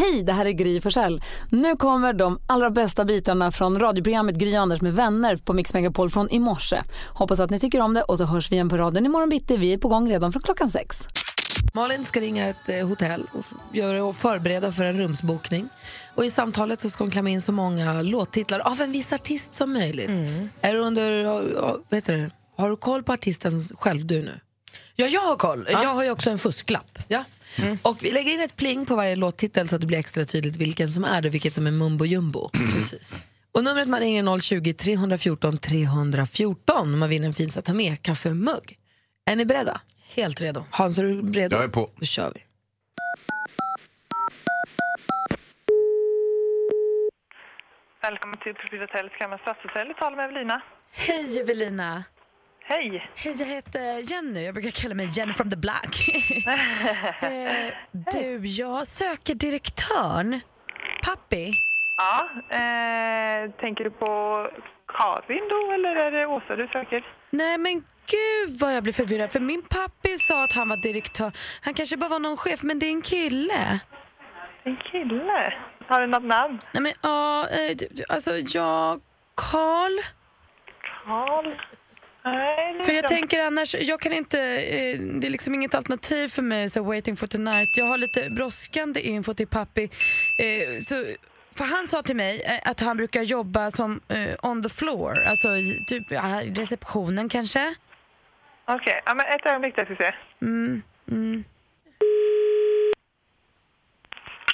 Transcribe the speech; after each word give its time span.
Hej, 0.00 0.22
det 0.22 0.32
här 0.32 0.46
är 0.46 0.50
Gry 0.50 0.80
Forssell. 0.80 1.20
Nu 1.50 1.76
kommer 1.76 2.12
de 2.12 2.40
allra 2.46 2.70
bästa 2.70 3.04
bitarna 3.04 3.50
från 3.50 3.80
radioprogrammet 3.80 4.36
Gry 4.36 4.54
Anders 4.54 4.80
med 4.80 4.92
vänner 4.92 5.36
på 5.36 5.52
Mix 5.52 5.74
Megapol 5.74 6.10
från 6.10 6.30
i 6.30 6.38
morse. 6.38 6.82
Hoppas 7.08 7.40
att 7.40 7.50
ni 7.50 7.60
tycker 7.60 7.80
om 7.80 7.94
det 7.94 8.02
och 8.02 8.18
så 8.18 8.24
hörs 8.24 8.50
vi 8.50 8.54
igen 8.54 8.68
på 8.68 8.76
raden 8.76 9.06
imorgon 9.06 9.28
bitti. 9.28 9.56
Vi 9.56 9.72
är 9.72 9.78
på 9.78 9.88
gång 9.88 10.10
redan 10.10 10.32
från 10.32 10.42
klockan 10.42 10.70
sex. 10.70 11.08
Malin 11.74 12.04
ska 12.04 12.20
ringa 12.20 12.48
ett 12.48 12.68
eh, 12.68 12.86
hotell 12.88 13.26
och, 13.32 14.16
förbereda 14.16 14.72
för 14.72 14.84
en 14.84 14.98
rumsbokning. 14.98 15.68
Och 16.14 16.24
I 16.24 16.30
samtalet 16.30 16.80
så 16.80 16.90
ska 16.90 17.04
hon 17.04 17.10
klämma 17.10 17.30
in 17.30 17.42
så 17.42 17.52
många 17.52 18.02
låttitlar 18.02 18.60
av 18.60 18.80
en 18.80 18.92
viss 18.92 19.12
artist 19.12 19.54
som 19.54 19.72
möjligt. 19.72 20.10
Är 20.60 20.74
du 20.74 20.80
under, 20.80 21.10
ja, 21.10 21.42
ja, 21.54 21.78
vet 21.88 22.06
du, 22.06 22.30
har 22.56 22.70
du 22.70 22.76
koll 22.76 23.02
på 23.02 23.12
artisten 23.12 23.62
själv 23.78 24.06
du 24.06 24.22
nu? 24.22 24.40
Ja, 24.96 25.06
jag 25.06 25.20
har 25.20 25.36
koll. 25.36 25.68
Jag 25.70 25.94
har 25.94 26.04
ju 26.04 26.10
också 26.10 26.30
en 26.30 26.38
fusklapp. 26.38 26.98
Ja. 27.08 27.24
Och 27.82 28.04
vi 28.04 28.10
lägger 28.10 28.32
in 28.32 28.40
ett 28.40 28.56
pling 28.56 28.86
på 28.86 28.96
varje 28.96 29.16
låttitel 29.16 29.68
så 29.68 29.74
att 29.74 29.80
det 29.80 29.86
blir 29.86 29.98
extra 29.98 30.24
tydligt 30.24 30.56
vilken 30.56 30.88
som 30.92 31.04
är 31.04 31.22
det 31.22 31.28
och 31.28 31.34
vilket 31.34 31.54
som 31.54 31.66
är 31.66 31.70
mumbo 31.70 32.04
jumbo. 32.04 32.48
Precis. 32.48 33.22
Och 33.52 33.64
numret 33.64 33.88
man 33.88 34.00
ringer 34.00 34.34
är 34.34 34.38
020 34.38 34.72
314 34.72 35.58
314 35.58 36.94
om 36.94 36.98
man 36.98 37.08
vinner 37.08 37.26
en 37.26 37.32
fin 37.32 37.50
så 37.50 37.62
ta 37.62 37.74
med 37.74 38.02
kaffemugg. 38.02 38.78
Är 39.26 39.36
ni 39.36 39.44
beredda? 39.44 39.80
Helt 40.14 40.40
redo. 40.40 40.64
Hans, 40.70 40.98
är 40.98 41.02
du 41.02 41.32
redo? 41.32 41.56
Jag 41.56 41.64
är 41.64 41.68
på. 41.68 41.90
Då 41.96 42.04
kör 42.04 42.32
vi. 42.34 42.40
Välkommen 48.02 48.38
till 48.38 48.54
Profil 48.54 48.80
Hotel, 48.80 49.10
Skammen 49.10 49.38
Stadshotell. 49.38 49.88
Du 49.88 49.94
talar 49.94 50.16
med 50.16 50.24
Evelina. 50.24 50.62
Hej 50.92 51.38
Evelina. 51.40 52.04
Hej! 52.72 53.10
Hej, 53.16 53.34
jag 53.38 53.46
heter 53.46 54.12
Jenny. 54.12 54.44
Jag 54.44 54.54
brukar 54.54 54.70
kalla 54.70 54.94
mig 54.94 55.08
Jenny 55.12 55.32
from 55.32 55.50
the 55.50 55.56
Black. 55.56 56.08
eh, 57.22 57.74
du, 58.12 58.46
jag 58.46 58.86
söker 58.86 59.34
direktörn. 59.34 60.40
Pappi. 61.04 61.50
Ja, 61.96 62.28
eh, 62.48 63.50
tänker 63.50 63.84
du 63.84 63.90
på 63.90 64.06
Karin 64.98 65.48
då 65.50 65.72
eller 65.72 65.96
är 65.96 66.10
det 66.10 66.26
Åsa 66.26 66.56
du 66.56 66.66
söker? 66.66 67.06
Nej 67.30 67.58
men 67.58 67.74
gud 68.06 68.60
vad 68.60 68.76
jag 68.76 68.82
blir 68.82 68.92
förvirrad. 68.92 69.32
För 69.32 69.40
min 69.40 69.62
pappi 69.62 70.18
sa 70.18 70.44
att 70.44 70.52
han 70.52 70.68
var 70.68 70.76
direktör. 70.76 71.32
Han 71.62 71.74
kanske 71.74 71.96
bara 71.96 72.10
var 72.10 72.18
någon 72.18 72.36
chef, 72.36 72.62
men 72.62 72.78
det 72.78 72.86
är 72.86 72.90
en 72.90 73.02
kille. 73.02 73.80
En 74.64 74.76
kille? 74.76 75.54
Har 75.88 76.00
du 76.00 76.06
något 76.06 76.24
namn? 76.24 76.60
Nej 76.72 76.82
men 76.82 76.92
ja, 77.02 77.48
eh, 77.48 77.76
alltså 78.08 78.30
jag... 78.30 79.00
Karl? 79.34 79.92
Karl? 81.04 81.54
Nej, 82.24 82.84
För 82.84 82.92
är 82.92 82.96
jag 82.96 83.08
tänker 83.08 83.42
annars, 83.42 83.74
jag 83.74 84.00
kan 84.00 84.12
inte, 84.12 84.38
eh, 84.40 85.00
det 85.00 85.26
är 85.26 85.30
liksom 85.30 85.54
inget 85.54 85.74
alternativ 85.74 86.28
för 86.28 86.42
mig, 86.42 86.70
så 86.70 86.82
waiting 86.82 87.16
for 87.16 87.26
tonight. 87.26 87.76
Jag 87.76 87.84
har 87.86 87.98
lite 87.98 88.30
brådskande 88.30 89.00
info 89.00 89.34
till 89.34 89.46
pappi. 89.46 89.84
Eh, 90.38 90.78
så, 90.80 90.94
för 91.56 91.64
han 91.64 91.86
sa 91.86 92.02
till 92.02 92.16
mig 92.16 92.42
eh, 92.42 92.70
att 92.70 92.80
han 92.80 92.96
brukar 92.96 93.22
jobba 93.22 93.70
som 93.70 94.00
on 94.42 94.62
the 94.62 94.68
floor, 94.68 95.14
alltså 95.28 95.48
i 95.48 95.84
typ 95.86 96.12
receptionen 96.56 97.28
kanske. 97.28 97.74
Okej, 98.64 99.02
ja, 99.06 99.14
men 99.14 99.26
ett 99.26 99.46
ögonblick 99.46 99.76
där 99.76 99.84
ska 99.84 99.94
vi 99.94 99.96
se. 99.96 100.14
Mm, 100.42 100.82
mm. 101.10 101.44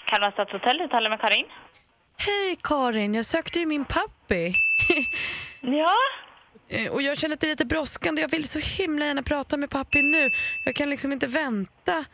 Kalmar 0.06 0.30
stadshotell, 0.30 0.78
du 0.78 0.88
talar 0.88 1.10
med 1.10 1.20
Karin. 1.20 1.46
Hej 2.18 2.58
Karin, 2.62 3.14
jag 3.14 3.24
sökte 3.24 3.58
ju 3.58 3.66
min 3.66 3.84
pappi. 3.84 4.52
Ja, 5.60 5.96
Och 6.90 7.02
jag 7.02 7.18
känner 7.18 7.34
att 7.34 7.40
det 7.40 7.46
är 7.46 7.50
lite 7.50 7.64
brådskande. 7.64 8.22
Jag 8.22 8.28
vill 8.28 8.48
så 8.48 8.58
himla 8.58 9.06
gärna 9.06 9.22
prata 9.22 9.56
med 9.56 9.70
pappi 9.70 10.02
nu. 10.02 10.30
Jag 10.64 10.74
kan 10.74 10.90
liksom 10.90 11.12
inte 11.12 11.26
vänta. 11.26 12.04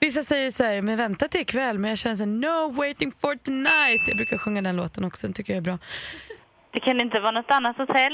Vissa 0.00 0.22
säger 0.22 0.50
så 0.50 0.64
här, 0.64 0.82
men 0.82 0.96
vänta 0.96 1.28
till 1.28 1.40
ikväll. 1.40 1.78
Men 1.78 1.88
jag 1.90 1.98
känner 1.98 2.16
så 2.16 2.24
här, 2.24 2.30
no 2.30 2.72
waiting 2.72 3.12
for 3.12 3.34
tonight. 3.36 4.08
Jag 4.08 4.16
brukar 4.16 4.38
sjunga 4.38 4.62
den 4.62 4.76
låten 4.76 5.04
också, 5.04 5.26
den 5.26 5.34
tycker 5.34 5.52
jag 5.52 5.58
är 5.58 5.62
bra. 5.62 5.78
det 6.72 6.80
kan 6.80 7.00
inte 7.00 7.20
vara 7.20 7.30
något 7.30 7.50
annat 7.50 7.76
hotell. 7.76 8.12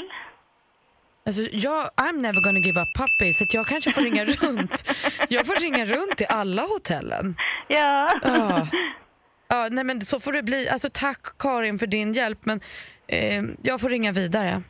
Alltså 1.25 1.41
jag, 1.41 1.89
I'm 1.95 2.17
never 2.17 2.43
gonna 2.43 2.59
give 2.59 2.81
up 2.81 2.87
puppy, 2.97 3.33
så 3.33 3.45
jag 3.49 3.67
kanske 3.67 3.91
får 3.91 4.01
ringa 4.01 4.25
runt. 4.41 4.91
Jag 5.29 5.45
får 5.45 5.55
ringa 5.55 5.85
runt 5.85 6.17
till 6.17 6.27
alla 6.29 6.61
hotellen. 6.61 7.35
Ja. 7.67 8.19
Ja. 8.23 8.67
Ja, 9.51 9.67
nej 9.71 9.83
men 9.83 10.01
så 10.01 10.19
får 10.19 10.33
det 10.33 10.43
bli. 10.43 10.69
Alltså 10.69 10.89
tack 10.93 11.37
Karin 11.39 11.79
för 11.79 11.87
din 11.87 12.13
hjälp, 12.13 12.39
men 12.45 12.61
eh, 13.07 13.43
jag 13.63 13.81
får 13.81 13.89
ringa 13.89 14.11
vidare. 14.11 14.63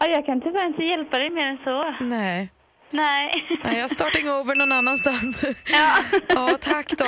Ja, 0.00 0.06
jag 0.06 0.26
kan 0.26 0.40
tyvärr 0.40 0.66
inte 0.66 0.82
hjälpa 0.84 1.18
dig 1.18 1.30
mer 1.30 1.46
än 1.46 1.58
så. 1.64 2.04
Nej. 2.04 2.52
Nej. 2.90 3.32
Nej, 3.64 3.78
jag 3.78 3.90
starting 3.90 4.30
over 4.30 4.54
någon 4.54 4.72
annanstans. 4.72 5.44
Ja. 5.72 5.96
Ja, 6.28 6.58
tack 6.60 6.88
då. 6.98 7.04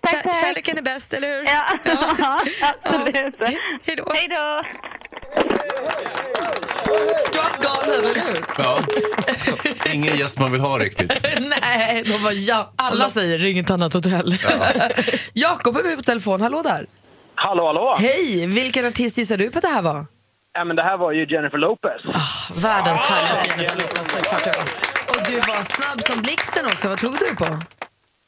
Tack, 0.00 0.10
Kär, 0.12 0.22
tack. 0.22 0.40
kärleken 0.40 0.78
är 0.78 0.82
bäst, 0.82 1.12
eller 1.12 1.28
hur? 1.28 1.44
Ja, 1.44 1.64
absolut. 2.82 3.34
Ja. 3.38 3.46
Hej 3.86 3.96
då. 3.96 4.12
Hej 4.14 4.28
då. 4.28 4.60
Skvatt 7.26 7.58
galen, 7.62 7.98
eller 8.04 8.14
hur? 8.14 8.44
Ja. 8.58 8.78
Ingen 9.92 10.16
gäst 10.18 10.38
man 10.40 10.52
vill 10.52 10.60
ha 10.60 10.78
riktigt. 10.78 11.20
Nej, 11.62 12.02
de 12.04 12.12
var 12.22 12.32
ja. 12.48 12.72
Alla 12.76 13.08
säger 13.08 13.38
ring 13.38 13.58
ett 13.58 13.70
annat 13.70 13.92
hotell. 13.94 14.34
Jakob 15.32 15.76
är 15.76 15.82
med 15.82 15.96
på 15.96 16.02
telefon. 16.02 16.40
Hallå 16.40 16.62
där. 16.62 16.86
Hallå, 17.34 17.66
hallå! 17.66 17.96
Hej, 17.98 18.46
vilken 18.46 18.86
artist 18.86 19.18
gissar 19.18 19.36
du 19.36 19.50
på 19.50 19.58
att 19.58 19.62
det 19.62 19.68
här 19.68 19.82
var? 19.82 20.04
Ja, 20.54 20.64
men 20.64 20.76
det 20.76 20.82
här 20.82 20.96
var 20.96 21.12
ju 21.12 21.26
Jennifer 21.26 21.58
Lopez. 21.58 22.00
Världens 22.62 23.00
härligaste 23.00 23.48
Jennifer 23.50 23.76
Lopez, 23.76 24.06
såklart 24.12 24.44
det 24.44 24.52
var. 24.58 24.66
Och 25.12 25.20
du 25.30 25.36
var 25.36 25.62
snabb 25.76 26.00
som 26.00 26.22
blixten 26.22 26.66
också. 26.66 26.88
Vad 26.88 26.98
tog 26.98 27.12
du 27.18 27.36
på? 27.36 27.44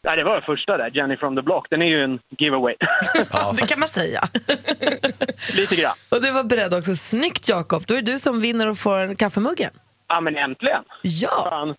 Nej, 0.05 0.17
det 0.17 0.25
var 0.25 0.41
första 0.41 0.77
där, 0.77 0.91
Jenny 0.97 1.17
from 1.17 1.37
the 1.37 1.43
Block. 1.43 1.67
Den 1.71 1.83
är 1.83 1.87
ju 1.87 2.05
en 2.05 2.19
giveaway. 2.39 2.75
det 3.61 3.67
kan 3.67 3.79
man 3.79 3.89
säga. 3.89 4.21
Lite 5.57 5.77
grann. 5.77 5.95
Och 6.11 6.23
du 6.23 6.31
var 6.33 6.45
beredd 6.45 6.75
också. 6.75 6.95
Snyggt 6.95 7.49
Jakob. 7.49 7.83
Då 7.87 7.95
är 7.95 8.03
det 8.03 8.13
du 8.13 8.19
som 8.19 8.41
vinner 8.41 8.71
och 8.71 8.79
får 8.79 8.99
en 8.99 9.17
kaffemuggen. 9.17 9.71
Ja, 10.09 10.21
men 10.21 10.37
äntligen! 10.37 10.83
Ja. 11.03 11.47
Fan. 11.51 11.75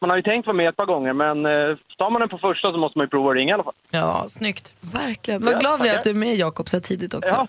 Man 0.00 0.10
har 0.10 0.16
ju 0.16 0.22
tänkt 0.22 0.46
vara 0.46 0.56
med 0.56 0.68
ett 0.68 0.76
par 0.76 0.86
gånger, 0.86 1.12
men 1.12 1.46
eh, 1.46 1.76
tar 1.98 2.10
man 2.10 2.20
den 2.20 2.28
på 2.28 2.38
första 2.38 2.72
så 2.72 2.78
måste 2.78 2.98
man 2.98 3.04
ju 3.04 3.10
prova 3.10 3.30
att 3.30 3.36
ringa 3.36 3.50
i 3.50 3.54
alla 3.54 3.64
fall. 3.64 3.74
Ja, 3.90 4.26
snyggt. 4.28 4.74
Verkligen. 4.80 5.44
Vad 5.44 5.54
Ja, 5.54 5.58
glad 5.58 5.82
vi 5.82 5.88
är 5.88 5.96
att 5.96 6.04
du 6.04 6.10
är 6.10 6.14
med 6.14 6.34
Jakob 6.36 6.68
så 6.68 6.76
här 6.76 6.82
tidigt 6.82 7.14
också. 7.14 7.34
Ja, 7.34 7.46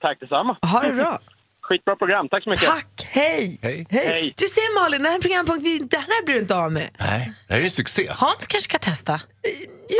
tack 0.00 0.20
detsamma. 0.20 0.56
Ha 0.62 0.80
det 0.82 0.92
bra. 0.92 1.18
Skitbra 1.68 1.96
program, 1.96 2.28
tack 2.28 2.44
så 2.44 2.50
mycket. 2.50 2.64
Tack, 2.68 3.06
hej. 3.10 3.58
Hej. 3.62 3.86
Hej. 3.90 4.34
Du 4.36 4.46
ser 4.46 4.80
Malin, 4.82 5.02
den 5.02 5.12
här 5.12 5.20
programpunkt, 5.20 5.64
vi- 5.64 5.78
den 5.78 6.00
här 6.00 6.24
blir 6.24 6.34
du 6.34 6.40
inte 6.40 6.56
av 6.56 6.72
med. 6.72 6.88
Nej, 6.98 7.32
det 7.48 7.52
här 7.54 7.56
är 7.56 7.60
ju 7.60 7.64
en 7.64 7.70
succé. 7.70 8.06
Hans 8.10 8.46
kanske 8.46 8.70
ska 8.70 8.78
testa. 8.78 9.20
Ja. 9.88 9.94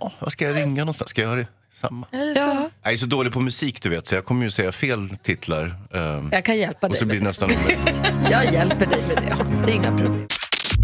Ja, 0.00 0.12
vad 0.18 0.32
ska 0.32 0.44
jag 0.44 0.56
ringa 0.56 0.80
någonstans? 0.82 1.10
Ska 1.10 1.20
jag 1.20 1.28
göra 1.30 1.40
det? 1.40 1.46
Samma. 1.72 2.06
ja. 2.34 2.68
Jag 2.82 2.92
är 2.92 2.96
så 2.96 3.06
dålig 3.06 3.32
på 3.32 3.40
musik 3.40 3.82
du 3.82 3.88
vet, 3.88 4.06
så 4.08 4.14
jag 4.14 4.24
kommer 4.24 4.44
ju 4.44 4.50
säga 4.50 4.72
fel 4.72 5.08
titlar. 5.22 5.64
ehm, 5.94 6.28
Jag 6.32 6.44
kan 6.44 6.58
hjälpa 6.58 6.86
och 6.86 6.92
dig 6.92 6.98
så 6.98 7.06
med 7.06 7.16
blir 7.16 7.18
det 7.20 7.24
det. 7.24 7.46
nästan 7.46 8.30
Jag 8.30 8.52
hjälper 8.52 8.86
dig 8.86 9.02
med 9.08 9.16
det 9.28 9.34
Hans, 9.34 9.58
det 9.60 9.72
är 9.72 9.74
inga 9.74 9.96
problem. 9.98 10.26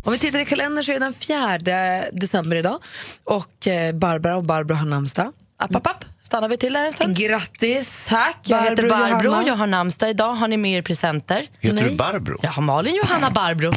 Om 0.05 0.13
vi 0.13 0.19
tittar 0.19 0.39
i 0.41 0.45
kalendern 0.45 0.85
så 0.85 0.93
är 0.93 0.99
det 0.99 1.05
den 1.05 1.13
4 1.13 2.05
december 2.13 2.57
idag 2.57 2.79
och 3.25 3.67
eh, 3.67 3.93
Barbara 3.95 4.37
och 4.37 4.45
Barbro 4.45 4.75
har 4.75 4.87
namnsdag. 4.87 5.33
App, 5.59 5.75
app, 5.77 5.87
app. 5.87 6.05
Stannar 6.27 6.49
vi 6.49 6.57
till 6.57 6.73
där 6.73 6.87
en 6.87 6.93
stund? 6.93 7.17
Grattis! 7.17 8.07
Tack, 8.09 8.39
jag 8.43 8.59
Barbro 8.59 8.71
heter 8.71 8.89
Barbro. 8.89 9.25
Johanna. 9.29 9.47
Jag 9.49 9.55
har 9.55 9.67
namnsdag 9.67 10.11
idag. 10.11 10.35
Har 10.35 10.49
ni 10.49 10.57
med 10.57 10.79
er 10.79 10.83
presenter? 10.83 11.47
Heter 11.61 11.75
Nej. 11.77 11.91
du 11.91 11.97
Barbro? 11.97 12.39
Jag 12.43 12.51
har 12.51 12.63
Malin 12.63 12.95
Johanna 12.95 13.31
Barbro. 13.31 13.73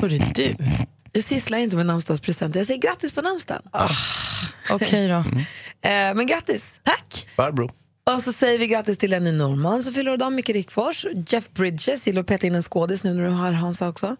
Hörru 0.00 0.18
du. 0.18 0.54
Jag 1.12 1.24
sysslar 1.24 1.58
inte 1.58 1.76
med 1.76 1.86
namnsdagspresenter, 1.86 2.60
jag 2.60 2.66
säger 2.66 2.80
grattis 2.80 3.12
på 3.12 3.22
namnsdagen. 3.22 3.62
Okej 4.70 5.08
då. 5.08 5.14
Eh, 5.14 6.14
men 6.14 6.26
grattis! 6.26 6.80
Tack! 6.82 7.26
Barbro. 7.36 7.70
Och 8.14 8.22
så 8.22 8.32
säger 8.32 8.58
vi 8.58 8.66
grattis 8.66 8.98
till 8.98 9.10
Lenny 9.10 9.32
Norman 9.32 9.82
som 9.82 9.94
fyller 9.94 10.14
idag, 10.14 10.32
Micke 10.32 10.48
Rickfors, 10.48 11.06
Jeff 11.28 11.50
Bridges, 11.50 12.06
gillar 12.06 12.20
att 12.20 12.26
peta 12.26 12.46
in 12.46 12.54
en 12.54 12.62
skådis 12.62 13.04
nu 13.04 13.14
när 13.14 13.24
du 13.24 13.30
har 13.30 13.52
Hansa 13.52 13.88
också. 13.88 14.16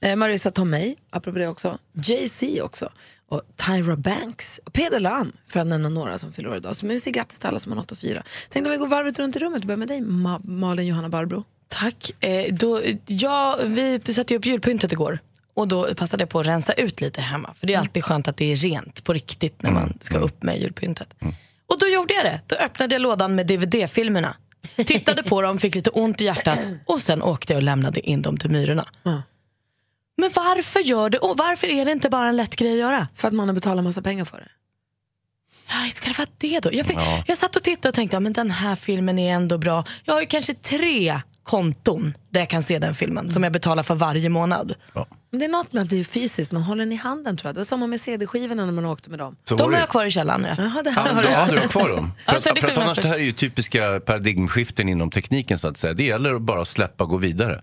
Eh, 0.00 0.16
Marissa 0.16 0.50
Tomei, 0.50 0.96
apropå 1.10 1.38
det 1.38 1.48
också. 1.48 1.78
Jay-Z 1.92 2.62
också. 2.62 2.88
Och 3.28 3.42
Tyra 3.66 3.96
Banks. 3.96 4.60
Och 4.64 4.72
Peder 4.72 5.00
Lam, 5.00 5.32
för 5.46 5.60
att 5.60 5.66
nämna 5.66 5.88
några 5.88 6.18
som 6.18 6.32
fyller 6.32 6.56
idag. 6.56 6.76
Så 6.76 6.86
vi 6.86 7.00
säger 7.00 7.14
grattis 7.14 7.38
till 7.38 7.48
alla 7.48 7.60
som 7.60 7.72
har 7.72 7.76
något 7.76 7.92
att 7.92 7.98
fira. 7.98 8.22
Tänkte 8.50 8.68
om 8.70 8.72
vi 8.72 8.76
går 8.78 8.86
varvet 8.86 9.18
runt 9.18 9.36
i 9.36 9.38
rummet 9.38 9.60
och 9.62 9.66
börjar 9.66 9.76
med 9.78 9.88
dig, 9.88 10.00
Ma- 10.00 10.40
Malin 10.44 10.86
Johanna 10.86 11.08
Barbro. 11.08 11.44
Tack. 11.68 12.10
Eh, 12.24 12.54
då, 12.54 12.82
ja, 13.06 13.58
vi 13.64 14.00
satte 14.14 14.32
ju 14.34 14.38
upp 14.38 14.46
julpyntet 14.46 14.92
igår. 14.92 15.18
Och 15.54 15.68
då 15.68 15.94
passade 15.94 16.22
jag 16.22 16.28
på 16.30 16.40
att 16.40 16.46
rensa 16.46 16.72
ut 16.72 17.00
lite 17.00 17.20
hemma. 17.20 17.54
För 17.54 17.66
det 17.66 17.74
är 17.74 17.78
alltid 17.78 18.04
skönt 18.04 18.28
att 18.28 18.36
det 18.36 18.52
är 18.52 18.56
rent 18.56 19.04
på 19.04 19.12
riktigt 19.12 19.62
när 19.62 19.70
man 19.70 19.98
ska 20.00 20.18
upp 20.18 20.42
med 20.42 20.60
julpyntet. 20.60 21.14
Då 21.20 21.26
gjorde 22.14 22.14
jag 22.14 22.24
det. 22.24 22.40
Då 22.46 22.56
öppnade 22.56 22.94
jag 22.94 23.02
lådan 23.02 23.34
med 23.34 23.46
DVD-filmerna. 23.46 24.34
Tittade 24.76 25.22
på 25.22 25.42
dem, 25.42 25.58
fick 25.58 25.74
lite 25.74 25.90
ont 25.90 26.20
i 26.20 26.24
hjärtat 26.24 26.58
och 26.86 27.02
sen 27.02 27.22
åkte 27.22 27.52
jag 27.52 27.58
och 27.58 27.62
lämnade 27.62 28.00
in 28.10 28.22
dem 28.22 28.36
till 28.36 28.50
myrorna. 28.50 28.88
Men 30.16 30.30
varför 30.34 30.80
gör 30.80 31.10
det? 31.10 31.18
Och 31.18 31.36
varför 31.38 31.66
är 31.66 31.84
det 31.84 31.92
inte 31.92 32.10
bara 32.10 32.28
en 32.28 32.36
lätt 32.36 32.56
grej 32.56 32.72
att 32.72 32.78
göra? 32.78 33.08
För 33.14 33.28
att 33.28 33.34
man 33.34 33.48
har 33.48 33.54
betalat 33.54 33.84
massa 33.84 34.02
pengar 34.02 34.24
för 34.24 34.36
det. 34.36 34.48
Ja, 35.68 35.90
ska 35.90 36.08
det 36.08 36.18
vara 36.18 36.28
det 36.38 36.60
då? 36.60 36.72
Jag, 36.72 36.86
fick, 36.86 36.96
Ja. 36.96 37.22
jag 37.26 37.38
satt 37.38 37.56
och 37.56 37.62
tittade 37.62 37.88
och 37.88 37.94
tänkte, 37.94 38.16
ja, 38.16 38.20
men 38.20 38.32
den 38.32 38.50
här 38.50 38.76
filmen 38.76 39.18
är 39.18 39.34
ändå 39.34 39.58
bra. 39.58 39.84
Jag 40.04 40.14
har 40.14 40.20
ju 40.20 40.26
kanske 40.26 40.54
tre 40.54 41.20
konton 41.48 42.14
där 42.30 42.40
jag 42.40 42.48
kan 42.50 42.62
se 42.62 42.78
den 42.78 42.94
filmen 42.94 43.30
som 43.32 43.42
jag 43.42 43.52
betalar 43.52 43.82
för 43.82 43.94
varje 43.94 44.28
månad. 44.28 44.74
Men 45.30 45.38
Det 45.40 45.44
är 45.44 45.48
något 45.48 45.72
med 45.72 45.82
att 45.82 45.90
det 45.90 46.00
är 46.00 46.04
fysiskt, 46.04 46.52
man 46.52 46.62
håller 46.62 46.84
den 46.84 46.92
i 46.92 46.96
handen 46.96 47.36
tror 47.36 47.48
jag. 47.48 47.54
Det 47.54 47.58
var 47.60 47.64
samma 47.64 47.86
med 47.86 48.00
CD-skivorna 48.00 48.64
när 48.66 48.72
man 48.72 48.84
åkte 48.86 49.10
med 49.10 49.18
dem. 49.18 49.36
Så 49.48 49.56
De 49.56 49.62
har 49.64 49.70
det. 49.70 49.78
jag 49.78 49.88
kvar 49.88 50.04
i 50.06 50.10
källaren. 50.10 50.46
Ja. 50.48 50.54
Jaha, 50.64 50.82
det 50.82 50.92
Ja, 50.96 51.00
har 51.02 51.22
du, 51.22 51.28
du. 51.28 51.32
ja, 51.34 51.46
du 51.50 51.58
har 51.58 51.66
kvar 51.68 51.88
dem. 51.88 52.12
För, 52.26 52.32
Alltså, 52.32 52.48
att, 52.48 52.54
det 52.54 52.60
för 52.60 52.68
att 52.70 52.78
annars, 52.78 52.98
det 52.98 53.08
här 53.08 53.14
är 53.14 53.18
ju 53.22 53.32
typiska 53.32 54.00
paradigmskiften 54.06 54.88
inom 54.88 55.10
tekniken 55.10 55.58
så 55.58 55.68
att 55.68 55.76
säga. 55.76 55.94
Det 55.94 56.04
gäller 56.04 56.34
att 56.34 56.42
bara 56.42 56.64
släppa 56.64 57.04
och 57.04 57.10
gå 57.10 57.16
vidare. 57.16 57.62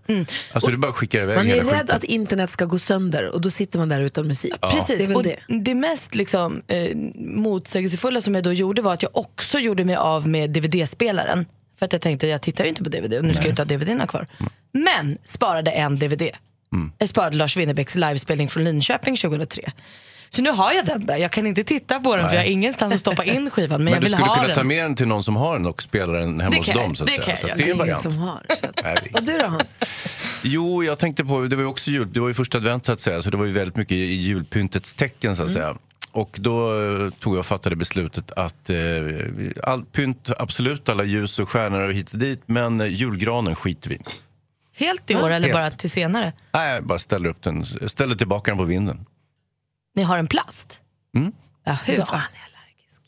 Alltså 0.52 0.70
det 0.70 0.74
är 0.74 0.78
bara 0.78 0.88
att 0.90 0.96
skicka 0.96 1.22
iväg 1.22 1.36
Man 1.36 1.46
är 1.50 1.54
rädd 1.54 1.64
skiten. 1.64 1.96
att 1.96 2.04
internet 2.04 2.50
ska 2.50 2.64
gå 2.64 2.78
sönder 2.78 3.34
och 3.34 3.40
då 3.40 3.50
sitter 3.50 3.78
man 3.78 3.88
där 3.88 4.00
utan 4.00 4.26
musik. 4.28 4.54
Det 4.60 4.68
Precis, 4.68 5.08
väl 5.08 5.16
och 5.16 5.22
det. 5.22 5.36
det. 5.48 5.74
mest 5.74 6.14
liksom, 6.14 6.62
eh, 6.68 6.96
motsägelsefulla 7.40 8.20
som 8.20 8.34
jag 8.34 8.44
då 8.44 8.52
gjorde 8.52 8.82
var 8.82 8.94
att 8.94 9.02
jag 9.02 9.16
också 9.16 9.58
gjorde 9.58 9.84
mig 9.84 9.96
av 9.96 10.28
med 10.28 10.50
DVD-spelaren. 10.50 11.46
För 11.78 11.86
att 11.86 11.92
jag 11.92 12.02
tänkte, 12.02 12.26
jag 12.26 12.42
tittar 12.42 12.64
ju 12.64 12.70
inte 12.70 12.84
på 12.84 12.90
DVD 12.90 13.14
och 13.14 13.24
nu 13.24 13.34
ska 13.34 13.42
jag 13.42 13.50
inte 13.52 13.62
ha 13.62 13.66
DVDerna 13.66 14.06
kvar. 14.06 14.26
Men 14.72 15.18
sparade 15.24 15.70
en 15.70 15.98
DVD. 15.98 16.22
Jag 16.98 17.08
sparade 17.08 17.36
Lars 17.36 17.56
Winnerbäcks 17.56 17.94
livespelning 17.94 18.48
från 18.48 18.64
Linköping 18.64 19.16
2003. 19.16 19.62
Så 20.30 20.42
nu 20.42 20.50
har 20.50 20.72
jag 20.72 20.86
den 20.86 21.06
där. 21.06 21.16
Jag 21.16 21.30
kan 21.30 21.46
inte 21.46 21.64
titta 21.64 22.00
på 22.00 22.16
den 22.16 22.28
för 22.28 22.36
jag 22.36 22.42
har 22.42 22.48
ingenstans 22.50 22.94
att 22.94 23.00
stoppa 23.00 23.24
in 23.24 23.50
skivan. 23.50 23.68
Men, 23.70 23.84
Men 23.84 23.92
jag 23.92 24.00
du 24.02 24.04
vill 24.04 24.12
skulle 24.12 24.26
ha 24.28 24.34
kunna 24.34 24.46
den. 24.46 24.56
ta 24.56 24.62
med 24.64 24.84
den 24.84 24.94
till 24.96 25.06
någon 25.08 25.24
som 25.24 25.36
har 25.36 25.58
den 25.58 25.66
och 25.66 25.82
spela 25.82 26.12
den 26.12 26.40
hemma 26.40 26.56
hos 26.56 26.66
kan 26.66 26.76
dem. 26.76 26.94
Så 26.96 27.04
att 27.04 27.06
det 27.06 27.12
säga. 27.12 27.24
kan 27.26 27.36
Så 27.36 27.46
jag 27.46 27.50
att 27.52 27.58
det 27.58 27.64
är 27.64 27.70
en 27.70 27.78
variant. 27.78 28.02
som 28.02 28.16
har. 28.18 28.42
Så. 28.60 28.66
att- 28.66 28.80
Nej, 28.84 28.96
Och 29.14 29.24
du 29.24 29.38
då 29.38 29.46
Hans? 29.46 29.78
Jo, 30.44 30.84
jag 30.84 30.98
tänkte 30.98 31.24
på, 31.24 31.40
det 31.42 31.56
var 31.56 31.62
ju 31.62 31.68
också 31.68 31.90
jul, 31.90 32.12
det 32.12 32.20
var 32.20 32.28
ju 32.28 32.34
första 32.34 32.58
advent 32.58 32.86
så 32.86 32.92
att 32.92 33.00
säga, 33.00 33.22
så 33.22 33.30
det 33.30 33.36
var 33.36 33.44
ju 33.44 33.52
väldigt 33.52 33.76
mycket 33.76 33.92
i 33.92 34.04
julpyntets 34.14 34.94
tecken 34.94 35.36
så 35.36 35.42
att 35.42 35.50
säga. 35.50 35.76
Och 36.16 36.36
då 36.40 36.82
eh, 36.82 37.10
tog 37.10 37.34
jag 37.34 37.38
och 37.38 37.46
fattade 37.46 37.76
beslutet 37.76 38.30
att 38.30 38.70
eh, 38.70 38.76
allt 39.62 39.92
pynt, 39.92 40.30
absolut, 40.38 40.88
alla 40.88 41.04
ljus 41.04 41.38
och 41.38 41.48
stjärnor 41.48 41.82
och 41.82 41.92
hit 41.92 42.12
och 42.12 42.18
dit, 42.18 42.42
men 42.46 42.80
eh, 42.80 42.86
julgranen 42.86 43.56
skiter 43.56 43.88
vi 43.88 43.94
i. 43.94 44.00
Helt 44.72 45.10
i 45.10 45.14
år 45.14 45.30
eller 45.30 45.48
Helt. 45.48 45.52
bara 45.52 45.70
till 45.70 45.90
senare? 45.90 46.32
Nej, 46.52 46.74
jag 46.74 46.84
bara 46.84 46.98
ställer 46.98 47.28
upp 47.28 47.42
den, 47.42 47.64
ställer 47.66 48.14
tillbaka 48.14 48.50
den 48.50 48.58
på 48.58 48.64
vinden. 48.64 49.06
Ni 49.94 50.02
har 50.02 50.18
en 50.18 50.26
plast? 50.26 50.80
Mm. 51.16 51.32
Ja, 51.64 51.72
hur? 51.84 51.94
Är 51.94 52.02
allergisk. 52.02 52.55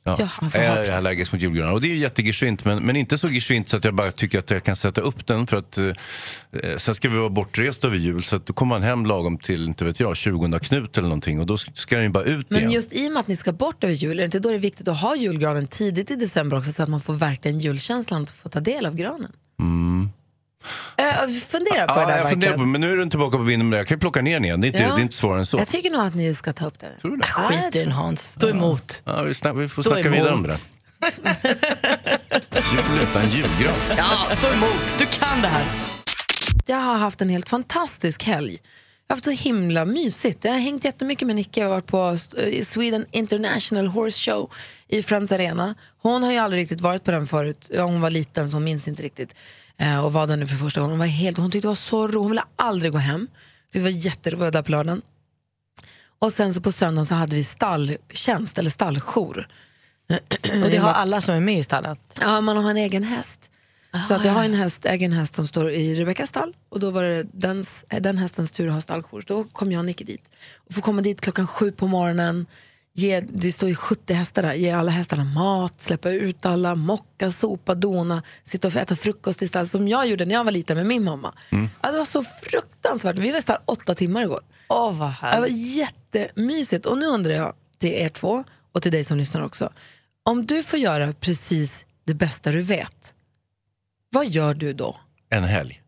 Ja. 0.05 0.17
Ja, 0.21 0.49
jag 0.55 0.87
är 0.87 0.93
allergisk 0.97 1.33
mot 1.33 1.43
julgranar 1.43 1.73
och 1.73 1.81
det 1.81 1.93
är 1.93 1.97
jättegeschwint 1.97 2.65
men, 2.65 2.87
men 2.87 2.97
inte 2.97 3.19
så 3.19 3.29
geschwint 3.29 3.69
så 3.69 3.77
att 3.77 3.85
jag 3.85 3.95
bara 3.95 4.13
tycker 4.13 4.39
att 4.39 4.51
jag 4.51 4.65
kan 4.65 4.77
sätta 4.77 5.01
upp 5.01 5.27
den 5.27 5.47
för 5.47 5.57
att 5.57 5.79
eh, 5.79 6.77
sen 6.77 6.95
ska 6.95 7.09
vi 7.09 7.19
vara 7.19 7.29
bortrest 7.29 7.85
över 7.85 7.97
jul 7.97 8.23
så 8.23 8.37
att 8.37 8.47
då 8.47 8.53
kommer 8.53 8.75
man 8.75 8.83
hem 8.83 9.07
lagom 9.07 9.39
till, 9.39 9.65
inte 9.65 9.85
vet 9.85 10.01
jag, 10.01 10.17
20 10.17 10.59
Knut 10.59 10.99
eller 10.99 11.09
någonting 11.09 11.41
och 11.41 11.47
då 11.47 11.57
ska 11.57 11.95
den 11.97 12.05
ju 12.05 12.11
bara 12.11 12.25
ut 12.25 12.51
Men 12.51 12.59
igen. 12.59 12.73
just 12.73 12.93
i 12.93 13.09
och 13.09 13.13
med 13.13 13.21
att 13.21 13.29
ni 13.29 13.37
ska 13.37 13.53
bort 13.53 13.85
över 13.85 13.95
jul, 13.95 14.13
är 14.13 14.17
det 14.17 14.25
inte 14.25 14.39
då 14.39 14.49
det 14.49 14.55
är 14.55 14.59
viktigt 14.59 14.89
att 14.89 15.01
ha 15.01 15.17
julgranen 15.17 15.67
tidigt 15.67 16.11
i 16.11 16.17
december 16.17 16.57
också 16.57 16.73
så 16.73 16.83
att 16.83 16.89
man 16.89 17.01
får 17.01 17.15
verkligen 17.15 17.59
julkänslan 17.59 18.23
och 18.23 18.31
får 18.31 18.51
ta 18.51 18.61
del 18.61 18.87
av 18.87 18.95
granen? 18.95 19.33
Eh, 20.97 21.05
fundera 21.29 21.87
på 21.87 21.95
det 21.95 22.01
Ja, 22.01 22.07
där 22.07 22.19
jag 22.19 22.31
funderar 22.31 22.51
verkligen. 22.51 22.55
på, 22.59 22.65
men 22.67 22.81
nu 22.81 22.93
är 22.93 22.97
den 22.97 23.11
tillbaka 23.11 23.37
på 23.37 23.43
vinden, 23.43 23.69
men 23.69 23.77
jag 23.79 23.87
kan 23.89 23.95
ju 23.97 24.01
plocka 24.01 24.23
ner 24.23 24.33
den 24.35 24.45
igen. 24.45 24.61
Det 24.61 24.67
är 24.67 24.69
inte, 24.69 24.83
Ja. 24.83 24.95
det 24.95 25.01
är 25.01 25.03
inte 25.03 25.15
svårare 25.17 25.39
än 25.39 25.47
så. 25.47 25.59
Jag 25.59 25.69
tycker 25.69 25.91
nog 25.91 26.01
att 26.07 26.15
ni 26.15 26.35
ska 26.35 26.53
ta 26.53 26.67
upp 26.67 26.79
det. 26.79 26.91
Tror 27.01 27.11
du 27.11 27.17
det? 27.17 27.27
Skit 27.27 27.77
i 27.77 27.79
den 27.79 27.93
Hans, 27.93 28.33
stå 28.33 28.49
emot. 28.49 29.03
Ja, 29.05 29.23
vi, 29.23 29.35
snack, 29.35 29.55
vi 29.57 29.69
får 29.69 29.83
Stå 29.83 29.91
snacka 29.93 30.09
vidare 30.09 30.35
om 30.35 30.43
det 30.43 30.49
emot. 30.49 30.61
där. 31.23 32.19
Jul 32.73 33.01
utan 33.11 33.29
julgran. 33.31 33.75
Ja, 33.97 34.37
stå 34.37 34.53
emot. 34.53 34.99
Du 34.99 35.07
kan 35.07 35.43
det 35.43 35.49
här. 35.49 35.65
Jag 36.67 36.77
har 36.77 36.95
haft 36.97 37.21
en 37.21 37.29
helt 37.29 37.49
fantastisk 37.49 38.25
helg. 38.25 38.59
Jag 39.07 39.15
har 39.15 39.17
haft 39.17 39.25
så 39.25 39.31
himla 39.31 39.85
mysigt. 39.85 40.45
Jag 40.45 40.53
har 40.53 40.59
hängt 40.59 40.85
jättemycket 40.85 41.27
med 41.27 41.37
Nicke. 41.37 41.61
Jag 41.61 41.67
har 41.69 41.75
varit 41.75 41.87
på 41.87 42.17
eh, 42.39 42.63
Sweden 42.65 43.07
International 43.11 43.87
Horse 43.87 44.31
Show 44.31 44.51
i 44.89 45.03
Friends 45.03 45.33
Arena. 45.33 45.75
Hon 46.03 46.23
har 46.23 46.33
ju 46.33 46.39
aldrig 46.39 46.63
riktigt 46.63 46.81
varit 46.81 47.05
på 47.05 47.11
den 47.11 47.27
förut. 47.27 47.71
Ja, 47.73 47.83
hon 47.83 48.01
var 48.01 48.11
liten 48.11 48.51
så 48.51 48.57
hon 48.57 48.65
minns 48.65 48.89
inte 48.89 49.03
riktigt. 49.03 49.35
Eh, 49.81 50.05
och 50.05 50.13
var 50.13 50.27
där 50.27 50.37
nu 50.37 50.47
för 50.47 50.57
första 50.57 50.81
gången. 50.81 50.93
Hon, 50.93 50.99
var 50.99 51.07
helt, 51.07 51.39
hon 51.39 51.51
tyckte 51.51 51.67
det 51.67 51.71
var 51.71 51.75
så 51.75 52.07
roligt. 52.07 52.19
Hon 52.19 52.29
ville 52.31 52.45
aldrig 52.57 52.93
gå 52.93 52.99
hem. 52.99 53.29
Det 53.73 53.83
var 53.83 53.89
jätteroligt 53.89 54.53
där 54.53 54.63
på 54.63 54.71
lördagen. 54.71 55.03
Och 56.19 56.33
sen 56.33 56.55
så 56.55 56.61
på 56.61 56.73
söndagen 56.73 57.07
så 57.07 57.15
hade 57.15 57.37
vi 57.37 57.45
stalltjänst 57.45 58.59
eller 58.59 58.71
stalljour. 58.71 59.49
Och 60.65 60.71
det 60.71 60.77
har 60.77 60.91
alla 60.91 61.21
som 61.21 61.35
är 61.35 61.41
med 61.41 61.59
i 61.59 61.63
stallet. 61.63 62.01
Ja, 62.21 62.41
man 62.41 62.57
har 62.57 62.71
en 62.71 62.77
egen 62.77 63.05
häst. 63.05 63.51
Så 64.09 64.15
att 64.15 64.25
jag 64.25 64.33
har 64.33 64.45
en 64.45 64.55
häst, 64.55 64.87
äger 64.87 65.07
en 65.07 65.13
häst 65.13 65.35
som 65.35 65.47
står 65.47 65.71
i 65.71 65.95
Rebeckas 65.95 66.29
stall 66.29 66.55
och 66.69 66.81
då 66.81 66.91
var 66.91 67.03
det 67.03 67.23
dens, 67.33 67.85
den 67.89 68.19
hästens 68.19 68.51
tur 68.51 68.69
att 68.69 68.75
ha 68.75 68.81
stalljour. 68.81 69.25
Då 69.27 69.45
kom 69.45 69.73
jag 69.73 69.79
och 69.79 69.85
Nicky 69.85 70.05
dit 70.05 70.31
och 70.57 70.75
får 70.75 70.83
komma 70.83 71.03
dit 71.03 71.21
klockan 71.21 71.47
sju 71.47 71.73
på 71.73 71.87
morgonen. 71.87 72.47
Ge, 72.99 73.21
det 73.21 73.53
står 73.53 73.69
ju 73.69 73.75
70 73.75 74.15
hästar 74.15 74.43
där, 74.43 74.55
ge 74.55 74.71
alla 74.71 74.91
hästarna 74.91 75.25
mat, 75.25 75.83
släppa 75.83 76.11
ut 76.11 76.47
alla, 76.47 76.75
mocka, 76.75 77.33
sopa, 77.33 77.75
dona, 77.75 78.23
sitta 78.45 78.69
och 78.69 78.77
äta 78.77 78.97
frukost 78.97 79.43
i 79.43 79.49
stall 79.49 79.69
som 79.69 79.89
jag 79.89 80.07
gjorde 80.09 80.25
när 80.25 80.35
jag 80.35 80.45
var 80.45 80.53
liten 80.53 80.77
med 80.77 80.87
min 80.87 81.05
mamma. 81.05 81.35
Ja, 81.83 81.91
det 81.93 81.99
var 81.99 82.05
så 82.05 82.23
fruktansvärt. 82.23 83.17
Vi 83.19 83.31
var 83.31 83.39
i 83.39 83.43
stall 83.43 83.59
åtta 83.65 83.95
timmar 83.95 84.23
igår. 84.23 84.41
Åh, 84.69 84.85
vad 84.85 84.93
Det 84.95 85.01
var 85.01 85.09
härligt. 85.09 85.77
jättemysigt. 85.77 86.87
Och 86.87 86.99
nu 86.99 87.07
undrar 87.07 87.33
jag 87.33 87.53
till 87.79 87.91
er 87.93 88.09
två 88.09 88.45
och 88.73 88.83
till 88.83 88.93
dig 88.93 89.05
som 89.05 89.17
lyssnar 89.19 89.45
också. 89.45 89.71
Om 90.23 90.47
du 90.47 90.63
får 90.63 90.79
göra 90.79 91.13
precis 91.13 91.85
det 92.05 92.15
bästa 92.15 92.51
du 92.53 92.63
vet, 92.63 93.13
vad 94.11 94.27
gör 94.27 94.55
du 94.55 94.73
då? 94.73 94.97
En 95.31 95.45
helg. 95.45 95.83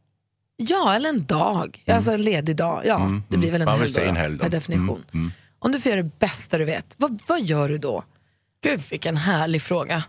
Ja, 0.57 0.95
eller 0.95 1.09
en 1.09 1.25
dag. 1.25 1.83
Alltså 1.87 2.13
en 2.13 2.23
ledig 2.23 2.57
dag. 2.57 2.83
Ja, 2.85 2.97
Mm, 2.97 3.23
det 3.29 3.37
blir 3.37 3.51
väl 3.53 3.63
en 3.63 3.69
mm. 3.69 3.81
Helg, 3.81 3.93
då, 3.93 4.01
en 4.01 4.17
helg 4.17 4.37
då. 4.37 4.43
per 4.43 4.51
definition. 4.51 4.89
Mm, 5.13 5.25
mm. 5.25 5.33
Om 5.63 5.73
du 5.73 5.81
får 5.81 5.91
göra 5.91 6.03
det 6.03 6.19
bästa 6.19 6.59
du 6.59 6.65
vet, 6.65 6.95
vad, 6.99 7.23
vad 7.27 7.41
gör 7.43 7.69
du 7.69 7.79
då? 7.79 8.05
Gud 8.65 8.81
vilken 8.91 9.17
härlig 9.17 9.63
fråga. 9.63 10.03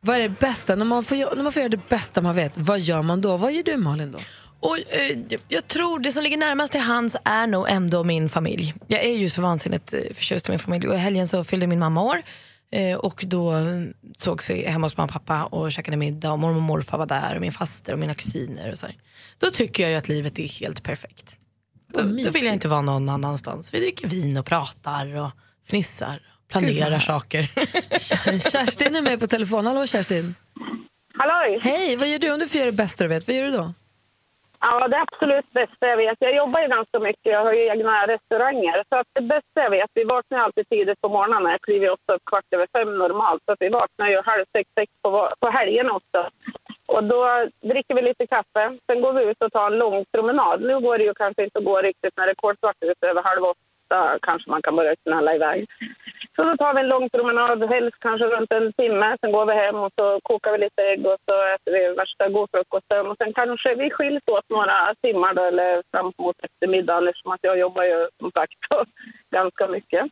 Vad 0.00 0.16
är 0.16 0.20
det 0.20 0.28
bästa? 0.40 0.74
När 0.74 0.84
man, 0.84 1.02
får, 1.04 1.36
när 1.36 1.42
man 1.42 1.52
får 1.52 1.60
göra 1.60 1.70
det 1.70 1.88
bästa 1.88 2.20
man 2.20 2.34
vet, 2.34 2.52
vad 2.58 2.80
gör 2.80 3.02
man 3.02 3.20
då? 3.20 3.36
Vad 3.36 3.52
gör 3.52 3.62
du 3.62 3.76
Malin 3.76 4.12
då? 4.12 4.18
Och, 4.60 4.78
eh, 4.78 5.18
jag- 5.48 5.68
tror 5.68 5.98
det 5.98 6.12
som 6.12 6.22
ligger 6.22 6.36
närmast 6.36 6.72
till 6.72 6.80
hands 6.80 7.16
är 7.24 7.46
nog 7.46 7.66
ändå 7.68 8.04
min 8.04 8.28
familj. 8.28 8.74
Jag 8.86 9.04
är 9.04 9.16
ju 9.16 9.28
så 9.30 9.42
vansinnigt 9.42 9.92
eh, 9.92 10.00
förtjust 10.14 10.48
i 10.48 10.52
min 10.52 10.58
familj 10.58 10.88
och 10.88 10.94
i 10.94 10.98
helgen 10.98 11.28
så 11.28 11.44
fyllde 11.44 11.66
min 11.66 11.78
mamma 11.78 12.02
år. 12.02 12.22
Eh, 12.72 12.96
och 12.98 13.24
då 13.26 13.56
eh, 13.56 13.64
sågs 14.16 14.50
vi 14.50 14.66
hemma 14.66 14.86
hos 14.86 14.96
mamma 14.96 15.04
och 15.06 15.12
pappa 15.12 15.44
och 15.44 15.72
käkade 15.72 15.96
middag 15.96 16.32
och 16.32 16.38
mormor 16.38 16.56
och 16.56 16.62
morfar 16.62 16.98
var 16.98 17.06
där 17.06 17.34
och 17.34 17.40
min 17.40 17.52
faster 17.52 17.92
och 17.92 17.98
mina 17.98 18.14
kusiner. 18.14 18.70
Och 18.70 18.78
så 18.78 18.86
här. 18.86 18.96
Då 19.38 19.50
tycker 19.50 19.82
jag 19.82 19.90
ju 19.92 19.96
att 19.98 20.08
livet 20.08 20.38
är 20.38 20.46
helt 20.60 20.82
perfekt. 20.82 21.36
Då, 21.96 22.02
då 22.02 22.30
vill 22.30 22.44
jag 22.44 22.54
inte 22.54 22.68
vara 22.68 22.80
någon 22.80 23.08
annanstans. 23.08 23.74
Vi 23.74 23.80
dricker 23.80 24.08
vin 24.08 24.36
och 24.36 24.46
pratar 24.46 25.04
och 25.22 25.30
fnissar 25.68 26.16
och 26.42 26.48
planerar 26.48 26.98
saker. 26.98 27.42
Kerstin 28.52 28.96
är 28.96 29.02
med 29.02 29.20
på 29.20 29.26
telefon. 29.26 29.66
Hallå 29.66 29.86
Kerstin. 29.86 30.34
Halloj! 31.18 31.58
Hej, 31.62 31.96
vad 31.96 32.08
gör 32.08 32.18
du 32.18 32.32
om 32.32 32.38
du 32.38 32.48
får 32.48 32.58
göra 32.60 32.70
det 32.70 32.76
bästa 32.76 33.04
du 33.04 33.08
vet? 33.08 33.26
Vad 33.28 33.36
gör 33.36 33.44
du 33.44 33.50
då? 33.50 33.66
Ja, 34.60 34.88
det 34.88 35.00
absolut 35.06 35.48
bästa 35.60 35.86
jag 35.92 35.96
vet. 35.96 36.16
Jag 36.18 36.36
jobbar 36.36 36.60
ju 36.60 36.68
ganska 36.68 36.98
mycket. 37.08 37.32
Jag 37.36 37.44
har 37.44 37.52
ju 37.52 37.64
egna 37.74 38.06
restauranger. 38.14 38.76
Så 38.88 38.94
att 39.00 39.10
det 39.18 39.26
bästa 39.34 39.56
jag 39.66 39.70
vet, 39.70 39.90
vi 39.94 40.04
vaknar 40.04 40.38
alltid 40.38 40.68
tidigt 40.68 41.00
på 41.00 41.08
morgonen. 41.08 41.52
Jag 41.52 41.62
kliver 41.66 41.90
ofta 41.96 42.10
upp 42.14 42.24
kvart 42.30 42.48
över 42.56 42.66
fem 42.76 42.98
normalt. 42.98 43.42
Så 43.44 43.52
att 43.52 43.62
vi 43.64 43.68
vaknar 43.68 44.08
ju 44.08 44.18
halv 44.30 44.44
sex, 44.54 44.66
sex 44.78 44.88
på, 45.02 45.10
på 45.40 45.46
helgen 45.58 45.88
också. 45.98 46.20
Och 46.86 47.04
då 47.04 47.48
dricker 47.60 47.94
vi 47.94 48.02
lite 48.02 48.26
kaffe. 48.26 48.78
Sen 48.86 49.00
går 49.00 49.12
vi 49.12 49.24
ut 49.24 49.42
och 49.42 49.52
tar 49.52 49.66
en 49.70 49.78
lång 49.78 50.04
promenad. 50.12 50.60
Nu 50.60 50.80
går 50.80 50.98
det 50.98 51.04
ju 51.04 51.14
kanske 51.14 51.44
inte 51.44 51.58
att 51.58 51.64
gå 51.64 51.82
riktigt 51.82 52.16
när 52.16 52.26
det 52.26 52.32
är 52.32 52.34
kolsvart 52.34 52.76
ute. 52.80 53.06
Över 53.06 53.22
halv 53.22 53.44
åtta 53.44 54.18
kanske 54.22 54.50
man 54.50 54.62
kan 54.62 54.76
börja 54.76 54.96
knalla 54.96 55.34
iväg. 55.34 55.66
Så 56.36 56.44
då 56.44 56.56
tar 56.56 56.74
vi 56.74 56.80
en 56.80 56.88
lång 56.88 57.10
promenad, 57.10 57.70
helst 57.70 57.96
kanske 58.00 58.26
runt 58.26 58.52
en 58.52 58.72
timme. 58.72 59.16
Sen 59.20 59.32
går 59.32 59.46
vi 59.46 59.52
hem 59.52 59.76
och 59.76 59.92
så 59.98 60.20
kokar 60.22 60.52
vi 60.52 60.58
lite 60.58 60.82
ägg 60.82 61.06
och 61.06 61.18
så 61.24 61.34
äter 61.54 61.72
vi 61.72 61.94
värsta 61.94 62.28
godfrukosten. 62.28 63.06
Och 63.06 63.16
sen 63.16 63.32
kanske 63.32 63.74
vi 63.74 63.90
skiljs 63.90 64.22
åt 64.26 64.48
några 64.48 64.94
timmar 65.02 65.34
då, 65.34 65.42
eller 65.42 65.82
fram 65.90 66.12
mot 66.18 66.36
eftermiddagen 66.42 67.08
eftersom 67.08 67.32
liksom 67.32 67.32
att 67.32 67.40
jag 67.42 67.58
jobbar 67.58 67.84
ju 67.84 68.08
som 68.18 68.30
sagt 68.30 68.52
ganska 69.30 69.68
mycket. 69.68 70.06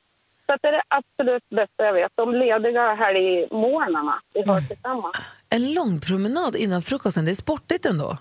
Så 0.47 0.57
det 0.63 0.69
är 0.69 0.73
det 0.73 0.83
absolut 0.89 1.49
bästa 1.51 1.85
jag 1.85 1.93
vet. 1.93 2.13
De 2.15 2.35
lediga 2.35 2.95
helgmorgnarna 2.95 4.21
vi 4.35 4.43
har 4.47 4.61
tillsammans. 4.61 5.17
En 5.51 5.75
lång 5.75 6.01
promenad 6.09 6.57
innan 6.57 6.83
frukosten, 6.83 7.25
det 7.25 7.31
är 7.31 7.35
sportigt 7.47 7.87
ändå. 7.87 8.19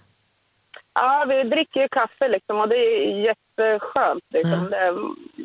Ja, 0.94 1.25
vi 1.30 1.44
dricker 1.50 1.80
ju 1.82 1.88
kaffe 1.88 2.27
liksom 2.27 2.60
och 2.60 2.70
det 2.70 2.75
är 2.75 3.25
jätteskönt. 3.30 4.24
Liksom. 4.30 4.70
Det, 4.70 4.94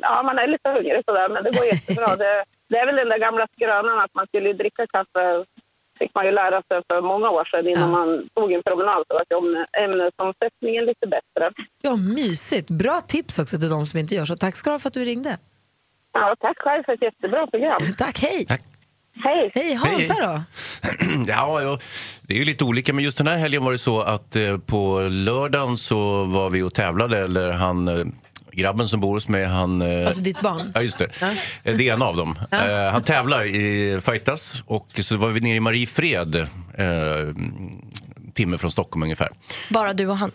ja, 0.02 0.22
man 0.22 0.38
är 0.38 0.46
lite 0.46 0.68
hungrig 0.68 1.02
sådär, 1.06 1.28
men 1.28 1.44
det 1.44 1.50
går 1.50 1.66
jättebra. 1.66 2.16
det, 2.22 2.44
det 2.68 2.76
är 2.78 2.86
väl 2.86 2.96
den 2.96 3.08
där 3.08 3.18
gamla 3.18 3.46
skrönan 3.54 3.98
att 4.04 4.14
man 4.14 4.26
skulle 4.26 4.52
dricka 4.52 4.86
kaffe 4.86 5.44
fick 5.98 6.14
man 6.14 6.24
ju 6.26 6.32
lära 6.32 6.62
sig 6.62 6.82
för 6.88 7.00
många 7.00 7.30
år 7.30 7.44
sedan 7.44 7.66
innan 7.68 7.90
man 7.90 8.28
tog 8.34 8.52
en 8.52 8.62
promenad 8.62 9.04
så 9.08 9.16
att 9.16 9.28
ämne- 9.30 9.66
ämnesomsättningen 9.84 10.84
lite 10.84 11.06
bättre. 11.06 11.50
Ja, 11.82 11.96
mysigt. 11.96 12.70
Bra 12.70 13.00
tips 13.00 13.38
också 13.38 13.58
till 13.58 13.68
de 13.70 13.86
som 13.86 14.00
inte 14.00 14.14
gör 14.14 14.24
så. 14.24 14.36
Tack 14.36 14.56
ska 14.56 14.70
du 14.70 14.74
ha 14.74 14.78
för 14.78 14.88
att 14.88 14.94
du 14.94 15.04
ringde. 15.04 15.38
Ja, 16.12 16.36
tack 16.40 16.56
själv 16.58 16.82
för 16.84 16.92
ett 16.92 17.02
jättebra 17.02 17.46
program. 17.46 17.78
Tack, 17.98 18.18
hej. 18.22 18.46
Tack. 18.46 18.62
Hej! 19.24 19.50
Hej, 19.54 19.74
Hansa 19.74 20.14
Hej. 20.14 20.22
då? 20.22 20.42
Ja, 21.26 21.62
ja, 21.62 21.78
det 22.22 22.34
är 22.34 22.38
ju 22.38 22.44
lite 22.44 22.64
olika, 22.64 22.92
men 22.92 23.04
just 23.04 23.18
den 23.18 23.26
här 23.26 23.36
helgen 23.36 23.64
var 23.64 23.72
det 23.72 23.78
så 23.78 24.00
att 24.00 24.36
eh, 24.36 24.58
på 24.58 25.00
lördagen 25.00 25.78
så 25.78 26.24
var 26.24 26.50
vi 26.50 26.62
och 26.62 26.74
tävlade, 26.74 27.18
eller 27.18 27.52
han, 27.52 27.88
eh, 27.88 28.04
grabben 28.52 28.88
som 28.88 29.00
bor 29.00 29.14
hos 29.14 29.28
mig, 29.28 29.44
han... 29.44 29.82
Eh, 29.82 30.06
Alltså 30.06 30.22
ditt 30.22 30.40
barn? 30.40 30.72
Ja, 30.74 30.82
just 30.82 30.98
det. 30.98 31.04
Eh, 31.64 31.76
Det 31.76 31.88
är 31.88 31.92
en 31.92 32.02
av 32.02 32.16
dem. 32.16 32.38
Eh, 32.50 32.92
han 32.92 33.02
tävlar 33.02 33.44
i 33.44 34.00
fightas 34.00 34.62
och 34.66 34.88
så 35.02 35.16
var 35.16 35.28
vi 35.28 35.40
nere 35.40 35.56
i 35.56 35.60
Mariefred 35.60 36.36
eh, 36.36 36.46
timme 38.34 38.58
från 38.58 38.70
Stockholm 38.70 39.02
ungefär. 39.02 39.28
Bara 39.70 39.92
du 39.92 40.06
och 40.06 40.16
han. 40.16 40.30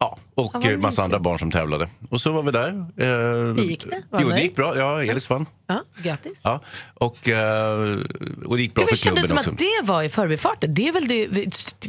Ja, 0.00 0.18
och 0.34 0.54
massa 0.54 0.76
mysigt. 0.76 0.98
andra 0.98 1.18
barn 1.18 1.38
som 1.38 1.50
tävlade. 1.50 1.88
Och 2.10 2.20
så 2.20 2.32
var 2.32 2.42
vi 2.42 2.50
där. 2.50 2.68
Eh, 2.96 3.06
Hur 3.06 3.54
gick 3.62 3.90
det? 3.90 4.02
Var 4.10 4.20
Jo, 4.22 4.28
det 4.28 4.40
gick 4.40 4.56
bra. 4.56 4.76
Ja, 4.78 5.02
Elis 5.02 5.30
vann. 5.30 5.46
Ja, 5.70 5.82
grattis. 6.02 6.40
Ja, 6.44 6.60
och, 6.94 7.28
eh, 7.28 7.98
och 8.44 8.56
det 8.56 8.62
gick 8.62 8.74
bra 8.74 8.84
Det 8.84 8.88
för 8.88 8.96
kändes 8.96 9.26
klubben 9.26 9.28
som 9.28 9.38
också. 9.38 9.50
att 9.50 9.58
det 9.58 9.92
var 9.92 10.02
i 10.02 10.08
förbifarten. 10.08 10.74
Det 10.74 10.88
är 10.88 10.92
väl 10.92 11.08
det... 11.08 11.26
det, 11.26 11.44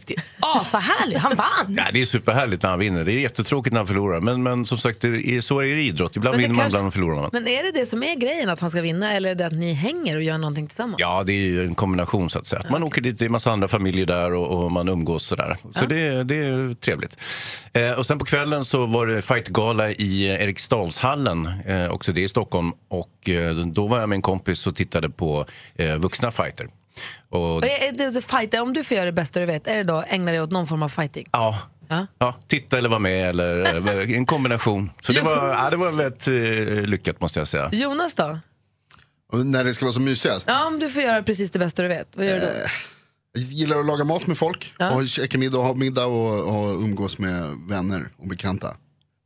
det 0.06 0.16
asahärligt. 0.40 1.20
Han 1.20 1.36
vann. 1.36 1.76
Ja, 1.78 1.84
det 1.94 2.02
är 2.02 2.06
superhärligt 2.06 2.64
när 2.64 2.70
han 2.70 2.80
vinner. 2.80 3.06
Det 3.06 3.14
är 3.14 3.20
jättetråkigt 3.20 3.74
när 3.74 3.80
han 3.80 3.88
förlorar. 3.88 4.20
Men, 4.20 4.44
men 4.44 4.66
som 4.66 4.78
sagt, 4.78 5.02
det 5.02 5.08
är, 5.08 5.42
så 5.42 5.60
är 5.60 5.66
det 5.76 5.82
i 5.82 5.88
idrott. 5.88 6.16
Ibland 6.16 6.38
det 6.38 6.42
vinner 6.42 6.56
man, 6.56 6.66
ibland 6.68 6.94
förlorar 6.94 7.16
man. 7.16 7.30
Men 7.34 7.48
är 7.48 7.64
det 7.64 7.80
det 7.80 7.86
som 7.86 8.04
är 8.04 8.16
grejen, 8.16 8.50
att 8.50 8.60
han 8.60 8.70
ska 8.70 8.82
vinna, 8.82 9.14
eller 9.14 9.30
är 9.30 9.36
det 9.36 9.46
att 9.46 9.54
ni 9.54 9.74
hänger 9.74 10.16
och 10.16 10.24
gör 10.24 10.38
någonting 10.38 10.68
tillsammans? 10.68 10.96
Ja, 11.00 11.24
det 11.24 11.34
är 11.34 11.36
ju 11.38 11.66
en 11.66 11.76
kombination 11.76 12.30
så 12.30 12.40
att 12.40 12.48
säga. 12.48 12.60
Att 12.60 12.70
man 12.70 12.84
åker 12.84 13.02
dit, 13.02 13.20
det 13.20 13.24
är 13.24 13.26
en 13.26 13.32
massa 13.32 13.52
andra 13.52 13.68
familjer 13.68 14.06
där 14.06 14.34
och, 14.34 14.64
och 14.64 14.72
man 14.72 14.88
umgås 14.90 15.24
sådär. 15.26 15.58
Så 15.76 15.86
det, 15.86 16.24
det 16.24 16.36
är 16.36 16.74
trevligt. 16.74 17.18
Eh, 17.74 17.92
och 17.92 18.06
sen 18.06 18.20
på 18.20 18.26
kvällen 18.26 18.66
så 18.66 18.86
var 18.86 19.08
det 19.08 19.22
fightgala 19.22 19.92
i 19.92 20.26
Eriksdalshallen, 20.26 21.50
eh, 21.66 21.90
också 21.90 22.12
det 22.14 22.22
i 22.22 22.28
Stockholm. 22.28 22.72
Och 22.88 23.30
eh, 23.30 23.56
då 23.74 23.88
var 23.88 24.00
jag 24.00 24.10
med 24.10 24.16
en 24.16 24.22
kompis 24.22 24.68
och 24.68 24.76
tittade 24.76 25.10
på 25.10 25.46
eh, 25.76 25.96
vuxna 25.96 26.32
fighter. 26.32 26.68
Och, 27.30 27.56
Och 27.56 27.66
är 27.66 27.92
det 27.98 28.12
så 28.12 28.22
fight, 28.22 28.54
om 28.54 28.74
du 28.74 28.84
får 28.84 28.96
göra 28.98 29.06
det 29.06 29.12
bästa 29.12 29.40
du 29.40 29.46
vet, 29.46 29.68
är 29.68 29.76
det 29.76 29.84
då 29.84 30.04
ägna 30.08 30.32
dig 30.32 30.42
åt 30.42 30.52
någon 30.52 30.68
form 30.68 30.84
av 30.84 30.90
fighting? 30.90 31.28
ja, 31.32 31.60
Ja. 31.92 32.08
ja, 32.20 32.36
titta 32.48 32.78
eller 32.78 32.90
vara 32.90 33.00
med 33.00 33.30
eller 33.30 33.76
eh, 34.02 34.12
en 34.18 34.26
kombination. 34.26 34.92
Så 35.02 35.12
det 35.12 35.22
var, 35.22 35.48
ja, 35.48 35.70
det 35.70 35.78
var 35.78 35.92
väldigt 35.98 36.28
eh, 36.28 36.84
lyckat 36.90 37.22
måste 37.22 37.40
jag 37.40 37.48
säga. 37.48 37.70
Jonas 37.72 38.14
då? 38.14 38.40
Och 39.32 39.46
när 39.46 39.64
det 39.64 39.74
ska 39.74 39.86
vara 39.86 39.94
som 39.94 40.04
mysigast. 40.06 40.46
Ja, 40.48 40.68
om 40.68 40.80
du 40.80 40.90
får 40.90 41.02
göra 41.04 41.24
precis 41.24 41.52
det 41.52 41.60
bästa 41.60 41.82
du 41.82 41.88
vet, 41.88 42.08
vad 42.16 42.26
gör 42.26 42.34
du 42.34 42.40
då? 42.40 42.46
Jag 43.34 43.44
gillar 43.44 43.80
att 43.80 43.86
laga 43.86 44.04
mat 44.04 44.28
med 44.28 44.38
folk, 44.38 44.74
Ja. 44.80 44.92
och 44.92 45.08
käka 45.08 45.38
middag 45.38 45.58
och 45.58 45.64
ha 45.64 45.74
middag 45.74 46.06
och, 46.06 46.40
och 46.60 46.76
umgås 46.84 47.18
med 47.18 47.58
vänner 47.70 48.08
och 48.18 48.28
bekanta. 48.28 48.76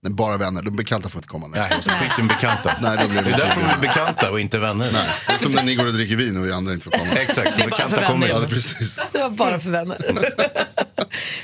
Nej, 0.04 0.14
bara 0.14 0.38
vänner, 0.38 0.62
de 0.62 0.76
bekanta 0.76 1.10
får 1.10 1.20
inte 1.20 1.28
komma. 1.28 1.48
Nej, 1.48 1.68
Nej, 1.88 2.00
skit 2.00 2.14
som 2.14 2.28
bekanta. 2.28 2.76
Nej, 2.82 2.98
då 3.02 3.08
blir 3.10 3.22
Det 3.22 3.30
det 3.30 3.36
är 3.36 3.38
därför 3.38 3.62
inte 3.62 3.74
de 3.74 3.78
är 3.78 3.82
bekanta 3.82 4.32
och 4.32 4.40
inte 4.40 4.60
vänner. 4.60 4.92
Det 4.92 5.34
är 5.34 5.38
som 5.38 5.52
när 5.52 5.64
ni 5.64 5.76
går 5.76 5.86
och 5.88 5.94
dricker 5.94 6.16
vin 6.16 6.38
och 6.38 6.46
vi 6.46 6.52
andra 6.52 6.74
inte 6.74 6.84
får 6.84 6.92
komma. 6.92 7.12
Exakt, 7.16 7.58
de 7.58 7.70
bara 7.70 7.70
för 7.70 7.70
bekanta 7.70 7.96
kommer 8.08 8.28
vänner. 8.28 8.28
Ja, 8.28 8.36
inte. 8.38 8.50
precis. 8.54 9.06
Det 9.12 9.18
var 9.20 9.30
bara 9.30 9.60
för 9.60 9.70
vänner. 9.70 9.98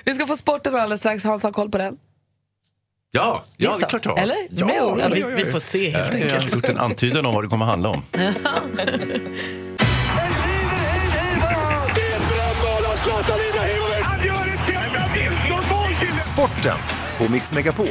Vi 0.03 0.13
ska 0.13 0.27
få 0.27 0.35
sporten 0.37 0.75
alldeles 0.75 0.99
strax. 0.99 1.23
Hans 1.23 1.43
har 1.43 1.51
koll 1.51 1.71
på 1.71 1.77
den. 1.77 1.97
Ja, 3.11 3.43
ja 3.57 3.75
det 3.79 3.85
är 3.85 3.89
klart 3.89 4.05
jag 4.05 4.11
har. 4.11 4.19
Eller? 4.19 4.35
Ja, 4.51 4.67
ja, 4.75 4.97
ja, 4.99 5.27
Vi 5.27 5.43
ja. 5.43 5.51
får 5.51 5.59
se 5.59 5.89
helt 5.89 6.13
Jag 6.13 6.21
enkelt. 6.21 6.49
har 6.49 6.55
gjort 6.55 6.65
en 6.69 6.77
antydan 6.77 7.25
om 7.25 7.33
vad 7.35 7.43
det 7.43 7.47
kommer 7.47 7.65
att 7.65 7.71
handla 7.71 7.89
om. 7.89 8.03
Sporten 16.23 16.77
på 17.17 17.31
Mix 17.31 17.53
Megapol. 17.53 17.87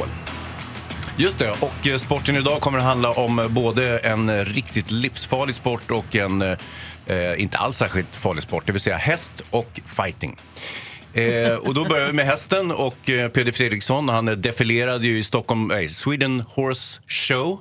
Just 1.21 1.39
det, 1.39 1.51
och 1.51 1.87
eh, 1.87 1.97
sporten 1.97 2.35
idag 2.35 2.61
kommer 2.61 2.77
att 2.77 2.83
handla 2.83 3.11
om 3.11 3.39
eh, 3.39 3.47
både 3.47 3.97
en 3.97 4.29
eh, 4.29 4.45
riktigt 4.45 4.91
livsfarlig 4.91 5.55
sport 5.55 5.91
och 5.91 6.15
en 6.15 6.41
eh, 6.41 7.41
inte 7.41 7.57
alls 7.57 7.77
särskilt 7.77 8.15
farlig 8.15 8.43
sport, 8.43 8.63
det 8.65 8.71
vill 8.71 8.81
säga 8.81 8.97
häst 8.97 9.41
och 9.49 9.79
fighting. 9.85 10.39
Eh, 11.13 11.53
och 11.53 11.73
då 11.73 11.85
börjar 11.85 12.07
vi 12.07 12.13
med 12.13 12.25
hästen 12.25 12.71
och 12.71 13.09
eh, 13.09 13.29
Peder 13.29 13.51
Fredriksson, 13.51 14.09
han 14.09 14.41
defilerade 14.41 15.07
ju 15.07 15.17
i 15.17 15.23
Stockholm, 15.23 15.71
eh, 15.71 15.87
Sweden 15.87 16.43
Horse 16.47 17.01
Show 17.07 17.59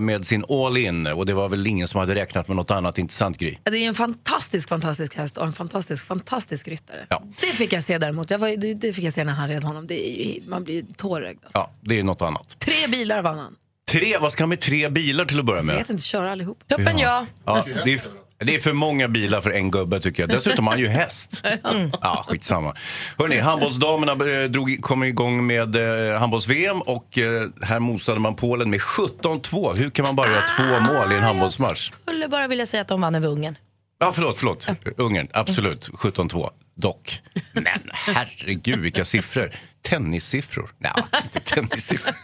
med 0.00 0.26
sin 0.26 0.44
All 0.48 0.76
In 0.76 1.06
och 1.06 1.26
det 1.26 1.34
var 1.34 1.48
väl 1.48 1.66
ingen 1.66 1.88
som 1.88 2.00
hade 2.00 2.14
räknat 2.14 2.48
med 2.48 2.56
något 2.56 2.70
annat 2.70 2.98
intressant 2.98 3.38
grej. 3.38 3.60
Ja, 3.64 3.70
Det 3.70 3.78
är 3.78 3.88
en 3.88 3.94
fantastisk, 3.94 4.68
fantastisk 4.68 5.14
häst 5.14 5.36
och 5.36 5.46
en 5.46 5.52
fantastisk, 5.52 6.06
fantastisk 6.06 6.68
ryttare. 6.68 7.06
Ja. 7.08 7.22
Det 7.40 7.46
fick 7.46 7.72
jag 7.72 7.84
se 7.84 7.98
däremot. 7.98 8.30
Jag 8.30 8.38
var, 8.38 8.48
det, 8.56 8.74
det 8.74 8.92
fick 8.92 9.04
jag 9.04 9.12
se 9.12 9.24
när 9.24 9.32
han 9.32 9.48
red 9.48 9.64
honom. 9.64 9.86
Det 9.86 10.08
är 10.08 10.34
ju, 10.34 10.40
man 10.48 10.64
blir 10.64 10.84
tårögd. 10.96 11.38
Alltså. 11.44 11.58
Ja, 11.58 11.70
det 11.80 11.98
är 11.98 12.02
något 12.02 12.22
annat. 12.22 12.56
Tre 12.58 12.86
bilar 12.88 13.22
vann 13.22 13.38
han. 13.38 13.54
Tre, 13.90 14.18
vad 14.20 14.32
ska 14.32 14.42
han 14.42 14.48
med 14.48 14.60
tre 14.60 14.88
bilar 14.88 15.24
till 15.24 15.38
att 15.38 15.44
börja 15.44 15.58
Jag 15.58 15.64
med? 15.66 15.76
vet 15.76 15.90
inte, 15.90 16.02
köra 16.02 16.32
allihop. 16.32 16.68
Toppen 16.68 16.98
ja. 16.98 17.26
Ja, 17.44 17.64
det, 17.84 17.92
är, 17.92 18.00
det 18.38 18.54
är 18.54 18.58
för 18.58 18.72
många 18.72 19.08
bilar 19.08 19.40
för 19.40 19.50
en 19.50 19.70
gubbe 19.70 20.00
tycker 20.00 20.22
jag. 20.22 20.30
Dessutom 20.30 20.66
har 20.66 20.72
han 20.72 20.80
ju 20.80 20.88
häst. 20.88 21.42
Ja, 22.00 22.24
skitsamma. 22.28 22.74
Hörrni, 23.18 23.38
handbollsdamerna 23.38 24.12
eh, 24.42 24.44
drog, 24.50 24.78
kom 24.82 25.04
igång 25.04 25.46
med 25.46 25.76
eh, 26.10 26.18
handbolls-VM 26.18 26.80
och 26.80 27.18
eh, 27.18 27.48
här 27.62 27.80
mosade 27.80 28.20
man 28.20 28.34
Polen 28.36 28.70
med 28.70 28.80
17-2. 28.80 29.74
Hur 29.76 29.90
kan 29.90 30.04
man 30.04 30.16
bara 30.16 30.30
göra 30.32 30.44
två 30.56 30.92
mål 30.92 31.12
i 31.12 31.16
en 31.16 31.22
handbollsmatch? 31.22 31.92
Skulle 32.02 32.28
bara 32.28 32.48
vilja 32.48 32.66
säga 32.66 32.80
att 32.80 32.88
de 32.88 33.00
vann 33.00 33.14
över 33.14 33.28
Ungern. 33.28 33.58
Ja, 33.98 34.12
förlåt, 34.14 34.38
förlåt. 34.38 34.68
Ungern, 34.96 35.28
absolut. 35.32 35.88
17-2. 35.88 36.50
Dock. 36.76 37.22
Men 37.52 37.90
herregud, 37.92 38.78
vilka 38.78 39.04
siffror. 39.04 39.50
Tennissiffror. 39.82 40.70
Nej, 40.78 40.92
inte 41.24 41.40
tennissiffror. 41.40 42.14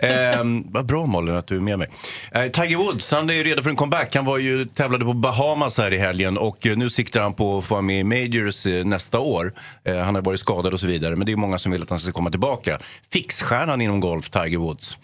eh, 0.00 0.44
vad 0.64 0.86
bra 0.86 1.06
Malin 1.06 1.34
att 1.34 1.46
du 1.46 1.56
är 1.56 1.60
med 1.60 1.78
mig. 1.78 1.88
Eh, 2.32 2.46
Tiger 2.46 2.76
Woods, 2.76 3.12
han 3.12 3.30
är 3.30 3.34
ju 3.34 3.44
redo 3.44 3.62
för 3.62 3.70
en 3.70 3.76
comeback. 3.76 4.14
Han 4.14 4.24
var 4.24 4.38
ju 4.38 4.66
tävlade 4.66 5.04
på 5.04 5.12
Bahamas 5.12 5.78
här 5.78 5.92
i 5.92 5.98
helgen 5.98 6.38
och 6.38 6.66
eh, 6.66 6.76
nu 6.76 6.90
siktar 6.90 7.20
han 7.20 7.34
på 7.34 7.58
att 7.58 7.64
få 7.64 7.74
vara 7.74 7.82
med 7.82 8.00
i 8.00 8.04
Majors 8.04 8.66
eh, 8.66 8.84
nästa 8.84 9.18
år. 9.18 9.52
Eh, 9.84 9.96
han 9.98 10.14
har 10.14 10.22
varit 10.22 10.40
skadad 10.40 10.72
och 10.72 10.80
så 10.80 10.86
vidare, 10.86 11.16
men 11.16 11.26
det 11.26 11.32
är 11.32 11.36
många 11.36 11.58
som 11.58 11.72
vill 11.72 11.82
att 11.82 11.90
han 11.90 11.98
ska 12.00 12.12
komma 12.12 12.30
tillbaka. 12.30 12.78
Fixstjärnan 13.12 13.80
inom 13.80 14.00
golf, 14.00 14.30
Tiger 14.30 14.58
Woods. 14.58 14.98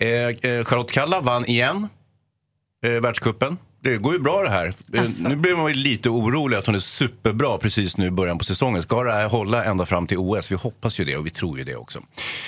Eh, 0.00 0.08
eh, 0.08 0.64
Charlotte 0.64 0.92
Kalla 0.92 1.20
vann 1.20 1.44
igen 1.46 1.88
eh, 2.84 2.90
världscupen. 2.90 3.56
Det 3.84 3.96
går 3.96 4.12
ju 4.12 4.18
bra 4.18 4.42
det 4.42 4.48
här. 4.48 4.72
Eh, 4.94 5.02
Asså. 5.02 5.28
Nu 5.28 5.36
blir 5.36 5.56
man 5.56 5.68
ju 5.68 5.74
lite 5.74 6.08
orolig 6.10 6.56
att 6.56 6.66
hon 6.66 6.74
är 6.74 6.78
superbra 6.78 7.58
precis 7.58 7.96
nu 7.96 8.06
i 8.06 8.10
början 8.10 8.38
på 8.38 8.44
säsongen. 8.44 8.82
Ska 8.82 9.02
det 9.02 9.12
här 9.12 9.28
hålla 9.28 9.64
ända 9.64 9.86
fram 9.86 10.06
till 10.06 10.18
OS? 10.18 10.50
Vi 10.52 10.56
hoppas 10.56 11.00
ju 11.00 11.04
det 11.04 11.16
och 11.16 11.26
vi 11.26 11.30
tror 11.30 11.58
ju 11.58 11.64
det 11.64 11.76
också. 11.76 12.00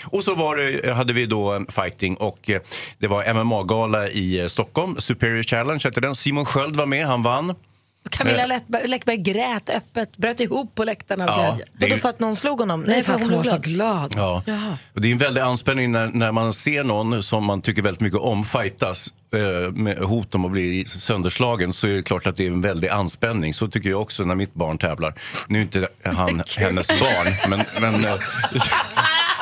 Och 0.05 0.25
så 0.25 0.35
var 0.35 0.57
det, 0.57 0.93
hade 0.95 1.13
vi 1.13 1.27
då 1.27 1.53
en 1.53 1.67
fighting 1.67 2.17
och 2.17 2.51
eh, 2.51 2.61
det 2.99 3.07
var 3.07 3.35
MMA-gala 3.35 4.09
i 4.09 4.41
eh, 4.41 4.47
Stockholm. 4.47 4.97
Superior 4.99 5.43
Challenge 5.43 5.81
hette 5.85 6.01
den. 6.01 6.15
Simon 6.15 6.45
Sköld 6.45 6.77
var 6.77 6.87
med, 6.87 7.07
han 7.07 7.23
vann. 7.23 7.55
Camilla 8.11 8.47
Läckberg, 8.47 8.89
Läckberg 8.89 9.17
grät 9.17 9.71
öppet, 9.71 10.17
bröt 10.17 10.41
ihop 10.41 10.75
på 10.75 10.85
läktarna 10.85 11.25
av 11.25 11.29
Ja, 11.41 11.47
glädje. 11.47 11.65
det 11.73 11.85
är 11.85 11.89
Vadå 11.89 11.95
ju- 11.95 12.01
för 12.01 12.09
att 12.09 12.21
någon 12.21 12.37
slog 12.37 12.59
honom? 12.61 12.83
Nej, 12.83 13.03
för 13.03 13.15
att 13.15 13.21
hon 13.23 13.33
var 13.37 13.43
så 13.45 13.59
glad. 13.59 14.15
Ja. 14.17 14.43
Och 14.95 15.01
det 15.01 15.09
är 15.09 15.13
en 15.13 15.19
väldig 15.19 15.41
anspänning 15.41 15.93
när, 15.93 16.07
när 16.07 16.33
man 16.33 16.53
ser 16.53 16.85
någon 16.85 17.23
som 17.23 17.47
man 17.47 17.63
tycker 17.63 17.83
väldigt 17.83 18.01
mycket 18.01 18.19
om 18.21 18.45
fightas 18.45 19.13
eh, 19.35 19.73
med 19.73 19.99
hot 19.99 20.35
om 20.35 20.45
att 20.45 20.51
bli 20.53 20.85
sönderslagen 20.85 21.73
så 21.73 21.87
är 21.87 21.93
det 21.93 22.03
klart 22.03 22.27
att 22.27 22.37
det 22.37 22.45
är 22.47 22.51
en 22.51 22.61
väldig 22.61 22.89
anspänning. 22.89 23.55
Så 23.55 23.69
tycker 23.69 23.91
jag 23.91 24.01
också 24.03 24.25
när 24.25 24.35
mitt 24.35 24.55
barn 24.55 24.79
tävlar. 24.79 25.15
Nu 25.49 25.59
är 25.59 25.63
inte 25.63 25.89
han 26.05 26.43
hennes 26.57 26.89
barn, 26.89 27.51
men... 27.51 27.65
men 27.81 27.95
eh, 27.95 28.15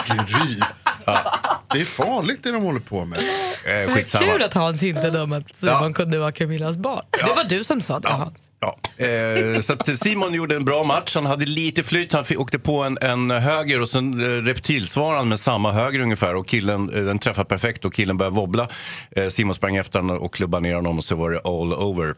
Gry. 0.26 0.61
Det 1.75 1.81
är 1.81 1.85
farligt 1.85 2.41
det 2.43 2.53
de 2.53 2.63
håller 2.63 2.81
på 2.81 3.05
med. 3.05 3.19
eh, 3.19 3.95
skitsamma. 3.95 4.27
Kul 4.33 4.43
att 4.43 4.55
Hans 4.55 4.83
inte 4.83 5.11
dömde 5.11 5.37
att 5.37 5.53
Ja. 5.61 5.79
Simon 5.79 5.95
kunde 5.95 6.19
vara 6.19 6.33
Camillas 6.33 6.77
barn. 6.77 7.05
Det 7.11 7.35
var 7.37 7.45
du 7.49 7.65
som 7.65 7.81
sa 7.83 8.01
det 8.01 8.09
Hans. 8.09 8.51
Ja. 8.61 9.05
Eh, 9.05 9.61
så 9.61 9.73
att 9.73 9.99
Simon 9.99 10.35
gjorde 10.35 10.57
en 10.57 10.65
bra 10.65 10.85
match. 10.85 11.15
Han 11.15 11.27
hade 11.27 11.47
lite 11.47 11.83
flyt. 11.83 12.13
Han 12.13 12.25
fick, 12.25 12.41
åkte 12.41 12.59
på 12.59 12.83
en, 12.83 12.99
en 13.01 13.31
höger 13.31 13.81
och 13.81 13.89
sen 13.89 14.39
eh, 14.39 15.25
med 15.25 15.41
samma 15.41 15.73
höger 15.73 16.01
ungefär. 16.01 16.35
Och 16.35 16.49
killen, 16.49 16.95
eh, 16.95 17.03
den 17.05 17.19
träffade 17.19 17.49
perfekt 17.49 17.85
och 17.85 17.95
killen 17.95 18.17
började 18.17 18.37
wobbla. 18.37 18.69
Eh, 19.17 19.29
Simon 19.29 19.55
sprang 19.55 19.77
efter 19.77 19.99
honom 19.99 20.19
och 20.19 20.35
klubbade 20.35 20.63
ner 20.63 20.75
honom 20.75 20.99
och 20.99 21.05
så 21.05 21.17
var 21.17 21.31
det 21.31 21.39
all 21.45 21.75
over. 21.75 22.15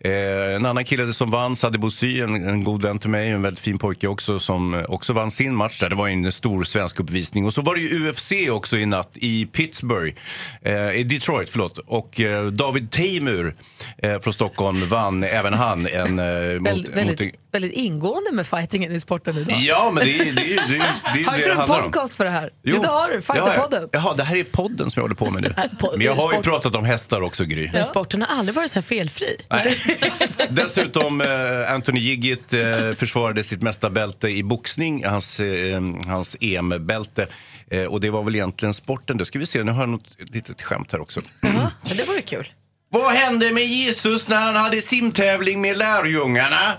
Eh, 0.00 0.54
en 0.56 0.66
annan 0.66 0.84
kille 0.84 1.12
som 1.12 1.30
vann, 1.30 1.56
Sadibou 1.56 1.90
Sy, 1.90 2.20
en, 2.20 2.48
en 2.48 2.64
god 2.64 2.82
vän 2.82 2.98
till 2.98 3.10
mig, 3.10 3.30
en 3.30 3.42
väldigt 3.42 3.64
fin 3.64 3.78
pojke 3.78 4.08
också, 4.08 4.38
som 4.38 4.74
eh, 4.74 4.82
också 4.84 5.12
vann 5.12 5.30
sin 5.30 5.54
match 5.54 5.80
där. 5.80 5.88
Det 5.88 5.96
var 5.96 6.08
en 6.08 6.32
stor 6.32 6.64
svensk 6.64 7.00
uppvisning. 7.00 7.46
Och 7.46 7.54
så 7.54 7.62
var 7.62 7.74
det 7.74 7.80
ju 7.80 8.08
UFC 8.08 8.19
också 8.50 8.76
i 8.76 8.86
natt 8.86 9.10
i 9.14 9.46
Pittsburgh, 9.46 10.14
eh, 10.62 10.90
i 10.92 11.02
Detroit, 11.02 11.50
förlåt. 11.50 11.78
Och 11.78 12.20
eh, 12.20 12.46
David 12.46 12.90
Teimur 12.90 13.54
eh, 13.98 14.20
från 14.20 14.32
Stockholm 14.32 14.88
vann 14.88 15.24
även 15.24 15.54
han 15.54 15.86
en... 15.86 16.18
Eh, 16.18 16.60
mot, 16.60 16.68
Väldigt, 16.68 17.20
mot, 17.20 17.32
väldigt, 17.52 17.72
ingående 17.72 18.32
med 18.32 18.46
fightingen 18.46 18.92
i 18.92 19.00
sporten 19.00 19.36
idag. 19.38 19.56
Ja, 19.60 19.90
men 19.94 20.04
det 20.04 20.18
är 20.20 20.24
ju 20.24 20.32
det, 20.32 20.42
det, 20.42 20.56
det, 20.68 20.76
är 20.76 20.80
Har 20.80 21.14
det 21.14 21.18
inte 21.20 21.36
det 21.36 21.44
du 21.44 21.50
en 21.50 21.56
handlar 21.58 21.76
om. 21.78 21.84
podcast 21.84 22.16
för 22.16 22.24
det 22.24 22.30
här? 22.30 22.50
Jo, 22.62 22.72
Jo, 22.76 22.82
det 22.82 22.88
har 22.88 23.08
du. 23.08 23.16
det. 23.16 23.22
Fighterpodden. 23.22 23.88
Jaha, 23.92 24.14
det 24.14 24.24
här 24.24 24.36
är 24.36 24.44
podden 24.44 24.90
som 24.90 25.00
jag 25.00 25.04
håller 25.04 25.14
på 25.14 25.30
med 25.30 25.42
nu. 25.42 25.54
Men 25.96 26.06
jag 26.06 26.14
har 26.14 26.32
ju 26.32 26.42
pratat 26.42 26.74
om 26.74 26.84
hästar 26.84 27.20
också, 27.20 27.44
Gry. 27.44 27.70
Men 27.72 27.84
sporten 27.84 28.22
har 28.22 28.38
aldrig 28.38 28.54
varit 28.54 28.70
så 28.70 28.74
här 28.74 28.82
felfri. 28.82 29.36
Nej. 29.50 29.76
Dessutom 30.50 31.20
eh, 31.20 31.72
Anthony 31.74 32.00
Giggit 32.00 32.52
eh, 32.52 32.92
försvarade 32.96 33.44
sitt 33.44 33.62
mästarbälte 33.62 34.28
i 34.28 34.42
boxning, 34.42 35.04
hans, 35.04 35.40
eh, 35.40 35.82
hans 36.06 36.36
EM-bälte. 36.40 37.26
Eh, 37.70 37.84
och 37.84 38.00
det 38.00 38.10
var 38.10 38.22
väl 38.22 38.34
egentligen 38.34 38.74
sporten. 38.74 39.16
Då 39.16 39.24
ska 39.24 39.38
vi 39.38 39.46
se, 39.46 39.64
nu 39.64 39.72
har 39.72 39.82
jag 39.82 39.88
något 39.88 40.06
litet 40.18 40.62
skämt 40.62 40.92
här 40.92 41.00
också. 41.00 41.20
Ja, 41.42 41.70
det 41.96 42.04
vore 42.08 42.22
kul. 42.22 42.52
Vad 42.92 43.12
hände 43.12 43.52
med 43.52 43.64
Jesus 43.64 44.28
när 44.28 44.36
han 44.40 44.56
hade 44.56 44.82
simtävling 44.82 45.60
med 45.60 45.78
lärjungarna? 45.78 46.72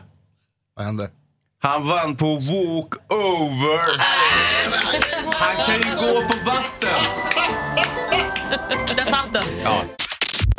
Vad 0.75 0.86
hände? 0.86 1.10
Han 1.62 1.88
vann 1.88 2.15
på 2.15 2.25
walk-over. 2.25 3.79
Han 5.33 5.55
kan 5.65 5.75
ju 5.75 5.95
gå 5.95 6.21
på 6.21 6.36
vatten. 6.45 7.05
Där 8.95 9.05
satt 9.05 9.33
den. 9.33 9.43
Ja. 9.63 9.83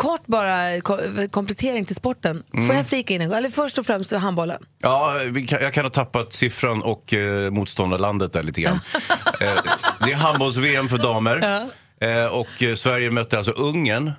Kort 0.02 0.26
bara 0.26 0.80
ko- 0.80 1.28
komplettering 1.30 1.84
till 1.84 1.96
sporten. 1.96 2.42
Får 2.50 2.58
Mm. 2.58 2.76
jag 2.76 2.86
flika 2.86 3.14
in 3.14 3.20
en 3.20 3.28
gång? 3.28 3.38
Eller 3.38 3.50
först 3.50 3.78
och 3.78 3.86
främst 3.86 4.12
handbollen. 4.12 4.62
Ja, 4.78 5.12
kan, 5.48 5.62
jag 5.62 5.72
kan 5.74 5.84
ha 5.84 5.90
tappat 5.90 6.32
siffran 6.34 6.82
och 6.82 7.12
eh, 7.14 7.50
motståndarlandet 7.50 8.32
där 8.32 8.42
lite 8.42 8.60
grann. 8.60 8.80
eh, 9.40 9.54
det 10.04 10.12
är 10.12 10.16
handbolls-VM 10.16 10.88
för 10.88 10.98
damer. 10.98 11.66
Eh, 12.02 12.24
och 12.26 12.62
eh, 12.62 12.74
Sverige 12.74 13.10
mötte 13.10 13.36
alltså 13.38 13.50
Ungern. 13.52 14.12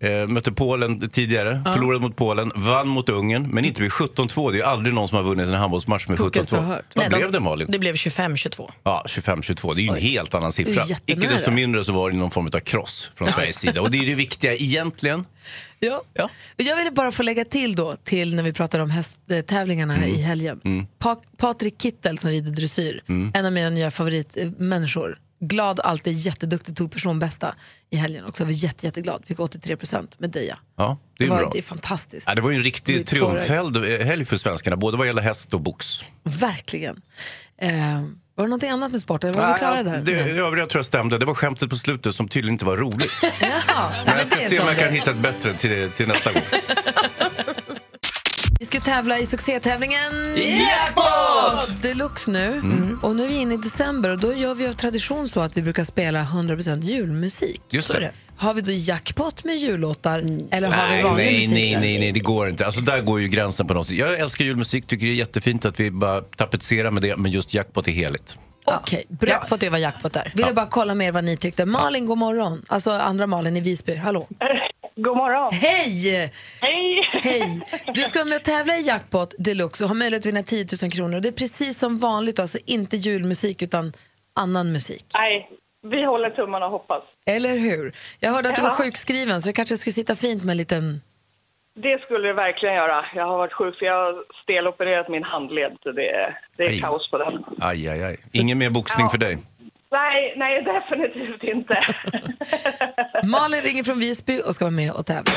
Eh, 0.00 0.26
mötte 0.26 0.52
Polen 0.52 1.08
tidigare, 1.10 1.62
förlorade 1.74 2.00
mot 2.00 2.16
Polen, 2.16 2.52
vann 2.54 2.88
mot 2.88 3.08
Ungern, 3.08 3.48
men 3.50 3.64
inte 3.64 3.82
med 3.82 3.90
17-2. 3.90 4.52
Det 4.52 4.60
är 4.60 4.64
aldrig 4.64 4.94
någon 4.94 5.08
som 5.08 5.16
har 5.16 5.22
vunnit 5.24 5.46
en 5.48 5.54
handbollsmatch 5.54 6.08
med 6.08 6.16
Tokigaste 6.18 6.56
jag 6.56 6.62
har 6.62 6.72
17-2. 6.72 6.74
hört. 6.76 6.84
Vad 6.94 7.08
blev 7.08 7.32
det 7.32 7.40
Malin? 7.40 7.66
Det 7.70 7.78
blev 7.78 7.94
25-22. 7.94 8.70
Ja, 8.82 9.04
25-22. 9.08 9.74
Det 9.74 9.80
är 9.80 9.82
ju 9.82 9.88
en 9.88 9.96
helt 9.96 10.34
annan 10.34 10.52
siffra. 10.52 10.82
Icke 11.06 11.28
desto 11.28 11.50
mindre 11.50 11.84
så 11.84 11.92
var 11.92 12.10
det 12.10 12.16
någon 12.16 12.30
form 12.30 12.46
av 12.46 12.60
kross 12.60 13.10
från 13.14 13.28
Sveriges 13.28 13.56
sida. 13.58 13.80
Och 13.80 13.90
det 13.90 13.98
är 13.98 14.06
det 14.06 14.14
viktiga 14.16 14.54
egentligen. 14.54 15.24
Ja. 15.78 16.02
Ja. 16.14 16.30
Jag 16.56 16.76
ville 16.76 16.90
bara 16.90 17.12
få 17.12 17.22
lägga 17.22 17.44
till 17.44 17.74
då, 17.74 17.96
till 18.04 18.34
när 18.34 18.42
vi 18.42 18.52
pratar 18.52 18.78
om 18.78 18.90
hästtävlingarna 18.90 19.96
Mm. 19.96 20.08
i 20.08 20.22
helgen. 20.22 20.86
Pa- 20.98 21.20
Patrik 21.38 21.82
Kittel 21.82 22.18
som 22.18 22.30
rider 22.30 22.50
dressyr, 22.50 23.00
Mm. 23.08 23.32
en 23.34 23.46
av 23.46 23.52
mina 23.52 23.70
nya 23.70 23.90
favoritmänniskor. 23.90 25.18
Glad, 25.40 25.80
alltid 25.80 26.12
jätteduktig, 26.16 26.76
tog 26.76 26.92
personbästa 26.92 27.54
i 27.90 27.96
helgen 27.96 28.24
också. 28.24 28.42
Jag 28.42 28.46
var 28.46 28.52
jätte, 28.52 28.86
jätteglad, 28.86 29.22
fick 29.26 29.40
83 29.40 29.76
procent 29.76 30.20
med 30.20 30.30
Deja. 30.30 30.58
Ja, 30.76 30.98
det 31.18 31.24
är 31.24 31.28
var, 31.28 31.38
bra. 31.38 31.50
det 31.52 31.58
är 31.58 31.62
fantastiskt. 31.62 32.26
Ja, 32.26 32.34
det 32.34 32.40
var 32.40 32.50
ju 32.50 32.56
en 32.56 32.62
Det 32.62 32.66
riktig 32.66 33.06
triumfhelg 33.06 34.24
för 34.24 34.36
svenskarna, 34.36 34.76
både 34.76 34.96
vad 34.96 35.06
gäller 35.06 35.22
häst 35.22 35.54
och 35.54 35.60
box. 35.60 35.86
Verkligen. 36.22 37.00
Eh, 37.58 37.70
var 38.34 38.44
det 38.44 38.48
någonting 38.48 38.70
annat 38.70 38.92
med 38.92 39.00
sporten? 39.00 39.32
Var 39.32 39.48
vi 39.52 39.58
klara 39.58 39.82
där? 39.82 40.00
Det, 40.02 40.14
det 40.14 40.40
övriga 40.40 40.66
tror 40.66 40.78
jag 40.78 40.86
stämde. 40.86 41.18
Det 41.18 41.26
var 41.26 41.34
skämtet 41.34 41.70
på 41.70 41.76
slutet 41.76 42.14
som 42.14 42.28
tydligen 42.28 42.54
inte 42.54 42.64
var 42.64 42.76
roligt. 42.76 43.12
Nej, 43.22 43.52
Men 44.06 44.18
jag 44.18 44.26
ska 44.26 44.36
det 44.36 44.42
se 44.48 44.60
om 44.60 44.68
jag 44.68 44.78
kan 44.78 44.88
det. 44.88 44.94
hitta 44.94 45.10
ett 45.10 45.16
bättre 45.22 45.58
till, 45.58 45.90
till 45.90 46.08
nästa 46.08 46.32
gång. 46.32 46.42
Vi 48.66 48.68
ska 48.68 48.80
tävla 48.80 49.18
i 49.18 49.26
succétävlingen 49.26 50.12
Jackpot! 50.36 51.82
Deluxe 51.82 52.30
nu. 52.30 52.46
Mm. 52.46 52.98
Och 53.02 53.16
nu 53.16 53.24
är 53.24 53.28
vi 53.28 53.36
inne 53.36 53.54
i 53.54 53.56
december 53.56 54.10
och 54.10 54.18
då 54.18 54.34
gör 54.34 54.54
vi 54.54 54.66
av 54.66 54.72
tradition 54.72 55.28
så 55.28 55.40
att 55.40 55.56
vi 55.56 55.62
brukar 55.62 55.84
spela 55.84 56.22
100% 56.22 56.80
julmusik. 56.82 57.60
Just 57.70 57.92
det. 57.92 58.10
Har 58.36 58.54
vi 58.54 58.60
då 58.60 58.72
jackpot 58.72 59.44
med 59.44 59.56
jullåtar 59.56 60.18
eller 60.50 60.68
har 60.68 60.88
vi 60.88 60.94
Nej, 60.94 61.02
vanlig 61.04 61.24
nej, 61.24 61.34
musik? 61.34 61.52
nej, 61.52 61.76
nej, 61.80 61.98
nej, 62.00 62.12
det 62.12 62.20
går 62.20 62.48
inte. 62.48 62.66
Alltså, 62.66 62.80
där 62.80 63.00
går 63.00 63.20
ju 63.20 63.28
gränsen 63.28 63.66
på 63.66 63.74
något 63.74 63.86
sätt. 63.86 63.96
Jag 63.96 64.18
älskar 64.18 64.44
julmusik, 64.44 64.86
tycker 64.86 65.06
det 65.06 65.12
är 65.12 65.16
jättefint 65.16 65.64
att 65.64 65.80
vi 65.80 65.90
bara 65.90 66.20
tapetserar 66.20 66.90
med 66.90 67.02
det, 67.02 67.16
men 67.16 67.32
just 67.32 67.54
jackpot 67.54 67.88
är 67.88 67.92
heligt. 67.92 68.36
Okej, 68.64 69.04
bra. 69.08 69.30
Jackpot 69.30 69.62
är 69.62 69.70
vad 69.70 69.80
jackpot 69.80 70.16
är. 70.16 70.32
Vill 70.34 70.46
jag 70.46 70.54
bara 70.54 70.66
kolla 70.66 70.94
med 70.94 71.06
er 71.06 71.12
vad 71.12 71.24
ni 71.24 71.36
tyckte. 71.36 71.64
Malin, 71.64 72.06
god 72.06 72.18
morgon. 72.18 72.64
Alltså 72.68 72.90
andra 72.90 73.26
Malin 73.26 73.56
i 73.56 73.60
Visby. 73.60 73.96
Hallå. 73.96 74.26
God 74.98 75.16
morgon. 75.16 75.52
Hej! 75.52 76.32
Hej! 76.60 76.75
Hej! 77.22 77.60
Du 77.94 78.02
ska 78.02 78.18
vara 78.18 78.28
med 78.28 78.36
och 78.36 78.44
tävla 78.44 78.76
i 78.76 78.86
Jackpot 78.86 79.34
Deluxe 79.38 79.84
och 79.84 79.88
ha 79.90 79.94
möjlighet 79.94 80.22
att 80.22 80.26
vinna 80.26 80.42
10 80.42 80.66
000 80.82 80.90
kronor. 80.90 81.20
Det 81.20 81.28
är 81.28 81.32
precis 81.32 81.78
som 81.78 81.98
vanligt, 81.98 82.38
alltså 82.38 82.58
inte 82.66 82.96
julmusik 82.96 83.62
utan 83.62 83.92
annan 84.34 84.72
musik. 84.72 85.04
Nej, 85.18 85.50
vi 85.90 86.04
håller 86.04 86.30
tummarna 86.30 86.66
och 86.66 86.72
hoppas. 86.72 87.02
Eller 87.26 87.56
hur? 87.56 87.92
Jag 88.20 88.30
hörde 88.32 88.48
att 88.48 88.56
du 88.56 88.62
Ja. 88.62 88.68
var 88.68 88.74
sjukskriven 88.76 89.42
så 89.42 89.48
det 89.48 89.52
kanske 89.52 89.76
skulle 89.76 89.92
sitta 89.94 90.14
fint 90.16 90.44
med 90.44 90.50
en 90.52 90.56
liten... 90.58 91.00
Det 91.78 92.00
skulle 92.04 92.28
det 92.28 92.34
verkligen 92.34 92.74
göra. 92.74 93.06
Jag 93.14 93.26
har 93.26 93.38
varit 93.38 93.52
sjuk 93.52 93.78
för 93.78 93.86
jag 93.86 93.94
har 93.94 94.24
stelopererat 94.42 95.08
min 95.08 95.22
handled. 95.22 95.72
så 95.82 95.92
Det 95.92 96.08
är, 96.10 96.38
det 96.56 96.62
är 96.64 96.80
kaos 96.80 97.10
på 97.10 97.18
den. 97.18 97.44
Aj, 97.60 97.88
aj, 97.88 98.02
aj. 98.04 98.16
Ingen 98.32 98.58
mer 98.58 98.70
boxning 98.70 99.04
Ja. 99.06 99.10
för 99.10 99.18
dig. 99.18 99.38
Nej, 99.90 100.34
nej 100.36 100.62
definitivt 100.62 101.42
inte. 101.42 101.86
Malin 103.24 103.62
ringer 103.62 103.82
från 103.84 103.98
Visby 103.98 104.40
och 104.46 104.54
ska 104.54 104.64
vara 104.64 104.70
med 104.72 104.92
och 104.92 105.06
tävla. 105.06 105.32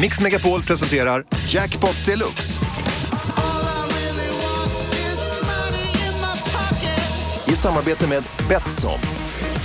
Mix 0.00 0.20
Megapol 0.20 0.62
presenterar 0.62 1.24
Jackpot 1.48 2.06
Deluxe. 2.06 2.60
I 7.48 7.56
samarbete 7.56 8.08
med 8.08 8.22
Betsson. 8.48 8.98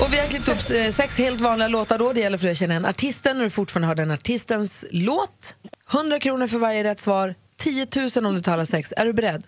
Och 0.02 0.14
vi 0.14 0.20
har 0.20 0.28
klippt 0.28 0.48
upp 0.48 0.78
eh, 0.86 0.92
sex 0.92 1.18
helt 1.18 1.42
vanliga 1.42 1.68
låtar 1.68 1.98
då. 2.00 2.14
Det 2.14 2.20
gäller 2.20 2.38
för 2.38 2.46
dig 2.46 2.52
att 2.52 2.58
känna 2.58 2.74
igen 2.74 2.86
artisten 2.86 3.38
och 3.38 3.44
du 3.44 3.50
fortfarande 3.50 3.88
hör 3.88 3.96
den 3.96 4.12
artistens 4.12 4.86
låt. 4.92 5.56
100 5.94 6.20
kronor 6.20 6.48
för 6.48 6.58
varje 6.58 6.84
rätt 6.84 7.00
svar. 7.00 7.36
10 7.58 7.88
000 8.16 8.26
om 8.26 8.36
du 8.36 8.42
talar 8.42 8.66
sex. 8.66 8.94
Är 8.98 9.06
du 9.06 9.14
beredd? 9.14 9.44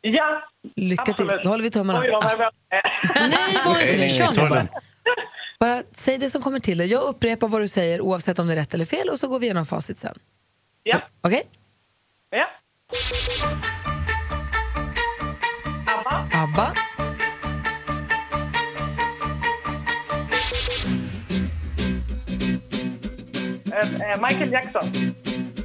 ja, 0.00 0.42
Lycka 0.76 1.12
till. 1.12 1.26
Då 1.26 1.48
håller 1.48 1.62
vi 1.64 1.70
tummarna. 1.70 2.00
Oj, 2.00 2.10
nervös 2.10 2.54
jag 2.68 2.78
är. 3.24 3.28
Nej, 3.28 3.60
var 3.64 3.82
inte 3.82 3.96
det. 3.96 4.08
Kör 4.08 4.42
nu 4.42 4.48
bara. 4.48 4.66
Bara 5.60 5.82
säg 5.92 6.18
det 6.18 6.30
som 6.30 6.42
kommer 6.42 6.58
till 6.60 6.78
dig. 6.78 6.86
Jag 6.86 7.02
upprepar 7.02 7.48
vad 7.48 7.60
du 7.60 7.68
säger 7.68 8.00
oavsett 8.00 8.38
om 8.38 8.46
det 8.46 8.52
är 8.52 8.56
rätt 8.56 8.74
eller 8.74 8.84
fel 8.84 9.08
och 9.08 9.18
så 9.18 9.28
går 9.28 9.38
vi 9.38 9.46
igenom 9.46 9.66
facit 9.66 9.98
sen. 9.98 10.18
Ja, 10.82 11.00
Okej? 11.20 11.42
ja. 12.30 12.46
Abba, 15.86 16.28
ABBA, 16.42 16.74
eh, 23.72 24.10
eh, 24.12 24.20
Michael 24.22 24.52
Jackson. 24.52 24.82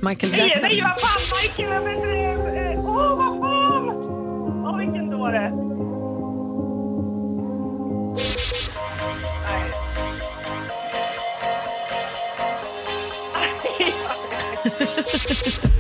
Michael 0.02 0.32
Nej, 0.32 0.40
Jackson. 0.50 0.70
nej, 0.70 0.82
vad 0.82 1.00
fan! 1.00 1.22
Michael... 1.44 1.72
jag 1.74 1.82
vet 1.82 1.98
inte, 1.98 2.60
eh, 2.60 2.86
Åh, 2.86 3.18
vad 3.18 3.40
fan! 3.40 3.90
Åh, 4.66 4.78
vilken 4.78 5.10
dåre. 5.10 5.52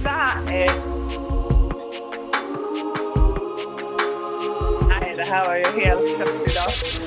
Nej. 0.04 0.70
Nej, 4.90 5.16
det 5.18 5.24
här 5.24 5.46
var 5.48 5.56
ju 5.56 5.86
helt 5.86 6.18
köpt 6.18 6.52
idag. 6.52 7.04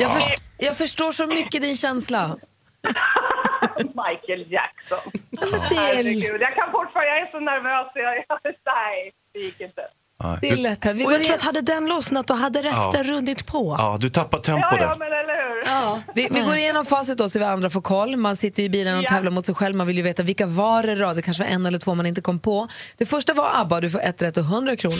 Jag, 0.00 0.14
först, 0.14 0.42
jag 0.58 0.76
förstår 0.76 1.12
så 1.12 1.26
mycket 1.26 1.62
din 1.62 1.76
känsla. 1.76 2.36
Michael 3.78 4.52
Jackson. 4.52 5.12
Det, 5.30 5.74
Herregud, 5.74 6.40
jag 6.40 6.54
kan 6.54 6.70
fortfarande, 6.72 7.10
jag 7.10 7.18
är 7.18 7.30
så 7.30 7.40
nervös. 7.40 7.92
Jag, 7.94 8.24
jag, 8.28 8.38
nej, 8.66 9.12
det 9.32 9.38
gick 9.40 9.60
inte. 9.60 9.82
Ja, 10.22 10.38
det 10.42 10.50
är 10.50 10.56
lätt. 10.56 10.86
Vi 10.86 11.06
Och 11.06 11.12
jag 11.12 11.24
tror 11.24 11.34
att 11.34 11.42
hade 11.42 11.60
den 11.60 11.86
lossnat 11.88 12.26
då 12.26 12.34
hade 12.34 12.62
resten 12.62 13.04
runnit 13.04 13.46
på. 13.46 13.76
ja, 13.78 13.98
du 14.00 14.08
tappar 14.08 14.38
tempo 14.38 14.66
Ja, 14.70 14.76
ja, 14.80 14.86
där. 14.88 14.96
men 14.96 15.06
eller 15.08 15.54
hur? 15.54 15.66
ja, 15.66 16.02
vi, 16.14 16.28
vi 16.30 16.40
går 16.40 16.56
igenom 16.56 16.84
facit 16.84 17.18
då 17.18 17.28
så 17.28 17.38
vi 17.38 17.44
andra 17.44 17.70
får 17.70 17.80
koll. 17.80 18.16
Man 18.16 18.36
sitter 18.36 18.62
ju 18.62 18.66
i 18.66 18.70
bilen 18.70 18.98
och 18.98 19.04
Ja. 19.04 19.08
tävlar 19.10 19.30
mot 19.30 19.46
sig 19.46 19.54
själv. 19.54 19.74
Man 19.76 19.86
vill 19.86 19.96
ju 19.96 20.02
veta 20.02 20.22
vilka 20.22 20.46
var 20.46 20.82
det 20.82 20.94
då? 20.94 21.12
Det 21.12 21.22
kanske 21.22 21.42
var 21.42 21.50
en 21.50 21.66
eller 21.66 21.78
två 21.78 21.94
man 21.94 22.06
inte 22.06 22.20
kom 22.20 22.38
på. 22.38 22.68
Det 22.96 23.06
första 23.06 23.34
var 23.34 23.50
ABBA. 23.54 23.80
Du 23.80 23.90
får 23.90 24.00
ett 24.00 24.22
rätt 24.22 24.36
och 24.36 24.44
100 24.44 24.76
kronor. 24.76 24.96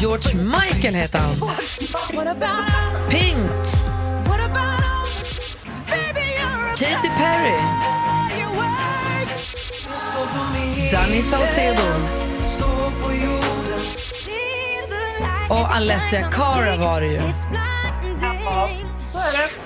George 0.00 0.34
Michael 0.34 0.94
heter 0.94 1.18
han. 1.18 1.34
Pink. 3.10 3.66
Katy 6.78 7.08
Perry. 7.18 7.97
Danny 10.92 11.22
Saucedo. 11.22 11.82
Och 15.50 15.74
Alessia 15.74 16.30
Cara 16.30 16.76
var 16.76 17.00
det 17.00 17.06
ju. 17.06 17.20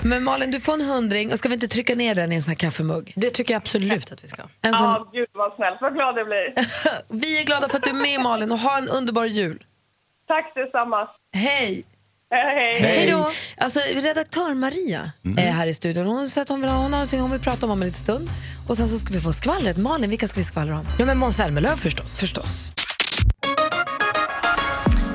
Men 0.01 0.23
Malin, 0.23 0.51
du 0.51 0.59
får 0.59 0.73
en 0.73 0.81
hundring. 0.81 1.31
Och 1.31 1.37
ska 1.37 1.49
vi 1.49 1.53
inte 1.53 1.67
trycka 1.67 1.95
ner 1.95 2.15
den 2.15 2.31
i 2.31 2.35
en 2.35 2.43
sån 2.43 2.51
här 2.51 2.55
kaffemugg? 2.55 3.13
Det 3.15 3.29
tycker 3.29 3.53
jag 3.53 3.61
absolut 3.61 4.11
att 4.11 4.23
vi 4.23 4.27
ska. 4.27 4.41
En 4.61 4.73
sån... 4.73 4.89
Ja, 4.89 5.09
gud 5.13 5.27
vad 5.33 5.55
snällt. 5.55 5.77
Vad 5.81 5.93
glad 5.93 6.17
jag 6.17 6.27
blir. 6.27 6.53
Vi 7.21 7.41
är 7.41 7.45
glada 7.45 7.69
för 7.69 7.77
att 7.77 7.83
du 7.83 7.89
är 7.89 8.01
med 8.15 8.21
Malin 8.23 8.51
och 8.51 8.59
ha 8.59 8.77
en 8.77 8.89
underbar 8.89 9.25
jul. 9.25 9.63
Tack 10.27 10.55
detsamma. 10.55 11.07
Hej! 11.33 11.85
Hej, 12.29 12.55
hej. 12.55 12.81
Hej 12.81 13.11
då! 13.11 13.29
Alltså, 13.57 13.79
redaktör 13.79 14.53
Maria 14.53 15.01
är 15.37 15.51
här 15.51 15.67
i 15.67 15.73
studion. 15.73 16.07
Hon 16.07 16.29
säger 16.29 16.41
att 16.41 16.49
hon 16.49 16.61
vill 16.61 16.69
ha 16.69 16.75
hon 16.75 16.83
har 16.83 16.89
någonting 16.89 17.19
hon 17.21 17.31
vill 17.31 17.39
prata 17.39 17.65
om 17.65 17.71
om 17.71 17.81
en 17.81 17.87
liten 17.87 18.03
stund. 18.03 18.29
Och 18.67 18.77
sen 18.77 18.89
så 18.89 18.99
ska 18.99 19.13
vi 19.13 19.19
få 19.19 19.33
skvallret. 19.33 19.77
Malin, 19.77 20.09
vilka 20.09 20.27
ska 20.27 20.39
vi 20.39 20.43
skvallra 20.43 20.79
om? 20.79 20.87
Ja, 20.99 21.05
men 21.05 21.17
Måns 21.17 21.35
Zelmerlöw 21.35 21.75
förstås. 21.75 22.17
Förstås. 22.17 22.71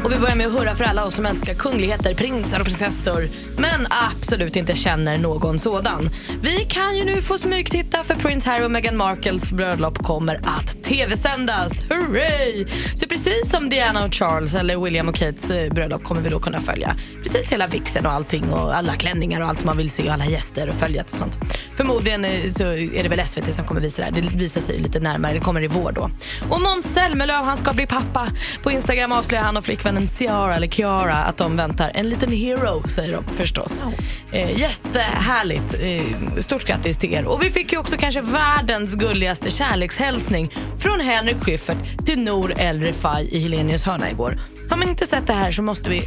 Och 0.04 0.12
vi 0.12 0.18
börjar 0.18 0.37
med 0.37 0.46
att 0.46 0.52
hurra 0.52 0.74
för 0.74 0.84
alla 0.84 1.04
oss 1.04 1.14
som 1.14 1.26
älskar 1.26 1.54
kungligheter, 1.54 2.14
prinsar 2.14 2.61
och 2.61 2.64
prinsessor 2.64 3.28
men 3.58 3.87
absolut 4.14 4.56
inte 4.56 4.76
känner 4.76 5.18
någon 5.18 5.58
sådan. 5.58 6.11
Vi 6.42 6.64
kan 6.64 6.96
ju 6.96 7.04
nu 7.04 7.22
få 7.22 7.38
smygtitta 7.38 8.04
för 8.04 8.14
prins 8.14 8.46
Harry 8.46 8.64
och 8.64 8.70
Meghan 8.70 8.96
Markles 8.96 9.52
bröllop 9.52 9.98
kommer 9.98 10.40
att 10.44 10.78
tv-sändas. 10.88 11.85
Hurray! 11.90 12.66
Så 12.94 13.07
precis 13.07 13.51
som 13.51 13.68
Diana 13.68 14.05
och 14.05 14.14
Charles 14.14 14.55
eller 14.55 14.85
William 14.85 15.09
och 15.09 15.14
Kates 15.14 15.51
eh, 15.51 15.72
bröllop 15.72 16.05
kommer 16.05 16.20
vi 16.20 16.29
då 16.29 16.40
kunna 16.40 16.61
följa 16.61 16.96
precis 17.22 17.53
hela 17.53 17.66
vixen 17.66 18.07
och 18.07 18.12
allting 18.12 18.53
och 18.53 18.77
alla 18.77 18.94
klänningar 18.94 19.40
och 19.40 19.48
allt 19.48 19.64
man 19.64 19.77
vill 19.77 19.90
se 19.90 20.03
och 20.09 20.12
alla 20.12 20.27
gäster 20.27 20.68
och 20.68 20.74
följat 20.74 21.11
och 21.11 21.16
sånt. 21.16 21.38
Förmodligen 21.77 22.24
eh, 22.24 22.48
så 22.48 22.64
är 22.72 23.03
det 23.03 23.09
väl 23.09 23.27
SVT 23.27 23.55
som 23.55 23.64
kommer 23.64 23.81
visa 23.81 24.03
det 24.03 24.05
här. 24.05 24.22
Det 24.22 24.38
visar 24.38 24.61
sig 24.61 24.79
lite 24.79 25.01
närmare. 25.01 25.33
Det 25.33 25.40
kommer 25.40 25.62
i 25.62 25.66
vår 25.66 25.92
då. 25.92 26.11
Och 26.51 26.61
Måns 26.61 26.94
Zelmerlöw, 26.94 27.44
han 27.44 27.57
ska 27.57 27.72
bli 27.72 27.87
pappa. 27.87 28.29
På 28.62 28.70
Instagram 28.70 29.12
avslöjar 29.12 29.44
han 29.44 29.57
och 29.57 29.64
flickvännen 29.64 30.09
Ciara, 30.09 30.55
eller 30.55 30.68
Kiara, 30.68 31.14
att 31.14 31.37
de 31.37 31.57
väntar 31.57 31.90
en 31.94 32.09
liten 32.09 32.33
hero, 32.33 32.88
säger 32.88 33.12
de 33.12 33.24
förstås. 33.24 33.85
Eh, 34.33 34.61
jättehärligt. 34.61 35.74
Eh, 35.81 36.40
stort 36.40 36.64
grattis 36.64 36.98
till 36.98 37.14
er. 37.14 37.24
Och 37.24 37.42
vi 37.42 37.51
fick 37.51 37.72
ju 37.72 37.79
också 37.79 37.96
kanske 37.96 38.20
världens 38.20 38.94
gulligaste 38.94 39.51
kärlekshälsning 39.51 40.51
från 40.79 41.01
Henrik 41.01 41.37
Schyffert 41.37 42.07
till 42.07 42.19
Nour 42.19 42.55
El 42.59 42.81
Refai 42.81 43.29
i 43.31 43.38
Helenius 43.38 43.85
hörna 43.85 44.11
igår. 44.11 44.38
Har 44.71 44.77
man 44.77 44.88
inte 44.88 45.07
sett 45.07 45.27
det 45.27 45.33
här 45.33 45.51
så 45.51 45.62
måste 45.62 45.91
vi 45.91 46.03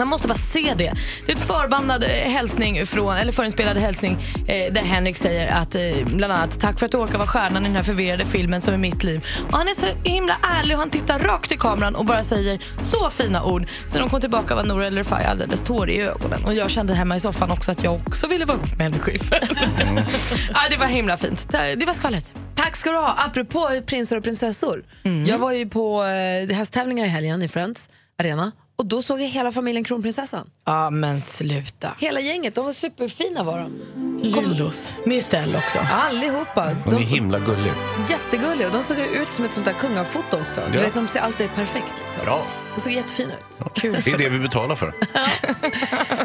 man 0.00 0.08
måste 0.08 0.28
bara 0.28 0.38
se 0.38 0.74
det. 0.76 0.92
Det 1.26 1.32
är 1.32 1.36
ett 1.36 1.42
förbandad 1.42 2.02
eh, 2.02 2.08
hälsning 2.08 2.86
från, 2.86 3.16
eller 3.16 3.32
förinspelad 3.32 3.76
hälsning 3.76 4.18
eh, 4.46 4.72
där 4.72 4.82
Henrik 4.82 5.16
säger 5.16 5.48
att 5.48 5.74
eh, 5.74 5.80
bland 6.04 6.32
annat 6.32 6.60
tack 6.60 6.78
för 6.78 6.86
att 6.86 6.92
du 6.92 6.98
orkar 6.98 7.18
vara 7.18 7.28
stjärnan 7.28 7.62
i 7.62 7.66
den 7.66 7.76
här 7.76 7.82
förvirrade 7.82 8.24
filmen 8.24 8.60
som 8.60 8.74
är 8.74 8.78
mitt 8.78 9.04
liv. 9.04 9.26
Och 9.50 9.58
han 9.58 9.68
är 9.68 9.74
så 9.74 9.86
himla 10.04 10.36
ärlig 10.42 10.76
och 10.76 10.80
han 10.80 10.90
tittar 10.90 11.18
rakt 11.18 11.52
i 11.52 11.56
kameran 11.56 11.94
och 11.94 12.04
bara 12.04 12.22
säger 12.22 12.60
så 12.82 13.10
fina 13.10 13.44
ord. 13.44 13.66
Så 13.88 13.98
de 13.98 14.08
kom 14.08 14.20
tillbaka 14.20 14.54
var 14.54 14.64
Nour 14.64 14.82
El 14.82 14.94
Refai 14.94 15.24
alldeles 15.24 15.62
tårig 15.62 15.96
i 15.96 16.00
ögonen. 16.00 16.44
Och 16.44 16.54
jag 16.54 16.70
kände 16.70 16.94
hemma 16.94 17.16
i 17.16 17.20
soffan 17.20 17.50
också 17.50 17.72
att 17.72 17.84
jag 17.84 17.94
också 17.94 18.26
ville 18.26 18.44
vara 18.44 18.58
ihop 18.58 18.70
med 18.70 18.80
Henrik 18.80 19.02
Schyffert. 19.02 19.50
ja, 20.52 20.60
det 20.70 20.76
var 20.76 20.86
himla 20.86 21.16
fint. 21.16 21.48
Det 21.50 21.86
var 21.86 21.94
skvallret. 21.94 22.34
Tack 22.54 22.76
ska 22.76 22.90
du 22.90 22.96
ha. 22.96 23.14
Apropå 23.18 23.70
prinsar 23.86 24.16
och 24.16 24.24
prinsessor. 24.24 24.84
Jag 25.26 25.38
var 25.38 25.52
ju 25.52 25.68
på 25.68 26.04
eh, 26.04 26.56
hästtävlingar 26.56 27.04
i 27.04 27.08
helgen 27.08 27.42
i 27.42 27.48
Friends 27.48 27.88
Arena 28.18 28.52
och 28.80 28.86
då 28.86 29.02
såg 29.02 29.20
jag 29.20 29.26
hela 29.28 29.52
familjen 29.52 29.84
Kronprinsessan. 29.84 30.50
Ja, 30.66 30.90
men 30.90 31.20
sluta. 31.22 31.90
Hela 31.98 32.20
gänget, 32.20 32.54
de 32.54 32.64
var 32.64 32.72
superfina 32.72 33.42
var 33.42 33.58
de. 33.58 33.70
Lulos. 34.22 34.94
Med 35.06 35.18
Estelle 35.18 35.58
också. 35.58 35.78
Allihopa. 35.92 36.76
Hon 36.84 36.94
är 36.94 36.98
De, 36.98 37.04
himla 37.04 37.38
gullig. 37.38 37.72
jättegulliga 38.08 38.66
och 38.66 38.72
de 38.72 38.82
såg 38.82 38.98
ut 38.98 39.32
som 39.34 39.44
ett 39.44 39.52
sånt 39.52 39.66
där 39.66 39.72
kungafoto 39.72 40.40
också. 40.40 40.60
Du 40.72 40.78
Ja. 40.78 40.84
vet, 40.84 40.94
de 40.94 41.08
ser 41.08 41.20
alltid 41.20 41.54
perfekt 41.54 42.02
liksom. 42.06 42.24
Bra. 42.24 42.46
De 42.74 42.80
såg 42.80 42.92
jättefina 42.92 43.32
ut. 43.34 43.74
Kul. 43.74 44.00
Det 44.04 44.10
är 44.12 44.18
det 44.18 44.28
vi 44.28 44.38
betalar 44.38 44.76
för. 44.76 44.94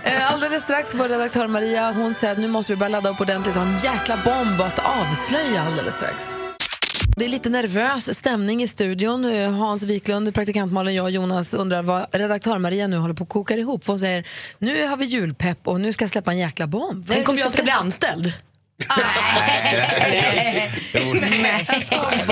Eh, 0.03 0.33
Alldeles 0.33 0.63
strax 0.63 0.95
var 0.95 1.09
redaktör 1.09 1.47
Maria, 1.47 1.91
hon 1.91 2.13
säger 2.13 2.33
att 2.33 2.39
nu 2.39 2.47
måste 2.47 2.73
vi 2.73 2.77
börja 2.77 2.89
ladda 2.89 3.09
upp 3.09 3.21
ordentligt 3.21 3.55
och 3.55 3.61
ha 3.61 3.69
en 3.71 3.77
jäkla 3.79 4.17
bomb 4.25 4.61
att 4.61 4.79
avslöja 4.79 5.61
alldeles 5.63 5.93
strax. 5.95 6.37
Det 7.17 7.25
är 7.25 7.29
lite 7.29 7.49
nervös 7.49 8.17
stämning 8.17 8.63
i 8.63 8.67
studion. 8.67 9.25
Eh, 9.25 9.51
Hans 9.51 9.85
Wiklund, 9.85 10.33
praktikant 10.33 10.71
Malin, 10.71 10.95
jag 10.95 11.03
och 11.03 11.11
Jonas 11.11 11.53
undrar 11.53 11.81
vad 11.81 12.05
redaktör 12.11 12.57
Maria 12.57 12.87
nu 12.87 12.97
håller 12.97 13.13
på 13.13 13.23
att 13.23 13.29
koka 13.29 13.53
ihop. 13.53 13.87
Hon 13.87 13.99
säger 13.99 14.27
nu 14.57 14.87
har 14.87 14.97
vi 14.97 15.05
julpepp 15.05 15.67
och 15.67 15.81
nu 15.81 15.93
ska 15.93 16.03
jag 16.03 16.09
släppa 16.09 16.31
en 16.31 16.37
jäkla 16.37 16.67
bomb. 16.67 17.05
Tänk 17.07 17.25
det 17.25 17.31
om 17.31 17.37
jag 17.37 17.51
ska 17.51 17.63
bli 17.63 17.71
anställd. 17.71 18.33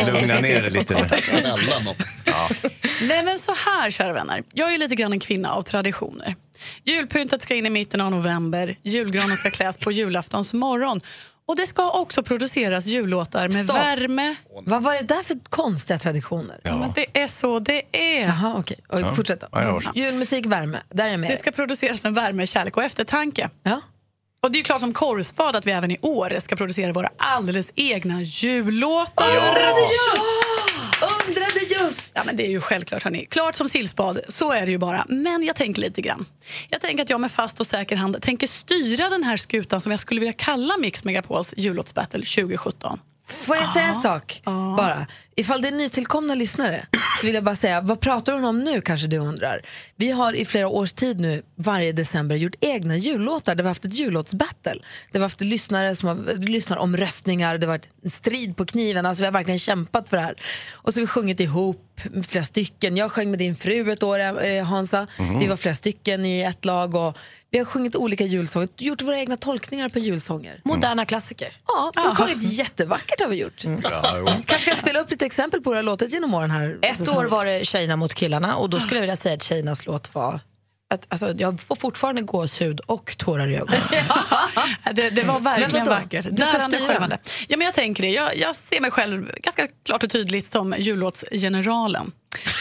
Lugna 0.05 0.39
ner 0.39 0.61
dig 0.61 0.71
lite 0.71 0.93
nu. 0.93 1.41
Någon. 1.41 1.95
Nej 3.01 3.23
men 3.23 3.39
så 3.39 3.53
här 3.65 3.91
kära 3.91 4.13
vänner, 4.13 4.43
jag 4.53 4.67
är 4.67 4.71
ju 4.71 4.77
lite 4.77 4.95
grann 4.95 5.13
en 5.13 5.19
kvinna 5.19 5.51
av 5.53 5.61
traditioner. 5.61 6.35
Julpyntet 6.83 7.41
ska 7.41 7.55
in 7.55 7.65
i 7.65 7.69
mitten 7.69 8.01
av 8.01 8.11
november, 8.11 8.75
julgranen 8.83 9.37
ska 9.37 9.51
kläs 9.51 9.77
på 9.77 9.91
julaftons 9.91 10.53
morgon. 10.53 11.01
Och 11.45 11.55
det 11.55 11.67
ska 11.67 11.91
också 11.91 12.23
produceras 12.23 12.85
jullåtar 12.85 13.47
med 13.47 13.65
Stopp. 13.65 13.77
värme. 13.77 14.35
Vad 14.65 14.83
var 14.83 14.93
det 14.93 15.01
där 15.01 15.23
för 15.23 15.37
konstiga 15.49 15.99
traditioner? 15.99 16.59
Men 16.63 16.91
det 16.95 17.19
är 17.19 17.27
så 17.27 17.59
det 17.59 17.81
är. 17.91 18.21
Jaha, 18.25 18.55
okej. 18.57 18.79
Fortsätt 19.15 19.41
då. 19.41 19.47
Ja, 19.51 19.63
jag 19.63 19.71
hörs. 19.73 19.89
Julmusik, 19.95 20.45
värme. 20.45 20.81
Där 20.89 21.05
är 21.05 21.09
jag 21.09 21.19
med 21.19 21.29
Det 21.29 21.37
ska 21.37 21.51
produceras 21.51 22.03
med 22.03 22.13
värme, 22.13 22.47
kärlek 22.47 22.77
och 22.77 22.83
eftertanke. 22.83 23.49
Ja. 23.63 23.81
Och 24.43 24.51
det 24.51 24.55
är 24.55 24.59
ju 24.59 24.63
klart 24.63 24.79
som 24.79 24.93
korvspad 24.93 25.55
att 25.55 25.67
vi 25.67 25.71
även 25.71 25.91
i 25.91 25.97
år 26.01 26.39
ska 26.39 26.55
producera 26.55 26.91
våra 26.91 27.09
alldeles 27.17 27.71
egna 27.75 28.21
jullåtar. 28.21 29.27
Undrade 29.27 29.81
just! 29.81 31.27
Undrade 31.27 31.59
just! 31.79 32.11
Ja, 32.13 32.21
men 32.25 32.35
det 32.35 32.45
är 32.45 32.49
ju 32.49 32.61
självklart. 32.61 33.03
Hörni. 33.03 33.25
Klart 33.25 33.55
som 33.55 33.69
sillspad, 33.69 34.19
så 34.27 34.51
är 34.51 34.65
det 34.65 34.71
ju 34.71 34.77
bara. 34.77 35.05
Men 35.09 35.43
jag 35.43 35.55
tänker 35.55 35.81
lite 35.81 36.01
grann. 36.01 36.25
Jag 36.69 36.81
tänker 36.81 37.03
att 37.03 37.09
jag 37.09 37.21
med 37.21 37.31
fast 37.31 37.59
och 37.59 37.67
säker 37.67 37.95
hand 37.95 38.21
tänker 38.21 38.47
styra 38.47 39.09
den 39.09 39.23
här 39.23 39.37
skutan 39.37 39.81
som 39.81 39.91
jag 39.91 39.99
skulle 39.99 40.19
vilja 40.19 40.33
kalla 40.33 40.77
Mix 40.77 41.03
Megapols 41.03 41.53
jullåtsbattle 41.57 42.25
2017. 42.25 42.99
Får 43.27 43.55
jag 43.55 43.73
säga 43.73 43.85
en 43.85 43.95
sak 43.95 44.41
bara? 44.77 45.07
Ifall 45.35 45.61
det 45.61 45.67
är 45.67 45.71
nytillkomna 45.71 46.35
lyssnare 46.35 46.85
så 47.19 47.25
vill 47.25 47.35
jag 47.35 47.43
bara 47.43 47.55
säga, 47.55 47.81
vad 47.81 47.99
pratar 47.99 48.33
hon 48.33 48.45
om 48.45 48.59
nu 48.59 48.81
kanske 48.81 49.07
du 49.07 49.17
undrar? 49.17 49.61
Vi 49.95 50.11
har 50.11 50.33
i 50.33 50.45
flera 50.45 50.67
års 50.67 50.93
tid 50.93 51.19
nu 51.19 51.41
varje 51.55 51.91
december 51.91 52.35
gjort 52.35 52.55
egna 52.59 52.97
jullåtar 52.97 53.55
där 53.55 53.63
vi 53.63 53.67
har 53.67 53.69
haft 53.69 53.85
ett 53.85 53.93
jullåtsbattle. 53.93 54.71
Där 54.71 54.79
vi 55.11 55.19
har 55.19 55.25
haft 55.25 55.41
lyssnare 55.41 55.95
som 55.95 56.09
har 56.09 56.35
lyssnar 56.37 56.77
om 56.77 56.97
röstningar, 56.97 57.57
det 57.57 57.65
har 57.65 57.73
varit 57.73 57.87
en 58.03 58.09
strid 58.09 58.57
på 58.57 58.65
kniven, 58.65 59.05
alltså 59.05 59.21
vi 59.21 59.25
har 59.25 59.33
verkligen 59.33 59.59
kämpat 59.59 60.09
för 60.09 60.17
det 60.17 60.23
här. 60.23 60.35
Och 60.73 60.93
så 60.93 60.99
har 60.99 61.01
vi 61.01 61.07
sjungit 61.07 61.39
ihop 61.39 61.92
flera 62.27 62.45
stycken. 62.45 62.97
Jag 62.97 63.11
sjöng 63.11 63.29
med 63.29 63.39
din 63.39 63.55
fru 63.55 63.91
ett 63.91 64.03
år, 64.03 64.19
eh, 64.19 64.63
Hansa. 64.63 65.07
Vi 65.39 65.47
var 65.47 65.57
flera 65.57 65.75
stycken 65.75 66.25
i 66.25 66.41
ett 66.41 66.65
lag 66.65 66.95
och 66.95 67.17
vi 67.51 67.57
har 67.57 67.65
sjungit 67.65 67.95
olika 67.95 68.23
julsånger, 68.23 68.69
gjort 68.77 69.01
våra 69.01 69.19
egna 69.19 69.35
tolkningar 69.35 69.89
på 69.89 69.99
julsånger. 69.99 70.61
Moderna 70.63 71.05
klassiker. 71.05 71.47
Ja, 71.67 71.91
vi 71.95 72.01
har 72.01 72.15
sjungit 72.15 72.53
jättevackert 72.53 73.21
har 73.21 73.27
vi 73.27 73.35
gjort. 73.35 73.61
Kanske 73.61 74.59
ska 74.59 74.69
jag 74.69 74.77
spela 74.77 74.99
upp 74.99 75.11
lite 75.11 75.25
exempel 75.25 75.61
på 75.61 75.69
hur 75.69 75.75
det 75.75 75.77
har 75.77 75.83
låtit 75.83 76.13
genom 76.13 76.33
åren 76.33 76.51
här. 76.51 76.77
Ett 76.81 77.09
år 77.09 77.25
var 77.25 77.45
det 77.45 77.65
tjejerna 77.65 77.95
mot 77.95 78.13
killarna 78.13 78.55
och 78.55 78.69
då 78.69 78.79
skulle 78.79 78.95
jag 78.95 79.01
vilja 79.01 79.15
säga 79.15 79.35
att 79.35 79.43
tjejernas 79.43 79.85
låt 79.85 80.15
var 80.15 80.39
att, 80.93 81.05
alltså, 81.09 81.33
jag 81.37 81.59
får 81.59 81.75
fortfarande 81.75 82.21
gåshud 82.21 82.79
och 82.79 83.17
tårar 83.17 83.47
i 83.47 83.55
ögonen. 83.55 83.81
Det, 84.93 85.09
det 85.09 85.23
var 85.23 85.39
verkligen 85.39 85.85
vackert. 85.85 86.27
Du 86.31 86.43
ska 86.43 86.51
Darrande 86.53 86.77
styra. 86.77 86.89
skälvande. 86.91 87.17
Ja, 87.47 87.57
men 87.57 87.65
jag 87.65 87.73
tänker 87.73 88.03
det. 88.03 88.09
Jag, 88.09 88.37
jag 88.37 88.55
ser 88.55 88.81
mig 88.81 88.91
själv 88.91 89.31
ganska 89.43 89.67
klart 89.85 90.03
och 90.03 90.09
tydligt 90.09 90.45
som 90.51 90.75
jullåtsgeneralen. 90.77 92.11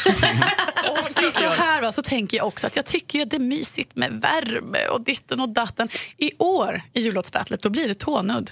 och 0.91 1.07
så, 1.07 1.31
så 1.31 1.49
här 1.49 1.83
va, 1.83 1.93
så 1.93 2.03
tänker 2.03 2.37
jag 2.37 2.47
också 2.47 2.67
att 2.67 2.77
jag 2.77 2.85
tycker 2.85 3.23
att 3.23 3.31
det 3.31 3.37
är 3.37 3.41
mysigt 3.41 3.97
med 3.97 4.13
värme 4.13 4.87
och 4.87 5.01
ditten 5.01 5.41
och 5.41 5.49
datten. 5.49 5.89
I 6.19 6.31
år 6.39 6.83
i 6.93 7.01
jullåtsbattlet 7.01 7.63
då 7.63 7.71
blir 7.71 7.89
det 7.89 7.95
tånudd. 7.95 8.51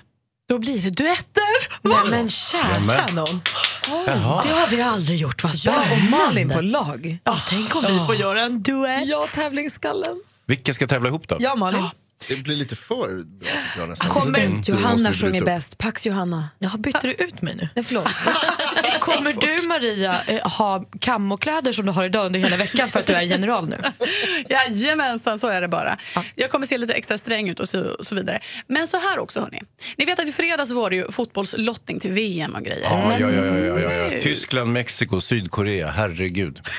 Då 0.49 0.59
blir 0.59 0.83
det 0.83 0.90
duetter. 0.90 1.43
Nej 1.83 2.11
men 2.11 2.31
kära 2.31 3.07
någon. 3.07 3.40
Det 3.85 4.11
har 4.11 4.71
vi 4.71 4.83
aldrig 4.83 5.19
gjort. 5.19 5.45
Vad 5.45 5.55
Jag 5.55 5.75
och. 5.77 6.11
Malin 6.11 6.51
på 6.51 6.61
lag. 6.61 7.19
Ja, 7.25 7.37
tänk 7.49 7.77
om 7.77 7.85
vi 7.88 8.07
får 8.07 8.14
göra 8.14 8.43
en 8.43 8.62
duett. 8.62 9.09
Jag 9.09 9.29
tävlingsskallen. 9.29 10.23
Vilka 10.47 10.75
ska 10.75 10.87
tävla 10.87 11.09
ihop 11.09 11.29
då? 11.29 11.37
Jag 11.40 11.53
och 11.53 11.59
Malin. 11.59 11.83
Det 12.28 12.42
blir 12.42 12.56
lite 12.56 12.76
för 12.76 13.22
bra 13.22 13.50
jag 13.78 13.88
nästan. 13.88 14.11
Assistent 14.11 14.68
Johanna 14.68 15.12
sjunger 15.12 15.44
bäst. 15.44 15.78
Pax 15.78 16.06
Johanna. 16.06 16.48
Ja, 16.59 16.70
bytte 16.78 17.00
du 17.02 17.12
ut 17.12 17.42
mig 17.42 17.54
nu? 17.56 17.68
Nej, 17.74 17.85
förlåt. 17.85 18.09
Kommer 19.00 19.33
du 19.33 19.68
Maria 19.68 20.22
eh, 20.26 20.48
ha 20.50 20.85
kammokläder 21.00 21.72
som 21.72 21.87
du 21.87 21.92
har 21.92 22.04
idag 22.04 22.26
under 22.26 22.40
hela 22.40 22.56
veckan 22.56 22.88
för 22.88 22.98
att 23.00 23.06
du 23.06 23.12
är 23.12 23.22
general 23.22 23.68
nu? 23.68 23.76
Jajamensan, 24.48 25.38
så 25.38 25.46
är 25.46 25.61
det 25.61 25.68
bara. 25.68 25.98
Jag 26.35 26.50
kommer 26.50 26.66
se 26.66 26.78
lite 26.78 26.92
extra 26.94 27.18
sträng 27.18 27.48
ut 27.48 27.61
och 27.61 27.68
så, 27.68 27.83
och 27.83 28.06
så 28.06 28.14
vidare. 28.14 28.40
Men 28.66 28.88
så 28.88 28.96
här 28.96 29.18
också 29.18 29.40
hörni. 29.40 29.62
Ni 29.96 30.04
vet 30.04 30.18
att 30.18 30.28
i 30.28 30.33
fredags 30.33 30.70
var 30.70 30.90
det 30.90 30.96
ju 30.96 31.12
fotbollslottning 31.12 32.00
till 32.00 32.11
VM 32.11 32.54
och 32.54 32.62
grejer. 32.62 32.83
Ja, 32.85 33.09
Men 33.09 33.20
ja, 33.20 33.30
ja, 33.30 33.56
ja, 33.59 33.80
ja, 33.80 33.92
ja. 33.92 34.20
Tyskland, 34.20 34.72
Mexiko, 34.72 35.20
Sydkorea. 35.20 35.90
Herregud. 35.90 36.61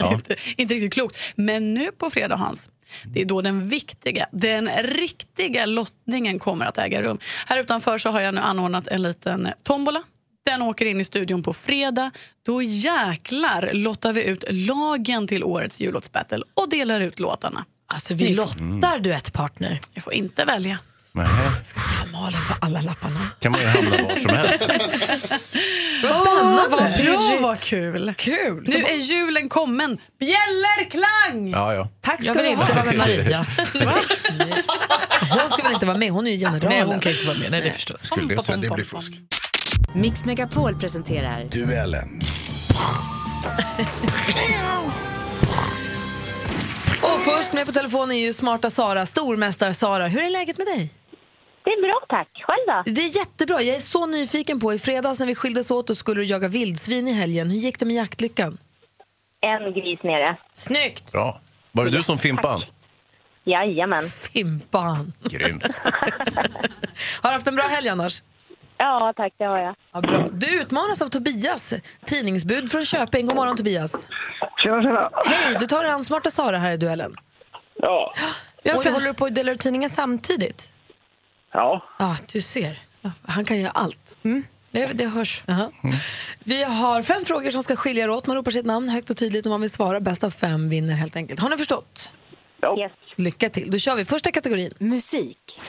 Ja. 0.00 0.12
inte, 0.12 0.36
inte 0.56 0.74
riktigt 0.74 0.92
klokt. 0.92 1.18
Men 1.36 1.74
nu 1.74 1.90
på 1.98 2.10
fredag 2.10 2.36
Hans, 2.36 2.68
det 3.04 3.20
är 3.20 3.24
då 3.24 3.42
den 3.42 3.68
viktiga, 3.68 4.26
den 4.32 4.70
riktiga 4.82 5.66
lottningen 5.66 6.38
kommer 6.38 6.66
att 6.66 6.78
äga 6.78 7.02
rum. 7.02 7.18
Här 7.46 7.60
utanför 7.60 7.98
så 7.98 8.10
har 8.10 8.20
jag 8.20 8.34
nu 8.34 8.40
anordnat 8.40 8.86
en 8.86 9.02
liten 9.02 9.48
tombola. 9.62 10.02
Den 10.44 10.62
åker 10.62 10.86
in 10.86 11.00
i 11.00 11.04
studion 11.04 11.42
på 11.42 11.52
fredag. 11.52 12.10
Då 12.42 12.62
jäklar 12.62 13.70
lottar 13.72 14.12
vi 14.12 14.24
ut 14.24 14.44
lagen 14.50 15.28
till 15.28 15.44
årets 15.44 15.80
jullåtsbattle 15.80 16.44
och 16.54 16.70
delar 16.70 17.00
ut 17.00 17.20
låtarna. 17.20 17.64
Alltså 17.86 18.14
vi 18.14 18.34
lottar 18.34 18.98
duettpartner. 18.98 19.80
Jag 19.94 20.04
får 20.04 20.12
inte 20.12 20.44
välja. 20.44 20.78
Nej, 21.12 21.26
Malin 22.12 22.38
på 22.48 22.54
alla 22.60 22.80
lapparna. 22.80 23.20
kan 23.40 23.52
man 23.52 23.60
ju 23.60 23.66
hamna 23.66 23.90
var 23.90 24.16
som 24.16 24.30
helst. 24.30 24.62
Vad 26.02 26.14
spännande. 26.14 26.62
vad 26.70 27.04
bra, 27.04 27.38
vad 27.48 27.60
kul. 27.60 28.14
Kul. 28.16 28.64
Nu 28.68 28.82
är 28.82 28.94
julen 28.96 29.48
kommen. 29.48 29.98
Bjällerklang! 30.20 31.50
Ja, 31.50 31.74
ja. 31.74 31.88
Tack 32.00 32.22
ska 32.22 32.26
Jag 32.28 32.34
vill 32.34 32.44
du 32.44 32.50
inte 32.50 32.64
ha. 32.72 32.74
vara 32.74 32.84
med 32.84 32.98
Maria. 32.98 33.46
Hon 35.30 35.50
ska 35.50 35.62
väl 35.62 35.72
inte 35.72 35.86
vara 35.86 35.98
med? 35.98 36.10
Hon 36.10 36.26
är 36.26 36.30
ju 36.30 36.38
generalen. 36.38 36.68
Nej, 36.68 36.82
hon 36.82 37.00
kan 37.00 37.12
inte 37.12 37.26
vara 37.26 37.38
med. 37.38 37.50
Nej, 37.50 37.60
det 37.62 37.72
förstås. 37.72 38.00
Skulle 38.00 38.34
det 38.34 38.42
så. 38.44 38.56
Det 38.56 38.70
blir 38.70 38.84
fusk. 38.84 39.12
Mix 39.94 40.24
Megapol 40.24 40.74
presenterar 40.80 41.44
Duellen. 41.44 42.20
Först 47.48 47.56
med 47.56 47.66
på 47.66 47.72
telefonen 47.72 48.10
är 48.16 48.20
ju 48.20 48.32
smarta 48.32 48.70
Sara, 48.70 49.06
stormästar 49.06 49.72
Sara. 49.72 50.06
Hur 50.06 50.22
är 50.22 50.30
läget 50.30 50.58
med 50.58 50.66
dig? 50.66 50.90
Det 51.64 51.70
är 51.70 51.82
bra 51.82 52.00
tack. 52.08 52.28
Själv 52.34 52.66
då? 52.66 52.92
Det 52.92 53.00
är 53.00 53.16
jättebra. 53.16 53.62
Jag 53.62 53.76
är 53.76 53.80
så 53.80 54.06
nyfiken 54.06 54.60
på, 54.60 54.74
i 54.74 54.78
fredags 54.78 55.20
när 55.20 55.26
vi 55.26 55.34
skildes 55.34 55.70
åt 55.70 55.90
och 55.90 55.96
skulle 55.96 56.20
du 56.20 56.24
jaga 56.26 56.48
vildsvin 56.48 57.08
i 57.08 57.12
helgen. 57.12 57.50
Hur 57.50 57.58
gick 57.58 57.78
det 57.78 57.86
med 57.86 57.96
jaktlyckan? 57.96 58.58
En 59.40 59.72
gris 59.72 60.00
nere. 60.02 60.36
Snyggt! 60.54 61.12
Bra. 61.12 61.40
Var 61.72 61.84
det 61.84 61.90
du 61.90 62.02
som 62.02 62.18
fimpade? 62.18 62.66
Jajamän. 63.44 64.04
Fimpan. 64.08 65.12
Grymt. 65.30 65.64
Har 67.22 67.30
du 67.30 67.34
haft 67.34 67.48
en 67.48 67.56
bra 67.56 67.64
helg 67.64 67.88
annars? 67.88 68.22
Ja, 68.78 69.12
tack, 69.16 69.32
det 69.38 69.44
har 69.44 69.58
jag. 69.58 69.74
Ja, 69.92 70.00
bra. 70.00 70.24
Du 70.32 70.60
utmanas 70.60 71.02
av 71.02 71.06
Tobias, 71.06 71.74
tidningsbud 72.04 72.70
från 72.70 72.84
Köping. 72.84 73.26
God 73.26 73.36
morgon 73.36 73.56
Tobias. 73.56 74.08
Tjena, 74.62 74.82
tjena. 74.82 75.00
Hej, 75.26 75.56
du 75.60 75.66
tar 75.66 75.84
an 75.84 76.04
smarta 76.04 76.30
Sara 76.30 76.58
här 76.58 76.72
i 76.72 76.76
duellen. 76.76 77.16
Ja. 77.78 78.14
Ja, 78.62 78.78
för 78.82 78.90
håller 78.90 79.06
du 79.06 79.14
på 79.14 79.26
att 79.26 79.34
dela 79.34 79.52
ut 79.52 79.60
tidningar 79.60 79.88
samtidigt? 79.88 80.72
Ja. 81.52 81.84
Ja, 81.98 82.16
du 82.32 82.40
ser. 82.40 82.78
Han 83.26 83.44
kan 83.44 83.60
göra 83.60 83.70
allt. 83.70 84.16
Mm. 84.22 84.44
Det, 84.70 84.86
det 84.86 85.06
hörs. 85.06 85.44
Jaha. 85.46 85.70
Vi 86.44 86.62
har 86.64 87.02
fem 87.02 87.24
frågor 87.24 87.50
som 87.50 87.62
ska 87.62 87.76
skilja 87.76 88.04
er 88.04 88.10
åt. 88.10 88.26
Man 88.26 88.36
ropar 88.36 88.50
sitt 88.50 88.66
namn 88.66 88.88
högt 88.88 89.10
och 89.10 89.16
tydligt 89.16 89.46
om 89.46 89.50
man 89.50 89.60
vill 89.60 89.70
svara. 89.70 90.00
Bäst 90.00 90.24
av 90.24 90.30
fem 90.30 90.68
vinner 90.68 90.94
helt 90.94 91.16
enkelt. 91.16 91.40
Har 91.40 91.50
ni 91.50 91.56
förstått? 91.56 92.12
Ja. 92.60 92.78
Yes. 92.78 92.92
Lycka 93.16 93.50
till. 93.50 93.70
Då 93.70 93.78
kör 93.78 93.96
vi. 93.96 94.04
Första 94.04 94.30
kategorin. 94.30 94.74
Musik. 94.78 95.60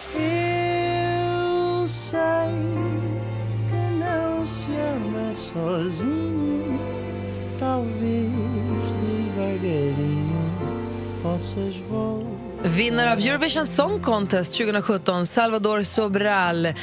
Vinnare 12.63 13.12
av 13.12 13.17
Eurovision 13.19 13.65
Song 13.65 13.99
Contest 14.02 14.58
2017, 14.58 15.25
Salvador 15.25 15.82
Sobral. 15.84 16.65
Eh, 16.65 16.73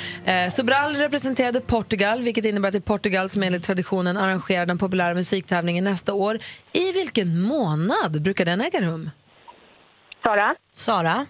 Sobral 0.50 0.94
representerade 0.94 1.60
Portugal, 1.60 2.22
vilket 2.22 2.44
innebär 2.44 2.68
att 2.68 2.72
det 2.72 2.78
är 2.78 2.80
Portugal 2.80 3.28
som 3.28 3.42
enligt 3.42 3.62
traditionen 3.62 4.16
arrangerar 4.16 4.66
den 4.66 4.78
populära 4.78 5.14
musiktävlingen 5.14 5.84
nästa 5.84 6.14
år. 6.14 6.38
I 6.72 6.92
vilken 6.92 7.40
månad 7.42 8.22
brukar 8.22 8.44
den 8.44 8.60
äga 8.60 8.80
rum? 8.80 9.10
Sara? 10.22 10.54
Sara? 10.72 11.26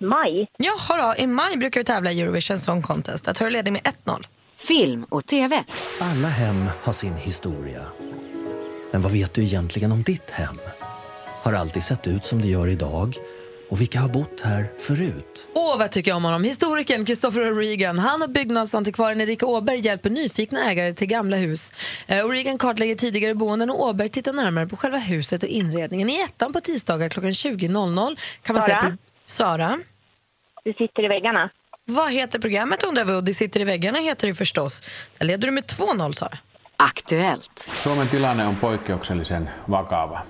Maj. 0.00 0.46
Jaha 0.56 1.06
då, 1.06 1.22
i 1.22 1.26
maj 1.26 1.56
brukar 1.56 1.80
vi 1.80 1.84
tävla 1.84 2.12
i 2.12 2.20
Eurovision 2.20 2.58
Song 2.58 2.82
Contest. 2.82 3.24
Tar 3.24 3.44
du 3.44 3.50
ledning 3.50 3.72
med 3.72 3.82
1-0. 3.82 4.24
Film 4.68 5.04
och 5.08 5.26
TV. 5.26 5.64
Alla 6.00 6.28
hem 6.28 6.64
har 6.82 6.92
sin 6.92 7.14
historia. 7.16 7.82
Men 8.92 9.02
vad 9.02 9.12
vet 9.12 9.34
du 9.34 9.42
egentligen 9.42 9.92
om 9.92 10.02
ditt 10.02 10.30
hem? 10.30 10.58
Har 11.46 11.52
alltid 11.52 11.82
sett 11.82 12.06
ut 12.06 12.26
som 12.26 12.42
det 12.42 12.48
gör 12.48 12.68
idag? 12.68 13.16
Och 13.70 13.80
vilka 13.80 14.00
har 14.00 14.08
bott 14.08 14.40
här 14.40 14.66
förut? 14.78 15.48
Åh, 15.54 15.78
vad 15.78 15.90
tycker 15.90 16.10
jag 16.10 16.16
om 16.16 16.24
honom. 16.24 16.44
Historikern 16.44 17.06
Christopher 17.06 17.40
O'Regan. 17.40 17.98
Han 17.98 18.22
och 18.22 18.30
byggnadsantikvarien 18.30 19.20
Erika 19.20 19.46
Åberg 19.46 19.78
hjälper 19.78 20.10
nyfikna 20.10 20.70
ägare 20.70 20.92
till 20.92 21.06
gamla 21.06 21.36
hus. 21.36 21.72
Eh, 22.06 22.24
O'Regan 22.24 22.58
kartlägger 22.58 22.94
tidigare 22.94 23.34
boenden 23.34 23.70
och 23.70 23.80
Åberg 23.80 24.08
tittar 24.08 24.32
närmare 24.32 24.66
på 24.66 24.76
själva 24.76 24.98
huset 24.98 25.42
och 25.42 25.48
inredningen. 25.48 26.08
I 26.08 26.22
ettan 26.22 26.52
på 26.52 26.60
tisdagar 26.60 27.08
klockan 27.08 27.30
20.00 27.30 28.16
kan 28.42 28.54
man 28.56 28.62
Sara? 28.62 28.80
se... 28.80 28.86
På... 28.86 28.96
Sara? 29.24 29.78
Du 30.64 30.72
sitter 30.72 31.04
i 31.04 31.08
väggarna. 31.08 31.50
Vad 31.84 32.12
heter 32.12 32.38
programmet 32.38 32.82
undrar 32.82 33.04
vi 33.04 33.12
och 33.12 33.24
Det 33.24 33.34
sitter 33.34 33.60
i 33.60 33.64
väggarna 33.64 33.98
heter 33.98 34.28
det 34.28 34.34
förstås. 34.34 34.82
Där 35.18 35.26
leder 35.26 35.46
du 35.46 35.52
med 35.52 35.64
2-0 35.64 36.12
Sara. 36.12 36.38
Aktuellt. 36.76 37.58
Suomen 37.58 38.08
tilanne 38.08 38.46
on 38.48 38.56
poikkeuksellisen 38.56 39.48
vakava. 39.66 40.22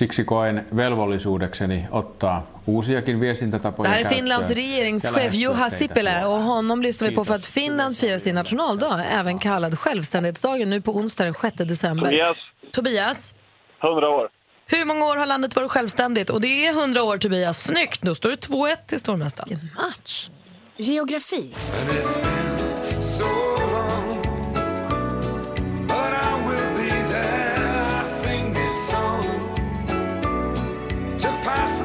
Siksi 0.00 0.24
koen 0.24 0.66
velvollisuudekseni 0.76 1.86
ottaa 1.90 2.46
uusiakin 2.66 3.20
Det 3.20 3.26
viestintätapoja 3.26 3.90
här 3.90 4.00
är 4.00 4.04
Finlands 4.04 4.50
regeringschef 4.50 5.34
Juha 5.34 5.70
Sipilä 5.70 6.26
och 6.26 6.42
honom 6.42 6.82
lyssnar 6.82 7.08
vi 7.08 7.14
på 7.14 7.24
för 7.24 7.34
att 7.34 7.46
Finland 7.46 7.96
firar 7.96 8.18
sin 8.18 8.34
nationaldag, 8.34 9.04
även 9.10 9.38
kallad 9.38 9.78
självständighetsdagen, 9.78 10.70
nu 10.70 10.80
på 10.80 10.92
onsdag 10.96 11.24
den 11.24 11.34
6 11.34 11.56
december. 11.56 12.04
Tobias. 12.04 12.36
Tobias? 12.72 13.34
100 13.82 14.08
år. 14.08 14.28
Hur 14.66 14.84
många 14.84 15.04
år 15.04 15.16
har 15.16 15.26
landet 15.26 15.56
varit 15.56 15.70
självständigt? 15.70 16.30
Och 16.30 16.40
det 16.40 16.66
är 16.66 16.82
100 16.82 17.02
år 17.02 17.18
Tobias. 17.18 17.62
Snyggt! 17.62 18.02
Då 18.02 18.14
står 18.14 18.30
det 18.30 18.48
2-1 18.48 18.76
till 18.86 19.00
stormästaren. 19.00 19.58
Match. 19.76 20.28
Geografi. 20.76 21.54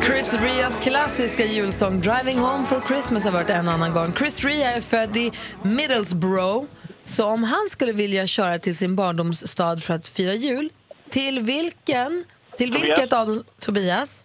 Chris 0.05 0.41
Rias 0.41 0.83
klassiska 0.83 1.43
julsång 1.43 1.99
Driving 1.99 2.39
Home 2.39 2.65
for 2.65 2.81
Christmas 2.87 3.25
har 3.25 3.31
varit 3.31 3.49
en 3.49 3.67
annan 3.67 3.93
gång. 3.93 4.13
Chris 4.13 4.45
Ria 4.45 4.71
är 4.71 4.81
född 4.81 5.17
i 5.17 5.31
Middlesbrough, 5.63 6.65
så 7.03 7.25
om 7.25 7.43
han 7.43 7.67
skulle 7.67 7.91
vilja 7.91 8.27
köra 8.27 8.57
till 8.57 8.77
sin 8.77 8.95
barndomsstad 8.95 9.77
för 9.77 9.93
att 9.93 10.07
fira 10.07 10.33
jul, 10.33 10.69
till 11.09 11.39
vilken? 11.39 12.23
Till 12.57 12.71
Tobias. 12.71 12.89
vilket 12.89 13.13
av 13.13 13.27
dem? 13.27 13.43
Tobias? 13.59 14.23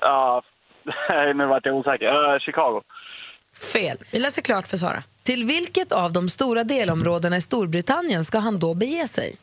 Ja, 0.00 0.42
nu 1.34 1.46
vart 1.46 1.66
jag 1.66 1.74
osäker. 1.76 2.06
Uh, 2.06 2.38
Chicago. 2.38 2.82
Fel. 3.72 3.96
Vi 4.12 4.18
läser 4.18 4.42
klart 4.42 4.66
för 4.68 4.76
Sara. 4.76 5.02
Till 5.22 5.44
vilket 5.44 5.92
av 5.92 6.12
de 6.12 6.28
stora 6.28 6.64
delområdena 6.64 7.36
i 7.36 7.40
Storbritannien 7.40 8.24
ska 8.24 8.38
han 8.38 8.58
då 8.58 8.74
bege 8.74 9.06
sig? 9.06 9.36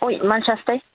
Oj, 0.00 0.22
Manchester. 0.24 0.89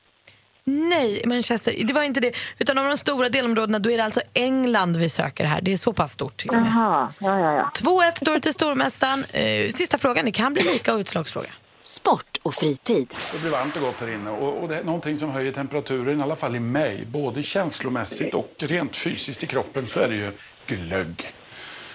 Nej, 0.67 1.21
Manchester. 1.25 1.84
Det 1.84 1.93
var 1.93 2.04
inte 2.04 2.19
det. 2.19 2.32
Utan 2.60 2.78
av 2.78 2.86
de 2.86 2.97
stora 2.97 3.30
delområdena, 3.30 3.80
då 3.80 3.91
är 3.91 3.97
det 3.97 4.04
alltså 4.04 4.21
England 4.34 4.95
vi 4.97 5.10
söker 5.10 5.45
här. 5.45 5.62
Det 5.62 5.71
är 5.73 5.78
så 5.78 5.93
pass 5.93 6.12
stort 6.12 6.38
till. 6.38 6.49
Jaha, 6.54 7.13
ja, 7.19 7.39
ja, 7.39 7.54
ja. 7.54 7.71
2-1 7.75 8.17
står 8.17 8.34
det 8.34 8.41
till 8.41 8.54
stormästaren. 8.54 9.25
Eh, 9.32 9.69
sista 9.69 9.97
frågan, 9.97 10.25
det 10.25 10.32
kan 10.32 10.54
bli 10.54 10.63
lika 10.63 10.93
och 10.93 10.99
utslagsfråga. 10.99 11.49
Sport 11.84 12.39
och 12.43 12.54
fritid. 12.54 13.13
Det 13.34 13.39
blir 13.41 13.51
varmt 13.51 13.75
och 13.75 13.82
gott 13.82 14.01
här 14.01 14.13
inne 14.13 14.30
och, 14.30 14.62
och 14.62 14.67
det 14.67 14.78
är 14.78 14.84
någonting 14.84 15.17
som 15.17 15.32
höjer 15.32 15.51
temperaturen, 15.51 16.19
i 16.19 16.23
alla 16.23 16.36
fall 16.36 16.56
i 16.56 16.60
mig, 16.60 17.06
både 17.12 17.43
känslomässigt 17.43 18.34
och 18.34 18.54
rent 18.58 18.95
fysiskt 18.95 19.43
i 19.43 19.47
kroppen, 19.47 19.88
så 19.88 19.99
är 19.99 20.10
det 20.10 20.15
ju 20.15 20.32
glögg. 20.67 21.34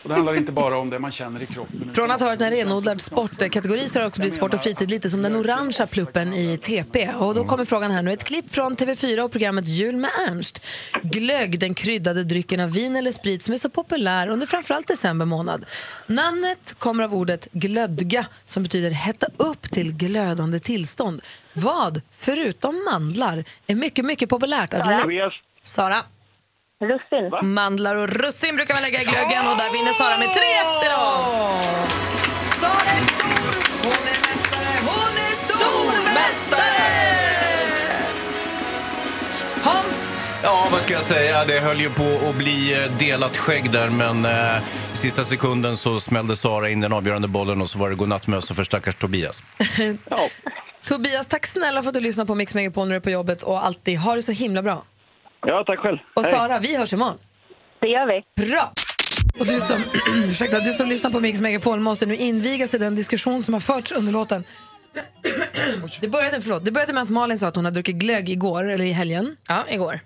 Och 0.03 0.09
det 0.09 0.15
handlar 0.15 0.35
inte 0.35 0.53
bara 0.53 0.79
om 0.79 0.91
det 0.91 0.99
man 0.99 1.11
känner 1.11 1.43
i 1.43 1.47
kroppen. 1.47 1.95
Från 1.95 2.11
att 2.11 2.21
ha 2.21 2.27
varit 2.27 2.41
en 2.41 2.51
renodlad 2.51 3.01
sportkategori 3.01 3.89
så 3.89 3.99
har 3.99 4.01
det 4.01 4.07
också 4.09 4.21
blivit 4.21 4.37
sport 4.37 4.55
och 4.55 4.61
fritid 4.61 4.91
lite 4.91 5.11
som 5.11 5.23
den 5.23 5.37
orangea 5.37 5.87
pluppen 5.87 6.35
i 6.35 6.59
TP. 6.59 7.11
Och 7.19 7.35
då 7.35 7.45
kommer 7.45 7.65
frågan 7.65 7.91
här 7.91 8.03
nu. 8.03 8.13
Ett 8.13 8.25
klipp 8.25 8.55
från 8.55 8.77
TV4 8.77 9.21
och 9.21 9.33
programmet 9.33 9.69
Jul 9.69 9.97
med 9.97 10.11
Ernst. 10.29 10.67
Glögg, 11.03 11.61
den 11.61 11.75
kryddade 11.75 12.25
drycken 12.25 12.61
av 12.61 12.73
vin 12.73 12.97
eller 12.97 13.13
sprit 13.13 13.43
som 13.43 13.55
är 13.55 13.59
så 13.59 13.71
populär 13.71 14.29
under 14.29 14.47
framförallt 14.47 14.89
december 14.89 15.27
månad. 15.27 15.65
Namnet 16.07 16.75
kommer 16.79 17.05
av 17.05 17.15
ordet 17.15 17.49
glödga 17.53 18.27
som 18.47 18.63
betyder 18.63 18.91
hetta 18.91 19.27
upp 19.37 19.71
till 19.71 19.97
glödande 19.97 20.59
tillstånd. 20.59 21.23
Vad, 21.53 22.03
förutom 22.13 22.85
mandlar, 22.93 23.45
är 23.67 23.75
mycket, 23.75 24.05
mycket 24.05 24.29
populärt 24.29 24.75
att. 24.75 24.87
Sara? 25.61 26.03
Russin. 26.81 27.53
Mandlar 27.55 27.95
och 27.97 28.09
russin 28.09 28.57
brukar 28.57 28.75
man 28.75 28.83
lägga 28.83 29.01
i 29.01 29.05
glöggen 29.05 29.47
och 29.49 29.57
där 29.59 29.73
vinner 29.73 29.93
Sara 29.93 30.19
med 30.19 30.29
3-1 30.29 30.33
idag. 30.87 31.21
Sara 32.61 32.91
är 32.97 33.05
stor, 33.05 33.55
hon 33.85 34.09
är 34.13 34.21
mästare, 34.27 34.77
hon 34.81 35.17
är 35.27 35.35
stormästare! 35.45 36.91
Hans, 39.63 40.21
Ja, 40.43 40.69
vad 40.73 40.81
ska 40.81 40.93
jag 40.93 41.03
säga? 41.03 41.45
Det 41.45 41.61
höll 41.61 41.81
ju 41.81 41.91
på 41.91 42.29
att 42.29 42.35
bli 42.37 42.85
eh, 42.85 42.91
delat 42.99 43.37
skägg 43.37 43.71
där, 43.73 43.91
men 43.91 44.25
eh, 44.25 44.63
i 44.95 44.97
sista 44.97 45.25
sekunden 45.25 45.77
så 45.77 46.01
smällde 46.01 46.37
Sara 46.37 46.71
in 46.71 46.81
den 46.81 46.93
avgörande 46.93 47.29
bollen 47.29 47.61
och 47.63 47.71
så 47.71 47.79
var 47.79 47.91
det 47.91 47.97
godnattmössa 47.97 48.55
för 48.55 48.65
stackars 48.65 48.95
Tobias. 48.95 49.43
Tobias, 50.85 51.27
tack 51.27 51.47
snälla 51.47 51.83
för 51.83 51.89
att 51.89 51.95
du 51.95 52.01
lyssnar 52.01 52.25
på 52.25 52.35
Mix 52.35 52.55
Megapol 52.55 52.85
när 52.89 52.91
du 52.91 52.97
är 52.97 53.01
på 53.01 53.11
jobbet 53.11 53.43
och 53.43 53.67
alltid. 53.67 53.99
Ha 53.99 54.15
det 54.15 54.23
så 54.23 54.33
himla 54.33 54.63
bra. 54.63 54.85
Ja, 55.47 55.65
tack 55.67 55.79
själv. 55.79 55.99
Och 56.17 56.23
Hej. 56.23 56.33
Sara, 56.33 56.59
vi 56.59 56.77
hörs 56.77 56.93
imorgon. 56.93 57.19
Det 57.81 57.87
gör 57.87 58.07
vi. 58.07 58.47
Bra! 58.51 58.73
Och 59.41 59.47
du 59.47 59.61
som, 59.61 59.77
ursäkta, 60.29 60.61
du 60.61 60.73
som 60.73 60.89
lyssnar 60.89 61.11
på 61.11 61.21
Mix 61.21 61.41
Megapol 61.41 61.81
måste 61.81 62.07
nu 62.07 62.17
invigas 62.17 62.75
i 62.75 62.79
den 62.79 62.97
diskussion 62.97 63.43
som 63.43 63.55
har 63.55 63.61
förts 63.61 63.93
under 63.93 64.13
låten. 64.13 64.45
Det 66.01 66.09
började, 66.09 66.41
förlåt, 66.41 66.65
det 66.65 66.73
började 66.73 66.93
med 66.93 67.03
att 67.03 67.11
Malin 67.11 67.39
sa 67.39 67.47
att 67.47 67.57
hon 67.57 67.65
hade 67.65 67.75
druckit 67.75 67.97
glögg 67.97 68.29
igår, 68.29 68.71
eller 68.71 68.85
i 68.85 68.93
helgen. 68.93 69.37
Ja, 69.49 69.65
igår. 69.69 70.01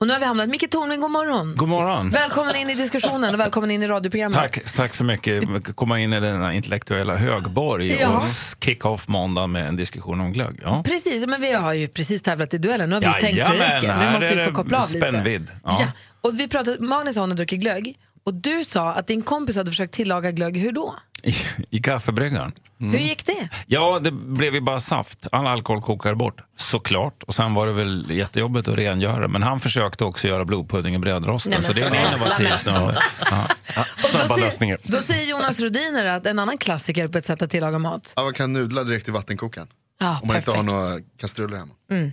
Och 0.00 0.06
nu 0.06 0.12
har 0.12 0.20
vi 0.20 0.26
hamnat, 0.26 0.48
Micke 0.48 0.70
Tornving, 0.70 1.00
god 1.00 1.10
morgon. 1.10 1.54
God 1.56 1.68
morgon. 1.68 2.10
Välkommen 2.10 2.56
in 2.56 2.70
i 2.70 2.74
diskussionen 2.74 3.34
och 3.34 3.40
välkommen 3.40 3.70
in 3.70 3.82
i 3.82 3.86
radioprogrammet. 3.86 4.38
Tack, 4.38 4.74
tack 4.76 4.94
så 4.94 5.04
mycket. 5.04 5.44
Komma 5.76 6.00
in 6.00 6.12
i 6.12 6.20
denna 6.20 6.52
intellektuella 6.54 7.14
högborg 7.16 7.96
Ja. 8.00 8.08
och 8.16 8.22
kick 8.64 8.84
off 8.84 9.08
måndag 9.08 9.46
med 9.46 9.68
en 9.68 9.76
diskussion 9.76 10.20
om 10.20 10.32
glögg. 10.32 10.60
Ja. 10.62 10.82
Precis, 10.86 11.26
men 11.26 11.40
vi 11.40 11.52
har 11.52 11.72
ju 11.72 11.88
precis 11.88 12.22
tävlat 12.22 12.54
i 12.54 12.58
duellen. 12.58 12.88
Nu 12.88 12.94
har 12.94 13.00
vi 13.00 13.06
ju 13.06 13.12
tänkt 13.12 13.38
Jajamän, 13.38 13.58
räcker. 13.82 14.06
Nu 14.06 14.12
måste 14.12 14.34
vi 14.34 14.44
få 14.44 14.52
koppla 14.52 14.78
av 14.82 14.88
lite. 14.92 14.98
spännvidd. 15.06 15.50
Ja. 15.64 15.76
Ja. 15.80 15.86
Och 16.20 16.40
vi 16.40 16.48
pratade, 16.48 16.76
hon 16.80 16.92
hade 16.92 17.34
druckit 17.34 17.60
glögg 17.60 17.98
och 18.24 18.34
du 18.34 18.64
sa 18.64 18.92
att 18.92 19.06
din 19.06 19.22
kompis 19.22 19.56
hade 19.56 19.70
försökt 19.70 19.94
tillaga 19.94 20.30
glögg. 20.30 20.56
Hur 20.56 20.72
då? 20.72 20.94
I, 21.22 21.34
I 21.70 21.78
kaffebryggaren. 21.82 22.52
Mm. 22.80 22.92
Hur 22.92 22.98
gick 22.98 23.26
det? 23.26 23.48
Ja, 23.66 23.98
det 24.02 24.10
blev 24.10 24.54
ju 24.54 24.60
bara 24.60 24.80
saft. 24.80 25.26
All 25.32 25.46
alkohol 25.46 25.82
kokade 25.82 26.16
bort, 26.16 26.40
såklart. 26.56 27.22
Och 27.22 27.34
sen 27.34 27.54
var 27.54 27.66
det 27.66 27.72
väl 27.72 28.10
jättejobbigt 28.10 28.68
att 28.68 28.74
rengöra. 28.78 29.28
Men 29.28 29.42
han 29.42 29.60
försökte 29.60 30.04
också 30.04 30.28
göra 30.28 30.44
blodpudding 30.44 30.94
i 30.94 30.98
brödrosten. 30.98 31.62
Så 31.62 31.72
det 31.72 31.82
är 31.82 31.94
en 31.94 32.14
innovativ 32.14 32.56
snubbe. 32.56 32.98
Ja. 33.30 33.46
Och 34.04 34.28
då, 34.28 34.34
säger, 34.34 34.78
då 34.82 34.98
säger 34.98 35.30
Jonas 35.30 35.60
Rodiner 35.60 36.06
att 36.06 36.26
en 36.26 36.38
annan 36.38 36.58
klassiker 36.58 37.08
på 37.08 37.18
ett 37.18 37.26
sätt 37.26 37.42
att 37.42 37.50
tillaga 37.50 37.78
mat. 37.78 38.12
Ja, 38.16 38.22
man 38.22 38.32
kan 38.34 38.52
nudla 38.52 38.84
direkt 38.84 39.08
i 39.08 39.10
vattenkokaren. 39.10 39.68
Ja, 40.00 40.18
Om 40.22 40.28
man 40.28 40.36
inte 40.36 40.50
har 40.50 40.56
perfekt. 40.56 40.72
några 40.74 41.00
kastruller 41.20 41.56
hemma. 41.56 41.74
Mm. 41.90 42.12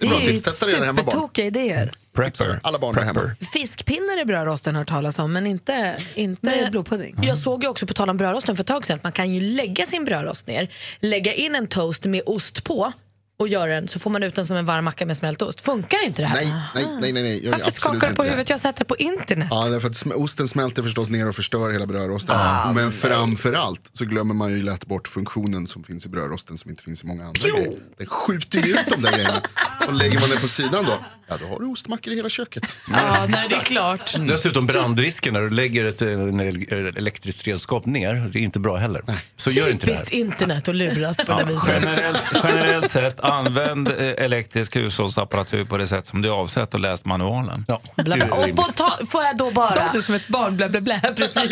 Det 0.00 0.06
är 0.06 0.10
bra 0.10 0.18
tips. 0.18 0.42
Testa 0.42 0.66
det 0.66 0.72
hemma 0.72 0.92
barn. 0.92 0.96
supertokiga 0.96 1.46
idéer. 1.46 1.92
Prepper. 2.18 2.60
Alla 2.62 2.78
barn 2.78 2.98
hemma. 3.04 3.30
Fiskpinnar 3.52 4.20
i 4.20 4.24
brödrosten 4.24 4.74
har 4.74 4.84
talas 4.84 5.18
om, 5.18 5.32
men 5.32 5.46
inte, 5.46 5.96
inte 6.14 6.40
Men- 6.42 6.70
blodpudding. 6.70 7.16
Jag 7.22 7.38
såg 7.38 7.62
ju 7.62 7.68
också 7.68 7.86
på 7.86 7.94
tal 7.94 8.10
om 8.10 8.16
brödrosten 8.16 8.56
för 8.56 8.62
ett 8.62 8.66
tag 8.66 8.86
sedan 8.86 8.96
att 8.96 9.02
man 9.02 9.12
kan 9.12 9.34
ju 9.34 9.40
lägga 9.40 9.86
sin 9.86 10.04
brödrost 10.04 10.46
ner, 10.46 10.68
lägga 11.00 11.34
in 11.34 11.54
en 11.54 11.66
toast 11.66 12.04
med 12.04 12.22
ost 12.26 12.64
på 12.64 12.92
och 13.38 13.48
göra 13.48 13.74
den 13.74 13.88
så 13.88 13.98
får 13.98 14.10
man 14.10 14.22
ut 14.22 14.34
den 14.34 14.46
som 14.46 14.56
en 14.56 14.64
varm 14.64 14.84
macka 14.84 15.06
med 15.06 15.16
smältost. 15.16 15.60
Funkar 15.60 16.04
inte 16.06 16.22
det 16.22 16.26
här? 16.28 16.36
Nej, 16.36 16.52
nej, 16.74 16.84
nej, 17.00 17.12
nej, 17.12 17.22
nej. 17.22 17.44
Gör 17.44 17.52
Varför 17.52 17.70
skakar 17.70 18.08
du 18.08 18.14
på 18.14 18.22
det. 18.22 18.28
huvudet? 18.28 18.48
Jag 18.48 18.54
har 18.56 18.60
sett 18.60 18.76
det 18.76 18.84
på 18.84 18.96
internet. 18.96 19.48
Ja, 19.50 19.68
därför 19.68 19.88
att 19.88 20.06
osten 20.16 20.48
smälter 20.48 20.82
förstås 20.82 21.08
ner 21.08 21.28
och 21.28 21.34
förstör 21.34 21.72
hela 21.72 21.86
brödrosten. 21.86 22.36
Ah, 22.38 22.72
Men 22.72 22.92
framför 22.92 23.52
allt 23.52 23.90
så 23.92 24.04
glömmer 24.04 24.34
man 24.34 24.50
ju 24.50 24.62
lätt 24.62 24.86
bort 24.86 25.08
funktionen 25.08 25.66
som 25.66 25.84
finns 25.84 26.06
i 26.06 26.08
brödrosten 26.08 26.58
som 26.58 26.70
inte 26.70 26.82
finns 26.82 27.04
i 27.04 27.06
många 27.06 27.24
andra 27.26 27.48
grejer. 27.48 27.72
Den 27.98 28.06
skjuter 28.06 28.58
ju 28.58 28.72
ut 28.72 28.86
de 28.88 29.02
där 29.02 29.12
grejerna. 29.12 29.42
Och 29.86 29.94
lägger 29.94 30.20
man 30.20 30.30
den 30.30 30.38
på 30.40 30.48
sidan 30.48 30.84
då, 30.84 30.98
ja 31.28 31.34
då 31.40 31.46
har 31.46 31.60
du 31.60 31.66
ostmackor 31.66 32.12
i 32.12 32.16
hela 32.16 32.28
köket. 32.28 32.62
Ja, 32.92 33.26
nej, 33.28 33.46
det 33.48 33.54
är 33.54 33.60
klart. 33.60 34.14
Dessutom 34.28 34.66
brandrisken 34.66 35.32
när 35.34 35.40
du 35.40 35.50
lägger 35.50 35.84
ett 35.84 36.02
eh, 36.02 36.08
en 36.08 36.40
el- 36.40 36.92
elektriskt 36.96 37.46
redskap 37.46 37.86
ner, 37.86 38.14
det 38.32 38.38
är 38.38 38.42
inte 38.42 38.58
bra 38.60 38.76
heller. 38.76 39.02
Så 39.36 39.50
gör 39.50 39.70
inte 39.70 39.86
det 39.86 39.92
här. 39.92 39.98
Typiskt 39.98 40.14
internet 40.16 40.68
och 40.68 40.74
luras 40.74 41.16
på 41.16 41.24
Ja, 41.28 41.36
det 41.38 41.44
viset. 41.44 41.68
generellt, 41.84 42.22
generellt 42.44 42.90
sett, 42.90 43.20
använd 43.28 43.88
eh, 43.88 43.94
elektrisk 44.24 44.76
hushållsapparatur 44.76 45.64
på 45.64 45.76
det 45.76 45.86
sätt 45.86 46.06
som 46.06 46.22
det 46.22 46.28
är 46.28 46.32
avsett 46.32 46.74
och 46.74 46.80
läs 46.80 47.04
manualen. 47.04 47.64
Ja, 47.68 47.80
Bla, 47.96 48.16
bla. 48.16 48.26
Och 48.36 48.56
på 48.56 48.62
ta- 48.62 48.98
får 49.10 49.24
jag 49.24 49.36
då 49.36 49.50
bara... 49.50 49.66
Sa 49.68 49.82
du 49.92 50.02
som 50.02 50.14
ett 50.14 50.28
barn, 50.28 50.56
blä 50.56 50.68
blä 50.68 50.80
blä. 50.80 51.00
Precis. 51.16 51.50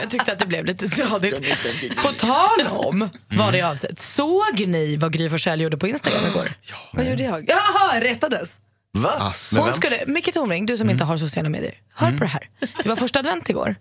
Jag 0.00 0.10
tyckte 0.10 0.32
att 0.32 0.38
det 0.38 0.46
blev 0.46 0.64
lite 0.64 0.88
tradigt. 0.88 1.56
På 2.02 2.08
tal 2.12 2.66
om 2.68 3.08
vad 3.30 3.52
det 3.52 3.60
är 3.60 3.64
avsett. 3.70 3.98
Såg 3.98 4.66
ni 4.66 4.96
vad 4.96 5.12
Gry 5.12 5.30
Forssell 5.30 5.60
gjorde 5.60 5.76
på 5.76 5.88
Instagram 5.88 6.20
igår? 6.30 6.48
Vad 6.92 7.04
gjorde 7.06 7.22
jag? 7.22 7.48
Jaha, 7.48 8.00
rättades. 8.00 8.60
Va? 8.96 9.32
Hon 9.56 9.74
skulle, 9.74 10.04
Micke 10.06 10.32
Tornving, 10.32 10.66
du 10.66 10.76
som 10.76 10.90
inte 10.90 11.04
har 11.04 11.16
sociala 11.16 11.48
medier, 11.48 11.74
hör 11.94 12.12
på 12.12 12.18
det 12.24 12.26
här. 12.26 12.50
Det 12.82 12.88
var 12.88 12.96
första 12.96 13.18
advent 13.18 13.50
igår. 13.50 13.76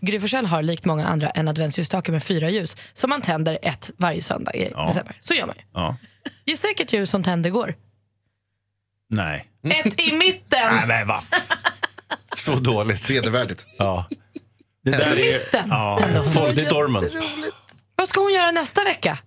Gry 0.00 0.20
Forssell 0.20 0.46
har 0.46 0.62
likt 0.62 0.84
många 0.84 1.06
andra 1.06 1.30
en 1.30 1.48
adventsljusstake 1.48 2.12
med 2.12 2.22
fyra 2.22 2.50
ljus 2.50 2.76
som 2.94 3.10
man 3.10 3.20
tänder 3.20 3.58
ett 3.62 3.90
varje 3.96 4.22
söndag 4.22 4.54
i 4.54 4.64
december. 4.86 5.16
Så 5.20 5.34
gör 5.34 5.46
man 5.46 5.54
ju. 5.58 5.62
Ja. 5.74 5.96
Gissa 6.46 6.68
vilket 6.68 6.92
ljus 6.92 7.12
hon 7.12 7.22
tände 7.22 7.48
igår? 7.48 7.74
Nej. 9.10 9.48
Ett 9.64 10.00
i 10.00 10.12
mitten! 10.12 10.74
Nej, 10.74 10.86
men 10.86 11.08
va? 11.08 11.22
Så 12.36 12.54
dåligt. 12.54 13.10
Vedervärdigt. 13.10 13.64
Ja. 13.78 14.06
Det 14.84 14.90
där 14.90 15.06
är... 15.06 15.38
Mitten. 15.38 15.68
Ja. 15.68 15.98
Folkstormen. 16.34 17.10
Vad 17.96 18.08
ska 18.08 18.20
hon 18.20 18.32
göra 18.32 18.50
nästa 18.50 18.84
vecka? 18.84 19.18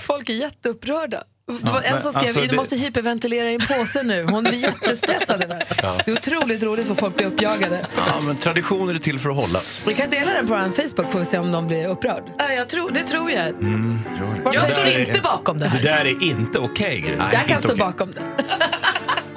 Folk 0.00 0.28
är 0.28 0.34
jätteupprörda. 0.34 1.22
Det 1.62 1.70
var 1.72 1.82
Ja, 1.84 1.94
en 1.96 2.00
som 2.02 2.12
skrev 2.12 2.22
alltså 2.24 2.40
du 2.40 2.46
det- 2.46 2.56
måste 2.56 2.76
hyperventilera 2.76 3.50
i 3.50 3.54
en 3.54 3.60
påse 3.60 4.02
nu. 4.02 4.26
Hon 4.30 4.42
blir 4.44 4.54
jättestressad. 4.54 5.42
över 5.42 5.54
det. 5.58 5.64
Det 6.04 6.10
är 6.10 6.12
otroligt 6.16 6.62
roligt 6.62 6.86
vad 6.86 6.98
folk 6.98 7.16
blir 7.16 7.26
uppjagade. 7.26 7.86
Ja, 7.96 8.20
men 8.26 8.36
traditioner 8.36 8.94
är 8.94 8.98
till 8.98 9.18
för 9.18 9.30
att 9.30 9.36
hållas. 9.36 9.84
Vi 9.88 9.94
kan 9.94 10.10
dela 10.10 10.32
den 10.32 10.46
på 10.46 10.52
vår 10.54 10.58
Facebook 10.88 11.12
får 11.12 11.18
vi 11.18 11.24
se 11.24 11.38
om 11.38 11.52
de 11.52 11.66
blir 11.66 11.86
upprörd. 11.88 12.22
Ja, 12.38 12.52
jag 12.52 12.68
tror, 12.68 12.90
det 12.90 13.02
tror 13.02 13.30
jag. 13.30 13.38
Gör 13.38 13.52
det. 13.54 14.40
Jag 14.44 14.52
Det 14.68 14.74
står 14.74 14.88
inte 14.88 15.20
bakom 15.20 15.58
det 15.58 15.64
Det 15.64 15.70
här. 15.70 15.82
där 15.82 16.04
är 16.04 16.22
inte 16.22 16.58
okej, 16.58 17.00
Gry. 17.00 17.16
Jag 17.32 17.46
kan 17.46 17.60
stå 17.60 17.68
okej. 17.68 17.78
bakom 17.84 18.12
det. 18.12 18.20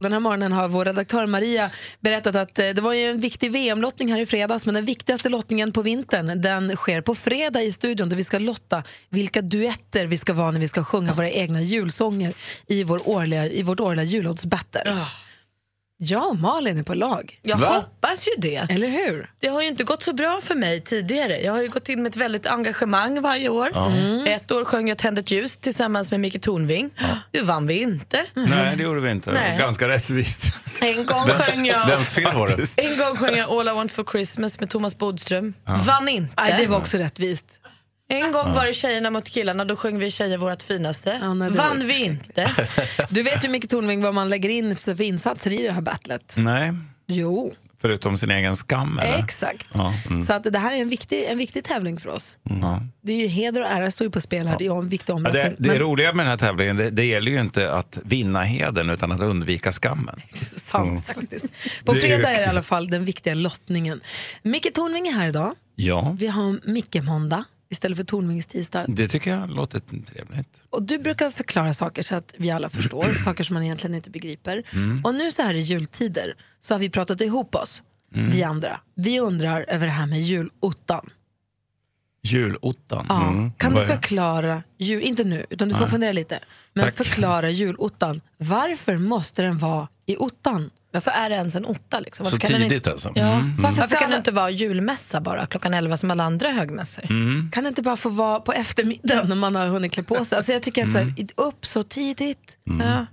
Den 0.00 0.12
här 0.12 0.20
morgonen 0.20 0.52
har 0.52 0.68
vår 0.68 0.84
redaktör 0.84 1.26
Maria 1.26 1.70
berättat 2.00 2.34
att 2.34 2.58
eh, 2.58 2.68
det 2.68 2.80
var 2.80 2.92
ju 2.92 3.10
en 3.10 3.20
viktig 3.20 3.52
VM-lottning 3.52 4.12
här 4.12 4.20
i 4.20 4.26
fredags 4.26 4.66
men 4.66 4.74
den 4.74 4.84
viktigaste 4.84 5.28
lottningen 5.28 5.72
på 5.72 5.82
vintern 5.82 6.42
den 6.42 6.76
sker 6.76 7.00
på 7.00 7.14
fredag 7.14 7.62
i 7.62 7.72
studion 7.72 8.08
där 8.08 8.16
vi 8.16 8.24
ska 8.24 8.38
lotta 8.38 8.82
vilka 9.08 9.42
duetter 9.42 10.06
vi 10.06 10.18
ska 10.18 10.34
vara 10.34 10.50
när 10.50 10.60
vi 10.60 10.68
ska 10.68 10.84
sjunga 10.84 11.12
våra 11.14 11.30
egna 11.30 11.62
julsånger 11.62 12.34
i, 12.66 12.84
vår 12.84 13.08
årliga, 13.08 13.46
i 13.46 13.62
vårt 13.62 13.80
årliga 13.80 14.04
jullåtsbattle. 14.04 14.82
Ah. 14.86 15.27
Ja, 16.00 16.32
Malin 16.40 16.78
är 16.78 16.82
på 16.82 16.94
lag. 16.94 17.38
Jag 17.42 17.56
Va? 17.58 17.66
hoppas 17.66 18.26
ju 18.28 18.40
det. 18.40 18.66
Eller 18.70 18.88
hur? 18.88 19.30
Det 19.40 19.48
har 19.48 19.62
ju 19.62 19.68
inte 19.68 19.84
gått 19.84 20.02
så 20.02 20.12
bra 20.12 20.40
för 20.42 20.54
mig 20.54 20.80
tidigare. 20.80 21.40
Jag 21.40 21.52
har 21.52 21.62
ju 21.62 21.68
gått 21.68 21.88
in 21.88 22.02
med 22.02 22.10
ett 22.10 22.16
väldigt 22.16 22.46
engagemang 22.46 23.20
varje 23.20 23.48
år. 23.48 23.76
Mm. 23.76 24.26
Ett 24.26 24.50
år 24.52 24.64
sjöng 24.64 24.88
jag 24.88 24.98
Tänd 24.98 25.18
ett 25.18 25.30
ljus 25.30 25.56
tillsammans 25.56 26.10
med 26.10 26.20
Micke 26.20 26.42
Tornving. 26.42 26.90
Det 27.30 27.40
vann 27.42 27.66
vi 27.66 27.82
inte. 27.82 28.24
Nej, 28.34 28.76
det 28.76 28.82
gjorde 28.82 29.00
vi 29.00 29.10
inte. 29.10 29.32
Nej. 29.32 29.58
Ganska 29.58 29.88
rättvist. 29.88 30.42
En 30.80 31.06
gång 31.06 31.26
sjöng 31.28 31.66
jag 31.66 31.86
Vems 31.88 32.08
fel 32.08 32.34
var 32.34 32.48
det? 32.48 32.82
en 32.82 32.98
gång 32.98 33.16
sjöng 33.16 33.36
jag 33.36 33.50
All 33.50 33.68
I 33.68 33.72
want 33.72 33.92
for 33.92 34.04
Christmas 34.04 34.60
med 34.60 34.70
Thomas 34.70 34.98
Bodström. 34.98 35.54
Vann 35.86 36.08
inte. 36.08 36.34
Nej, 36.42 36.54
det 36.58 36.66
var 36.66 36.78
också 36.78 36.98
rättvist. 36.98 37.60
En 38.08 38.32
gång 38.32 38.52
var 38.52 38.66
det 38.66 38.72
tjejerna 38.72 39.10
mot 39.10 39.28
killarna, 39.28 39.64
då 39.64 39.76
sjöng 39.76 39.98
vi 39.98 40.10
tjejer 40.10 40.38
vårt 40.38 40.62
finaste. 40.62 41.18
Ja, 41.22 41.34
nej, 41.34 41.50
Vann 41.50 41.86
vi 41.86 42.04
inte. 42.04 42.50
Du 43.10 43.22
vet 43.22 43.44
ju 43.44 43.48
Micke 43.48 43.68
Tornving 43.68 44.02
vad 44.02 44.14
man 44.14 44.28
lägger 44.28 44.48
in 44.48 44.76
för 44.76 45.00
insatser 45.02 45.52
i 45.52 45.62
det 45.62 45.72
här 45.72 45.80
battlet. 45.80 46.34
Nej, 46.36 46.72
Jo, 47.06 47.54
förutom 47.80 48.16
sin 48.16 48.30
egen 48.30 48.56
skam. 48.56 48.98
Eller? 48.98 49.18
exakt. 49.18 49.68
Ja. 49.74 49.94
Mm. 50.10 50.22
Så 50.22 50.32
att 50.32 50.44
det 50.52 50.58
här 50.58 50.72
är 50.72 50.76
en 50.82 50.88
viktig, 50.88 51.24
en 51.24 51.38
viktig 51.38 51.64
tävling 51.64 51.96
för 52.00 52.08
oss. 52.10 52.38
Ja. 52.62 52.80
Det 53.00 53.12
är 53.12 53.16
ju 53.16 53.26
heder 53.26 53.60
och 53.60 53.66
ära 53.66 53.90
står 53.90 54.04
ju 54.04 54.10
på 54.10 54.20
spel 54.20 54.46
här. 54.46 54.58
Det 54.58 54.64
är 54.66 54.70
ju 54.72 54.78
en 54.78 54.88
viktig 54.88 55.12
Ja, 55.12 55.16
omröstning. 55.16 55.44
det, 55.58 55.62
det 55.64 55.68
Men- 55.68 55.78
roliga 55.78 56.12
med 56.12 56.26
den 56.26 56.30
här 56.30 56.36
tävlingen, 56.38 56.76
det, 56.76 56.90
det 56.90 57.04
gäller 57.04 57.30
ju 57.32 57.40
inte 57.40 57.72
att 57.72 57.98
vinna 58.04 58.42
heden 58.42 58.90
utan 58.90 59.12
att 59.12 59.20
undvika 59.20 59.72
skammen. 59.72 60.20
Sant 60.56 61.10
faktiskt. 61.14 61.46
På 61.84 61.94
fredag 61.94 62.30
är 62.30 62.36
det 62.38 62.42
i 62.42 62.46
alla 62.46 62.62
fall 62.62 62.88
den 62.90 63.04
viktiga 63.04 63.34
lottningen. 63.34 64.00
Micke 64.42 64.74
Tornving 64.74 65.08
är 65.08 65.12
här 65.12 65.28
idag. 65.28 65.54
Ja, 65.74 66.16
Vi 66.18 66.26
har 66.26 66.68
Micke-måndag 66.70 67.44
istället 67.70 67.96
för 67.98 68.04
Tornvings 68.04 68.46
tisdag. 68.46 68.84
det 68.88 69.08
tycker 69.08 69.30
jag 69.30 69.50
låter 69.50 69.80
trevligt. 69.80 70.62
Och 70.70 70.82
du 70.82 70.98
brukar 70.98 71.30
förklara 71.30 71.74
saker 71.74 72.02
så 72.02 72.14
att 72.14 72.34
vi 72.38 72.50
alla 72.50 72.68
förstår, 72.68 73.14
saker 73.24 73.44
som 73.44 73.54
man 73.54 73.62
egentligen 73.62 73.94
inte 73.96 74.10
begriper. 74.10 74.62
Mm. 74.72 75.04
Och 75.04 75.14
nu 75.14 75.30
så 75.32 75.42
här 75.42 75.54
i 75.54 75.60
jultider 75.60 76.34
så 76.60 76.74
har 76.74 76.78
vi 76.78 76.90
pratat 76.90 77.20
ihop 77.20 77.54
oss, 77.54 77.82
Mm. 78.14 78.30
vi 78.30 78.42
andra. 78.42 78.80
Vi 78.94 79.20
undrar 79.20 79.64
över 79.68 79.86
det 79.86 79.92
här 79.92 80.06
med 80.06 80.20
julottan. 80.20 81.10
Julottan. 82.22 83.06
Ja. 83.08 83.28
Mm. 83.28 83.52
Kan 83.52 83.74
du 83.74 83.82
förklara, 83.86 84.62
jul, 84.78 85.02
inte 85.02 85.24
nu, 85.24 85.46
utan 85.50 85.68
du 85.68 85.74
får 85.74 85.80
Nej. 85.82 85.90
fundera 85.90 86.12
lite. 86.12 86.38
Men 86.72 86.84
Tack. 86.84 86.94
förklara 86.94 87.50
julottan. 87.50 88.20
Varför 88.36 88.98
måste 88.98 89.42
den 89.42 89.58
vara 89.58 89.88
i 90.06 90.16
ottan? 90.16 90.70
Varför 90.92 91.10
är 91.10 91.28
det 91.30 91.34
ens 91.36 91.54
en 91.54 91.66
otta? 91.66 92.00
Liksom? 92.00 92.26
Så 92.26 92.30
Varför 92.30 92.38
kan 92.48 92.56
tidigt 92.56 92.72
inte, 92.72 92.90
alltså? 92.92 93.12
Ja. 93.14 93.22
Mm. 93.32 93.54
Varför, 93.58 93.82
ska 93.82 93.96
kan 93.96 94.04
alla- 94.06 94.10
det 94.10 94.16
inte 94.18 94.30
vara 94.30 94.50
julmässa 94.50 95.20
bara 95.20 95.46
klockan 95.46 95.74
11 95.74 95.96
som 95.96 96.10
alla 96.10 96.24
andra 96.24 96.50
högmässor? 96.50 97.04
Mm. 97.10 97.50
Kan 97.52 97.64
det 97.64 97.68
inte 97.68 97.82
bara 97.82 97.96
få 97.96 98.08
vara 98.08 98.40
på 98.40 98.52
eftermiddagen 98.52 99.28
när 99.28 99.36
man 99.36 99.54
har 99.56 99.66
hunnit 99.66 99.92
klä 99.92 100.02
på 100.02 100.24
sig? 100.24 100.36
Alltså 100.36 100.52
jag 100.52 100.62
tycker 100.62 100.86
att 100.86 100.92
så 100.92 100.98
här, 100.98 101.14
upp 101.36 101.66
så 101.66 101.82
tidigt. 101.82 102.56
Ja. 102.80 103.06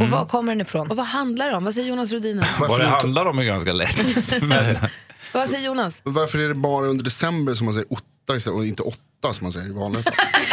Och 0.00 0.08
var 0.10 0.24
kommer 0.24 0.52
den 0.52 0.60
ifrån? 0.60 0.90
Och 0.90 0.96
vad 0.96 1.06
handlar 1.06 1.50
det 1.50 1.56
om? 1.56 1.64
Vad 1.64 1.74
säger 1.74 1.88
Jonas 1.88 2.12
Rhodiner? 2.12 2.48
Vad 2.60 2.68
Varför, 2.68 2.84
det 2.84 2.90
handlar 2.90 3.26
om 3.26 3.38
är 3.38 3.42
ganska 3.42 3.72
lätt. 3.72 4.42
Men, 4.42 4.76
vad 5.32 5.48
säger 5.48 5.66
Jonas? 5.66 6.00
varför 6.04 6.38
är 6.38 6.48
det 6.48 6.54
bara 6.54 6.86
under 6.86 7.04
december 7.04 7.54
som 7.54 7.64
man 7.64 7.74
säger 7.74 7.92
otta 7.92 8.36
istället 8.36 8.56
och 8.58 8.66
inte 8.66 8.82
åtta 8.82 9.32
som 9.32 9.44
man 9.44 9.52
säger 9.52 9.66
i 9.66 9.72
vanliga 9.72 10.02
fall? 10.02 10.14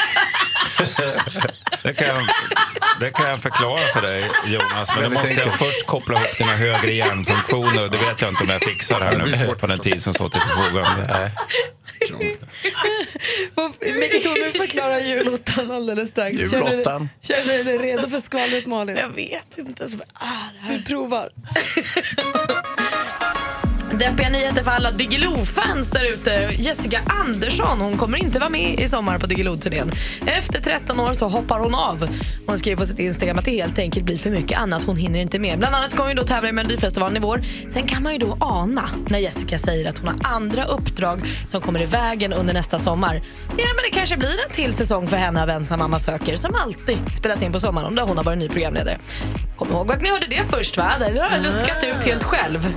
det, 1.84 1.94
kan 1.94 2.08
jag, 2.08 2.18
det 3.00 3.12
kan 3.12 3.30
jag 3.30 3.40
förklara 3.40 3.80
för 3.94 4.02
dig 4.02 4.24
Jonas, 4.46 4.90
men 4.96 5.04
då 5.04 5.10
måste 5.10 5.34
jag 5.34 5.54
först 5.58 5.86
koppla 5.86 6.16
ihop 6.16 6.38
dina 6.38 6.52
högre 6.52 6.94
hjärnfunktioner 6.94 7.90
det 7.90 7.98
vet 7.98 8.22
jag 8.22 8.30
inte 8.30 8.44
om 8.44 8.50
jag 8.50 8.62
fixar 8.62 9.02
här 9.02 9.18
nu 9.18 9.36
svårt 9.36 9.60
på 9.60 9.68
den 9.68 9.80
tid 9.80 10.04
som 10.04 10.14
står 10.14 10.30
till 10.30 10.42
förfogande. 10.42 11.32
Micke 13.80 14.24
Tornving 14.24 14.54
förklarar 14.54 15.00
julottan 15.00 15.72
alldeles 15.72 16.10
strax. 16.10 16.54
Julottan. 16.54 17.10
Känner 17.22 17.58
du 17.58 17.64
dig 17.64 17.78
redo 17.78 18.10
för 18.10 18.20
skvallret 18.20 18.66
Malin? 18.66 18.98
Jag 18.98 19.10
vet 19.10 19.58
inte. 19.58 19.90
Så, 19.90 19.98
ah, 20.14 20.28
det 20.54 20.60
här. 20.60 20.78
Vi 20.78 20.84
provar. 20.84 21.30
Deppiga 24.00 24.30
nyheter 24.30 24.64
för 24.64 24.72
alla 24.72 24.92
Diggiloo-fans 24.92 25.90
där 25.90 26.14
ute. 26.14 26.50
Jessica 26.58 27.02
Andersson 27.26 27.82
hon 27.82 27.98
kommer 27.98 28.18
inte 28.18 28.40
vara 28.40 28.50
med 28.50 28.80
i 28.80 28.88
sommar 28.88 29.18
på 29.18 29.28
Diggiloo-turnén. 29.28 29.92
Efter 30.26 30.60
13 30.60 31.00
år 31.00 31.14
så 31.14 31.28
hoppar 31.28 31.60
hon 31.60 31.76
av. 31.76 32.10
Hon 32.48 32.58
skriver 32.58 32.78
på 32.78 32.86
sitt 32.86 33.00
Instagram 33.00 33.40
att 33.40 33.46
det 33.46 33.52
helt 33.52 33.80
enkelt 33.80 34.06
blir 34.06 34.18
för 34.18 34.30
mycket 34.30 34.60
annat. 34.60 34.84
Hon 34.84 34.96
hinner 34.96 35.20
inte 35.20 35.40
med. 35.40 35.60
Bland 35.60 35.76
annat 35.76 35.92
ska 35.92 36.04
hon 36.04 36.16
då 36.16 36.24
tävla 36.24 36.50
i 36.50 36.52
Melodifestivalen 36.52 37.18
i 37.18 37.20
vår. 37.20 37.42
Sen 37.70 37.88
kan 37.88 38.04
man 38.04 38.14
ju 38.14 38.20
då 38.20 38.38
ana 38.40 38.90
när 39.08 39.20
Jessica 39.20 39.60
säger 39.60 39.90
att 39.90 39.98
hon 39.98 40.08
har 40.08 40.36
andra 40.36 40.66
uppdrag 40.66 41.22
som 41.52 41.62
kommer 41.62 41.82
i 41.82 41.86
vägen 41.86 42.34
under 42.34 42.54
nästa 42.54 42.80
sommar. 42.80 43.16
Ja, 43.58 43.66
men 43.76 43.84
det 43.92 43.98
kanske 43.98 44.18
blir 44.18 44.30
en 44.48 44.52
till 44.52 44.74
säsong 44.74 45.08
för 45.08 45.18
henne 45.18 45.44
av 45.44 45.50
Ensam 45.50 45.80
mamma 45.80 46.00
söker 46.00 46.36
som 46.36 46.56
alltid 46.56 46.98
spelas 47.18 47.42
in 47.42 47.52
på 47.52 47.60
sommaren 47.60 47.96
där 47.96 48.04
hon 48.04 48.18
har 48.18 48.24
varit 48.24 48.40
ny 48.40 48.50
programledare. 48.50 49.00
Kom 49.58 49.72
ihåg 49.72 49.92
att 49.92 50.02
ni 50.02 50.10
hörde 50.10 50.28
det 50.30 50.44
först 50.50 50.78
va? 50.78 50.92
Det 51.00 51.20
har 51.20 51.30
jag 51.32 51.42
luskat 51.42 51.84
ut 51.84 52.06
helt 52.06 52.24
själv. 52.24 52.74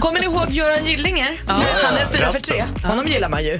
Kommer 0.00 0.20
ni 0.20 0.26
ihåg 0.26 0.43
Göran 0.48 0.84
Gillinger? 0.84 1.40
Han 1.46 1.96
är 1.96 2.06
fyra 2.06 2.32
för 2.32 2.40
tre. 2.40 2.64
Honom 2.84 3.06
gillar 3.06 3.28
man 3.28 3.44
ju. 3.44 3.58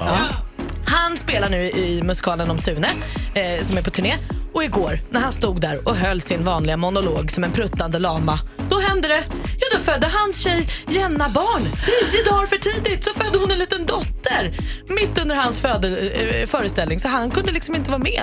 Han 0.87 1.17
spelar 1.17 1.49
nu 1.49 1.71
i 1.71 2.03
musikalen 2.03 2.51
om 2.51 2.59
Sune 2.59 2.89
eh, 3.35 3.63
som 3.63 3.79
är 3.79 3.83
på 3.83 3.91
turné. 3.91 4.17
Och 4.55 4.65
igår 4.65 5.01
när 5.11 5.21
han 5.21 5.33
stod 5.33 5.61
där 5.61 5.89
och 5.89 5.97
höll 5.97 6.21
sin 6.21 6.45
vanliga 6.45 6.77
monolog 6.77 7.31
som 7.31 7.45
en 7.45 7.53
pruttande 7.53 7.99
lama, 7.99 8.39
då 8.71 8.81
hände 8.81 9.09
det. 9.09 9.23
Ja, 9.61 9.67
då 9.73 9.79
födde 9.81 10.07
hans 10.13 10.43
tjej 10.43 10.69
Jenna 10.89 11.29
barn. 11.29 11.63
Tio 11.85 12.25
dagar 12.25 12.47
för 12.47 12.57
tidigt 12.57 13.05
så 13.05 13.15
födde 13.15 13.39
hon 13.39 13.51
en 13.51 13.59
liten 13.59 13.87
dotter. 13.87 14.55
Mitt 14.89 15.23
under 15.23 15.37
hans 15.37 15.61
föde, 15.61 15.89
eh, 15.89 16.47
föreställning 16.47 17.01
så 17.01 17.09
han 17.09 17.31
kunde 17.31 17.53
liksom 17.53 17.75
inte 17.75 17.91
vara 17.91 18.03
med. 18.03 18.23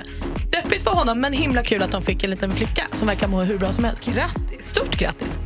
Deppigt 0.52 0.84
för 0.84 0.92
honom, 0.92 1.22
men 1.22 1.34
himla 1.34 1.64
kul 1.64 1.84
att 1.84 1.92
de 1.92 2.02
fick 2.02 2.24
en 2.24 2.30
liten 2.30 2.52
flicka 2.52 2.88
som 2.94 3.08
verkar 3.08 3.28
må 3.28 3.44
hur 3.44 3.58
bra 3.58 3.72
som 3.72 3.84
helst. 3.84 4.06
Grattis! 4.06 4.68
Stort 4.68 4.98
grattis! 4.98 5.40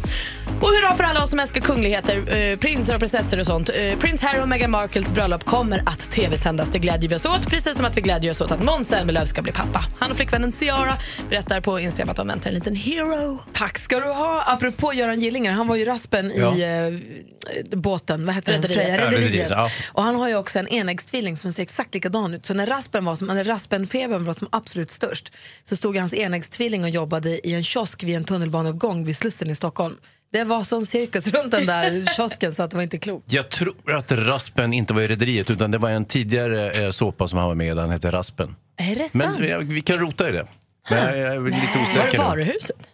Och 0.61 0.67
hurra 0.67 0.95
för 0.95 1.03
alla 1.03 1.23
oss 1.23 1.29
som 1.29 1.39
älskar 1.39 1.61
kungligheter, 1.61 2.37
eh, 2.37 2.57
prinsar 2.57 2.93
och 2.93 2.99
prinsessor 2.99 3.39
och 3.39 3.45
sånt. 3.45 3.69
Eh, 3.69 3.99
Prins 3.99 4.21
Harry 4.21 4.41
och 4.41 4.49
Meghan 4.49 4.71
Markles 4.71 5.11
bröllop 5.11 5.43
kommer 5.43 5.83
att 5.85 5.99
tv-sändas. 6.11 6.69
Det 6.69 6.79
glädjer 6.79 7.09
vi 7.09 7.15
oss 7.15 7.25
åt, 7.25 7.47
precis 7.49 7.75
som 7.75 7.85
att 7.85 7.97
vi 7.97 8.01
glädjer 8.01 8.31
oss 8.31 8.41
åt 8.41 8.51
att 8.51 8.63
Måns 8.63 8.89
Zelmerlöw 8.89 9.25
ska 9.25 9.41
bli 9.41 9.51
pappa. 9.51 9.85
Han 9.99 10.11
och 10.11 10.17
flickvännen 10.17 10.51
Ciara 10.51 10.97
berättar 11.29 11.61
på 11.61 11.79
Instagram 11.79 12.09
att 12.09 12.15
de 12.17 12.27
väntar 12.27 12.49
en 12.49 12.53
liten 12.55 12.75
hero. 12.75 13.39
Tack 13.53 13.77
ska 13.77 13.99
du 13.99 14.05
ha. 14.11 14.43
Apropå 14.47 14.93
Göran 14.93 15.21
Gillinger, 15.21 15.51
han 15.51 15.67
var 15.67 15.75
ju 15.75 15.85
raspen 15.85 16.31
Ja. 16.35 16.55
i 16.55 16.61
eh, 16.61 17.77
båten, 17.77 18.25
vad 18.25 18.35
heter 18.35 18.51
den? 18.53 18.61
Rederiet. 18.61 19.47
Ja. 19.49 19.69
Och 19.93 20.03
han 20.03 20.15
har 20.15 20.27
ju 20.29 20.35
också 20.35 20.59
en 20.59 20.67
enäggstvilling 20.67 21.37
som 21.37 21.53
ser 21.53 21.63
exakt 21.63 21.93
likadan 21.93 22.33
ut. 22.33 22.45
Så 22.45 22.53
när 22.53 22.65
raspen 22.65 23.05
var 23.05 23.15
som, 23.15 23.27
när 23.27 23.43
raspenfebern 23.43 24.25
var 24.25 24.33
som 24.33 24.47
absolut 24.51 24.91
störst 24.91 25.31
så 25.63 25.75
stod 25.75 25.97
hans 25.97 26.13
enäggstvilling 26.13 26.83
och 26.83 26.89
jobbade 26.89 27.47
i 27.47 27.53
en 27.53 27.63
kiosk 27.63 28.03
vid 28.03 28.15
en 28.15 28.23
tunnelbaneuppgång 28.23 29.05
vid 29.05 29.17
Slussen 29.17 29.49
i 29.49 29.55
Stockholm. 29.55 29.95
Det 30.35 30.43
var 30.43 30.63
sån 30.63 30.85
cirkus 30.85 31.33
runt 31.33 31.51
den 31.51 31.65
där 31.65 32.15
kiosken 32.15 32.55
så 32.55 32.63
att 32.63 32.71
det 32.71 32.77
var 32.77 32.83
inte 32.83 32.97
klokt. 32.97 33.33
Jag 33.33 33.49
tror 33.49 33.95
att 33.97 34.11
Raspen 34.11 34.73
inte 34.73 34.93
var 34.93 35.01
i 35.01 35.07
Rederiet 35.07 35.49
utan 35.49 35.71
det 35.71 35.77
var 35.77 35.89
en 35.89 36.05
tidigare 36.05 36.71
eh, 36.71 36.89
såpa 36.89 37.27
som 37.27 37.39
han 37.39 37.47
var 37.47 37.55
med 37.55 37.67
i. 37.67 37.73
Den 37.73 37.89
hette 37.89 38.11
Raspen. 38.11 38.55
Är 38.77 38.95
det 38.95 39.09
sant? 39.09 39.39
Men 39.39 39.49
eh, 39.49 39.57
vi 39.57 39.81
kan 39.81 39.99
rota 39.99 40.29
i 40.29 40.31
det. 40.31 40.45
Men 40.89 41.19
jag 41.19 41.35
är 41.35 41.41
lite 41.41 41.57
Var 41.57 41.73
det 41.73 42.01
osäker 42.01 42.17
varuhuset? 42.17 42.89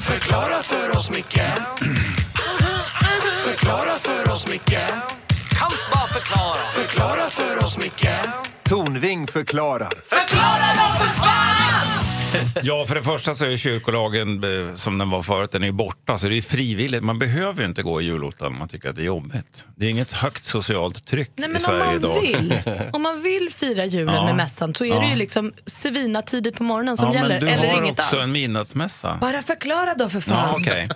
Förklara 0.00 0.62
för 0.62 0.96
oss, 0.96 1.10
Micke 1.10 1.40
Förklara 3.44 3.98
för 3.98 4.32
oss, 4.32 4.48
Micke 4.48 4.78
Kan 5.58 5.72
bara 5.92 6.08
förklara 6.08 6.60
Förklara 6.74 7.30
för 7.30 7.64
oss, 7.64 7.76
Micke 7.78 8.08
Tornving 8.62 9.26
förklarar. 9.26 9.92
Förklara 10.06 10.66
då 10.76 11.04
för 11.04 11.20
fan! 11.22 12.09
Ja, 12.62 12.86
för 12.86 12.94
det 12.94 13.02
första 13.02 13.34
så 13.34 13.44
är 13.46 13.56
kyrkolagen 13.56 14.44
eh, 14.68 14.74
som 14.74 14.98
den 14.98 15.10
var 15.10 15.22
förut, 15.22 15.52
den 15.52 15.62
är 15.62 15.66
ju 15.66 15.72
borta. 15.72 16.18
Så 16.18 16.28
det 16.28 16.36
är 16.36 16.42
frivilligt. 16.42 17.02
Man 17.02 17.18
behöver 17.18 17.62
ju 17.62 17.68
inte 17.68 17.82
gå 17.82 18.00
i 18.00 18.04
julottan 18.04 18.46
om 18.46 18.58
man 18.58 18.68
tycker 18.68 18.90
att 18.90 18.96
det 18.96 19.02
är 19.02 19.06
jobbigt. 19.06 19.64
Det 19.76 19.86
är 19.86 19.90
inget 19.90 20.12
högt 20.12 20.44
socialt 20.46 21.06
tryck 21.06 21.30
Nej, 21.36 21.44
i 21.48 21.52
men 21.52 21.56
om 21.56 21.62
Sverige 21.62 21.84
man, 21.84 21.94
idag. 21.96 22.20
vill, 22.20 22.58
om 22.92 23.02
man 23.02 23.22
vill 23.22 23.48
fira 23.54 23.84
julen 23.84 24.14
Ja. 24.14 24.24
med 24.24 24.36
mässan 24.36 24.74
så 24.74 24.84
är 24.84 24.88
det 25.00 25.06
Ja. 25.06 25.10
ju 25.10 25.16
liksom 25.16 25.52
svina 25.66 26.22
tidigt 26.22 26.56
på 26.56 26.62
morgonen 26.62 26.96
som 26.96 27.08
ja, 27.08 27.14
gäller. 27.14 27.28
men 27.28 27.40
du 27.40 27.48
eller 27.48 27.68
har 27.68 27.82
inget 27.82 28.00
också 28.00 28.16
alls. 28.16 28.24
en 28.26 28.32
midnattsmässa. 28.32 29.18
Bara 29.20 29.42
förklara 29.42 29.94
då 29.94 30.08
för 30.08 30.18
Ja, 30.18 30.22
fan. 30.36 30.54
okej. 30.60 30.88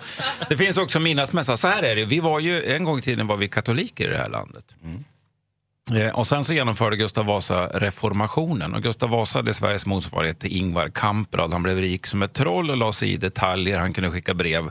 Det 0.49 0.57
finns 0.57 0.77
också 0.77 0.99
midnattsmässa. 0.99 1.57
Så 1.57 1.67
här 1.67 1.83
är 1.83 1.95
det, 1.95 2.05
vi 2.05 2.19
var 2.19 2.39
ju, 2.39 2.73
en 2.75 2.83
gång 2.83 2.99
i 2.99 3.01
tiden 3.01 3.27
var 3.27 3.37
vi 3.37 3.47
katoliker 3.47 4.05
i 4.05 4.11
det 4.11 4.17
här 4.17 4.29
landet. 4.29 4.63
Eh, 4.83 4.89
Eh, 5.93 6.15
och 6.15 6.27
sen 6.27 6.43
så 6.43 6.53
genomförde 6.53 6.95
Gustav 6.95 7.25
Vasa 7.25 7.67
reformationen. 7.67 8.73
Och 8.73 8.83
Gustav 8.83 9.09
Vasa 9.09 9.41
det 9.41 9.51
är 9.51 9.53
Sveriges 9.53 9.85
motsvarighet 9.85 10.39
till 10.39 10.57
Ingvar 10.57 10.89
Kamprad. 10.89 11.53
Han 11.53 11.63
blev 11.63 11.77
rik 11.77 12.07
som 12.07 12.21
ett 12.21 12.33
troll 12.33 12.69
och 12.69 12.77
la 12.77 12.93
sig 12.93 13.11
i 13.11 13.17
detaljer. 13.17 13.79
Han 13.79 13.93
kunde 13.93 14.11
skicka 14.11 14.33
brev 14.33 14.69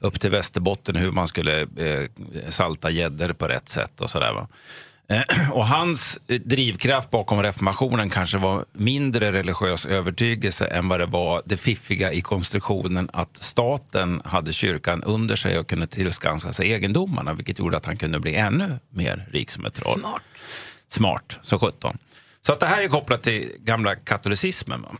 upp 0.00 0.20
till 0.20 0.30
Västerbotten 0.30 0.96
hur 0.96 1.12
man 1.12 1.26
skulle 1.26 1.60
eh, 1.60 2.04
salta 2.48 2.90
gäddor 2.90 3.32
på 3.32 3.48
rätt 3.48 3.68
sätt 3.68 4.00
och 4.00 4.10
sådär. 4.10 4.32
Va? 4.32 4.48
Eh, 5.08 5.50
Och 5.52 5.66
hans 5.66 6.18
drivkraft 6.44 7.10
bakom 7.10 7.42
reformationen 7.42 8.10
kanske 8.10 8.38
var 8.38 8.64
mindre 8.72 9.32
religiös 9.32 9.86
övertygelse 9.86 10.66
än 10.66 10.88
vad 10.88 11.00
det 11.00 11.06
var 11.06 11.42
det 11.44 11.56
fiffiga 11.56 12.12
i 12.12 12.20
konstruktionen 12.20 13.10
att 13.12 13.36
staten 13.36 14.22
hade 14.24 14.52
kyrkan 14.52 15.02
under 15.02 15.36
sig 15.36 15.58
och 15.58 15.66
kunde 15.66 15.86
tillskansa 15.86 16.52
sig 16.52 16.72
egendomarna 16.72 17.34
vilket 17.34 17.58
gjorde 17.58 17.76
att 17.76 17.86
han 17.86 17.96
kunde 17.96 18.20
bli 18.20 18.34
ännu 18.34 18.78
mer 18.90 19.28
rik 19.32 19.50
som 19.50 19.64
ett 19.64 19.74
troll. 19.74 20.00
Smart. 20.00 20.22
Smart, 20.90 21.38
så 21.42 21.58
sjutton. 21.58 21.98
Så 22.42 22.52
att 22.52 22.60
det 22.60 22.66
här 22.66 22.82
är 22.82 22.88
kopplat 22.88 23.22
till 23.22 23.52
gamla 23.58 23.96
katolicismen. 23.96 24.86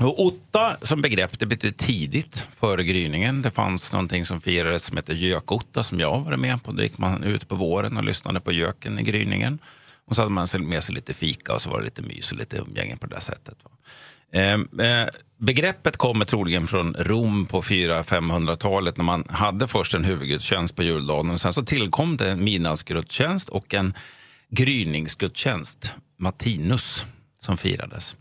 Och 0.00 0.26
otta 0.26 0.76
som 0.82 1.02
begrepp 1.02 1.38
det 1.38 1.46
betyder 1.46 1.76
tidigt, 1.76 2.48
före 2.52 2.84
gryningen. 2.84 3.42
Det 3.42 3.50
fanns 3.50 3.92
någonting 3.92 4.24
som 4.24 4.40
firades 4.40 4.84
som 4.84 4.96
hette 4.96 5.12
gökotta 5.12 5.82
som 5.82 6.00
jag 6.00 6.20
var 6.20 6.36
med 6.36 6.62
på. 6.64 6.72
Då 6.72 6.82
gick 6.82 6.98
man 6.98 7.22
ut 7.22 7.48
på 7.48 7.54
våren 7.54 7.96
och 7.96 8.04
lyssnade 8.04 8.40
på 8.40 8.52
göken 8.52 8.98
i 8.98 9.02
gryningen. 9.02 9.58
Och 10.04 10.16
så 10.16 10.22
hade 10.22 10.32
man 10.32 10.46
med 10.58 10.84
sig 10.84 10.94
lite 10.94 11.14
fika 11.14 11.54
och 11.54 11.60
så 11.60 11.70
var 11.70 11.78
det 11.78 11.84
lite 11.84 12.02
mys 12.02 12.32
och 12.32 12.38
lite 12.38 12.56
umgänge 12.56 12.96
på 12.96 13.06
det 13.06 13.14
där 13.14 13.20
sättet. 13.20 13.56
Ehm, 14.32 14.80
eh, 14.80 15.08
begreppet 15.38 15.96
kommer 15.96 16.24
troligen 16.24 16.66
från 16.66 16.94
Rom 16.98 17.46
på 17.46 17.62
400-500-talet 17.62 18.96
när 18.96 19.04
man 19.04 19.24
hade 19.28 19.68
först 19.68 19.94
en 19.94 20.04
huvudgudstjänst 20.04 20.76
på 20.76 20.82
juldagen. 20.82 21.30
Och 21.30 21.40
sen 21.40 21.52
så 21.52 21.64
tillkom 21.64 22.16
det 22.16 22.30
en 22.30 22.44
midnattsgudstjänst 22.44 23.48
och 23.48 23.74
en 23.74 23.94
gryningsgudstjänst, 24.50 25.94
Matinus, 26.16 27.06
som 27.38 27.56
firades. 27.56 28.16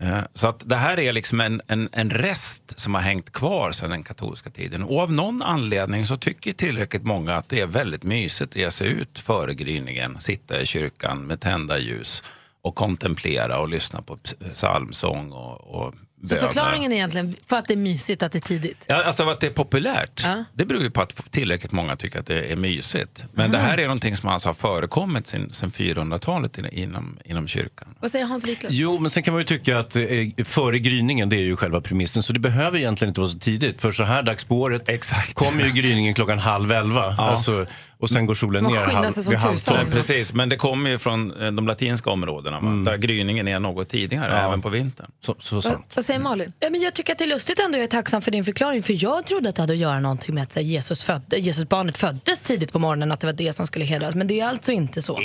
Eh, 0.00 0.20
så 0.34 0.46
att 0.46 0.68
det 0.68 0.76
här 0.76 1.00
är 1.00 1.12
liksom 1.12 1.40
en, 1.40 1.60
en, 1.66 1.88
en 1.92 2.10
rest 2.10 2.80
som 2.80 2.94
har 2.94 3.02
hängt 3.02 3.32
kvar 3.32 3.72
sedan 3.72 3.90
den 3.90 4.02
katolska 4.02 4.50
tiden. 4.50 4.82
Och 4.82 4.98
av 4.98 5.12
någon 5.12 5.42
anledning 5.42 6.06
så 6.06 6.16
tycker 6.16 6.52
tillräckligt 6.52 7.04
många 7.04 7.34
att 7.34 7.48
det 7.48 7.60
är 7.60 7.66
väldigt 7.66 8.02
mysigt 8.02 8.52
att 8.52 8.56
ge 8.56 8.70
sig 8.70 8.88
ut 8.88 9.18
före 9.18 9.54
gryningen, 9.54 10.20
sitta 10.20 10.60
i 10.60 10.66
kyrkan 10.66 11.26
med 11.26 11.40
tända 11.40 11.78
ljus 11.78 12.22
och 12.62 12.74
kontemplera 12.74 13.58
och 13.58 13.68
lyssna 13.68 14.02
på 14.02 14.16
psalmsång 14.16 15.32
och, 15.32 15.60
och 15.60 15.94
så 16.24 16.36
förklaringen 16.36 16.92
är 16.92 16.96
egentligen 16.96 17.36
för 17.48 17.56
att 17.56 17.64
det 17.64 17.74
är 17.74 17.78
mysigt 17.78 18.22
att 18.22 18.32
det 18.32 18.38
är 18.38 18.48
tidigt. 18.48 18.84
Ja, 18.88 19.02
alltså 19.04 19.30
att 19.30 19.40
det 19.40 19.46
är 19.46 19.50
populärt, 19.50 20.20
Ja. 20.24 20.44
det 20.52 20.64
beror 20.64 20.82
ju 20.82 20.90
på 20.90 21.02
att 21.02 21.32
tillräckligt 21.32 21.72
många 21.72 21.96
tycker 21.96 22.18
att 22.20 22.26
det 22.26 22.52
är 22.52 22.56
mysigt. 22.56 23.24
Men 23.32 23.50
det 23.50 23.58
här 23.58 23.78
är 23.78 23.82
någonting 23.82 24.16
som 24.16 24.28
alltså 24.28 24.48
har 24.48 24.54
förekommit 24.54 25.26
sedan 25.26 25.70
400-talet 25.70 26.58
in- 26.58 26.66
inom, 26.72 27.18
inom 27.24 27.46
kyrkan. 27.46 27.88
Vad 28.00 28.10
säger 28.10 28.24
Hans 28.26 28.48
Wiklund? 28.48 28.74
Jo, 28.74 28.98
men 28.98 29.10
sen 29.10 29.22
kan 29.22 29.34
man 29.34 29.40
ju 29.40 29.46
tycka 29.46 29.78
att 29.78 29.96
eh, 29.96 30.04
före 30.44 30.78
gryningen, 30.78 31.28
det 31.28 31.36
är 31.36 31.40
ju 31.40 31.56
själva 31.56 31.80
premissen. 31.80 32.22
Så 32.22 32.32
det 32.32 32.38
behöver 32.40 32.78
egentligen 32.78 33.08
inte 33.10 33.20
vara 33.20 33.30
så 33.30 33.38
tidigt. 33.38 33.80
För 33.80 33.92
så 33.92 34.04
här 34.04 34.22
dags 34.22 34.44
på 34.44 34.56
året 34.60 34.88
kommer 35.34 35.64
ju 35.64 35.70
gryningen 35.72 36.14
klockan 36.14 36.38
halv 36.38 36.72
elva. 36.72 37.02
Alltså, 37.18 37.66
och 37.98 38.10
sen 38.10 38.26
går 38.26 38.34
solen 38.34 38.64
ner 38.64 38.76
halv, 38.94 39.10
sig 39.10 39.22
som 39.22 39.30
vid 39.30 39.38
halv 39.40 39.56
tusan. 39.56 39.76
tolv. 39.76 39.90
Precis, 39.92 40.32
men 40.32 40.48
det 40.48 40.56
kommer 40.56 40.90
ju 40.90 40.98
från 40.98 41.42
eh, 41.42 41.52
de 41.52 41.66
latinska 41.66 42.10
områdena 42.10 42.60
va? 42.60 42.70
där 42.90 42.96
gryningen 42.96 43.48
är 43.48 43.60
något 43.60 43.88
tidigare, 43.88 44.32
Ja. 44.32 44.38
även 44.48 44.62
på 44.62 44.68
vintern. 44.68 45.10
Så, 45.20 45.34
så 45.40 45.62
sant. 45.62 45.92
vad 45.96 46.04
säger 46.04 46.20
Malin? 46.20 46.52
Ja, 46.60 46.70
men 46.70 46.80
jag 46.80 46.94
tycker 46.94 47.12
att 47.12 47.18
det 47.18 47.24
är 47.24 47.28
lustigt 47.28 47.58
ändå. 47.58 47.78
Jag 47.78 47.82
är 47.82 47.86
tacksam 47.88 48.22
för 48.22 48.30
din 48.30 48.44
förklaring. 48.44 48.82
För 48.82 49.02
Jag 49.04 49.26
trodde 49.26 49.48
att 49.48 49.56
det 49.56 49.62
hade 49.62 49.72
att 49.72 49.78
göra 49.78 50.00
någonting 50.00 50.34
med 50.34 50.42
att 50.42 50.54
här, 50.54 50.62
Jesus, 50.62 51.04
födde, 51.04 51.36
Jesus 51.36 51.68
barnet 51.68 51.98
föddes 51.98 52.40
tidigt 52.40 52.72
på 52.72 52.78
morgonen. 52.78 53.12
Att 53.12 53.20
det 53.20 53.26
var 53.26 53.34
det 53.34 53.52
som 53.52 53.66
skulle 53.66 53.84
hedras. 53.84 54.14
Men 54.14 54.26
det 54.26 54.40
är 54.40 54.48
alltså 54.48 54.72
inte 54.72 55.02
så. 55.02 55.18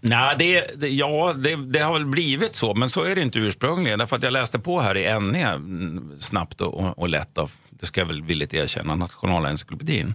Nej, 0.00 0.34
det, 0.38 0.70
det, 0.76 0.88
ja, 0.88 1.32
det, 1.36 1.56
det 1.56 1.78
har 1.78 1.92
väl 1.92 2.06
blivit 2.06 2.54
så, 2.56 2.74
men 2.74 2.88
så 2.88 3.02
är 3.02 3.14
det 3.14 3.22
inte 3.22 3.38
ursprungligen. 3.38 3.98
Därför 3.98 4.16
att 4.16 4.22
jag 4.22 4.32
läste 4.32 4.58
på 4.58 4.80
här 4.80 4.96
i 4.96 5.20
NE 5.20 5.42
mm, 5.42 6.12
snabbt 6.20 6.60
och, 6.60 6.74
och, 6.74 6.98
och 6.98 7.08
lätt, 7.08 7.38
av, 7.38 7.52
det 7.70 7.86
ska 7.86 8.00
jag 8.00 8.06
väl 8.08 8.22
villigt 8.22 8.54
erkänna, 8.54 8.94
Nationalencyklopedin. 8.96 10.14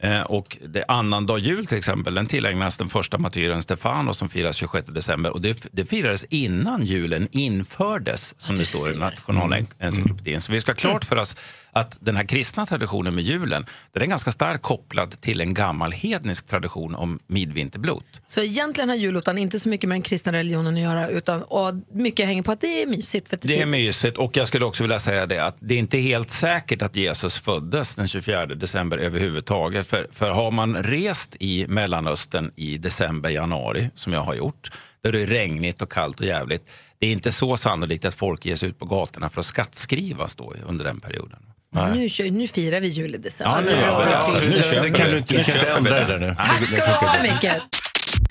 Eh, 0.00 0.20
och 0.20 0.58
det 0.68 0.84
annandag 0.88 1.38
jul 1.38 1.66
till 1.66 1.78
exempel, 1.78 2.14
den 2.14 2.26
tillägnas 2.26 2.76
den 2.76 2.88
första 2.88 3.18
martyren 3.18 3.62
Stefano 3.62 4.14
som 4.14 4.28
firas 4.28 4.56
26 4.56 4.86
december. 4.86 5.32
Och 5.32 5.40
det, 5.40 5.68
det 5.72 5.84
firades 5.84 6.24
innan 6.24 6.82
julen 6.82 7.28
infördes, 7.30 8.34
som 8.38 8.56
det 8.56 8.64
står 8.64 8.92
i 8.92 8.96
Nationalencyklopedin. 8.96 10.40
Så 10.40 10.52
vi 10.52 10.60
ska 10.60 10.74
klart 10.74 11.04
för 11.04 11.16
oss 11.16 11.36
att 11.78 11.96
den 12.00 12.16
här 12.16 12.24
kristna 12.24 12.66
traditionen 12.66 13.14
med 13.14 13.24
julen, 13.24 13.66
den 13.92 14.02
är 14.02 14.06
ganska 14.06 14.32
starkt 14.32 14.62
kopplad 14.62 15.20
till 15.20 15.40
en 15.40 15.54
gammal 15.54 15.92
hednisk 15.92 16.46
tradition 16.46 16.94
om 16.94 17.18
midvinterblot. 17.26 18.22
Så 18.26 18.40
egentligen 18.40 18.88
har 18.88 18.96
julottan 18.96 19.38
inte 19.38 19.60
så 19.60 19.68
mycket 19.68 19.88
med 19.88 19.94
den 19.94 20.02
kristna 20.02 20.32
religionen 20.32 20.74
att 20.74 20.80
göra 20.80 21.08
utan 21.08 21.42
och 21.42 21.74
mycket 21.92 22.26
hänger 22.26 22.42
på 22.42 22.52
att 22.52 22.60
det 22.60 22.82
är 22.82 22.86
mysigt. 22.86 23.28
För 23.28 23.36
det 23.36 23.48
Det 23.48 23.60
är 23.60 23.66
mysigt 23.66 24.16
och 24.16 24.36
jag 24.36 24.48
skulle 24.48 24.64
också 24.64 24.84
vilja 24.84 25.00
säga 25.00 25.26
det 25.26 25.44
att 25.44 25.56
det 25.60 25.74
är 25.74 25.78
inte 25.78 25.98
helt 25.98 26.30
säkert 26.30 26.82
att 26.82 26.96
Jesus 26.96 27.40
föddes 27.40 27.94
den 27.94 28.08
24 28.08 28.46
december 28.46 28.98
överhuvudtaget. 28.98 29.86
För, 29.86 30.08
för 30.12 30.30
har 30.30 30.50
man 30.50 30.76
rest 30.76 31.36
i 31.40 31.66
Mellanöstern 31.68 32.50
i 32.56 32.78
december, 32.78 33.30
januari, 33.30 33.90
som 33.94 34.12
jag 34.12 34.20
har 34.20 34.34
gjort, 34.34 34.70
där 35.02 35.12
det 35.12 35.22
är 35.22 35.26
regnigt 35.26 35.82
och 35.82 35.92
kallt 35.92 36.20
och 36.20 36.26
jävligt, 36.26 36.70
det 36.98 37.06
är 37.06 37.12
inte 37.12 37.32
så 37.32 37.56
sannolikt 37.56 38.04
att 38.04 38.14
folk 38.14 38.46
ger 38.46 38.56
sig 38.56 38.68
ut 38.68 38.78
på 38.78 38.84
gatorna 38.84 39.28
för 39.28 39.40
att 39.40 39.46
skattskrivas 39.46 40.36
då 40.36 40.54
under 40.66 40.84
den 40.84 41.00
perioden. 41.00 41.47
Nu, 41.94 42.08
kör- 42.08 42.30
nu 42.30 42.46
firar 42.46 42.80
vi 42.80 42.88
jul 42.88 43.14
i 43.14 43.18
december. 43.18 43.70
Ja, 43.70 44.30
nu. 44.40 44.48
Nu 44.80 44.90
kan 44.92 45.06
vi. 45.06 45.12
du 45.12 45.18
inte, 45.18 45.36
du 45.36 45.44
kan 45.44 45.56
inte 45.56 45.70
ändra 45.70 45.90
det. 45.98 46.04
där 46.04 46.18
nu. 46.18 46.34
Tack 46.34 46.66
ska 46.66 46.86
du 46.86 46.92
ha 46.92 47.22
Micke. 47.22 47.52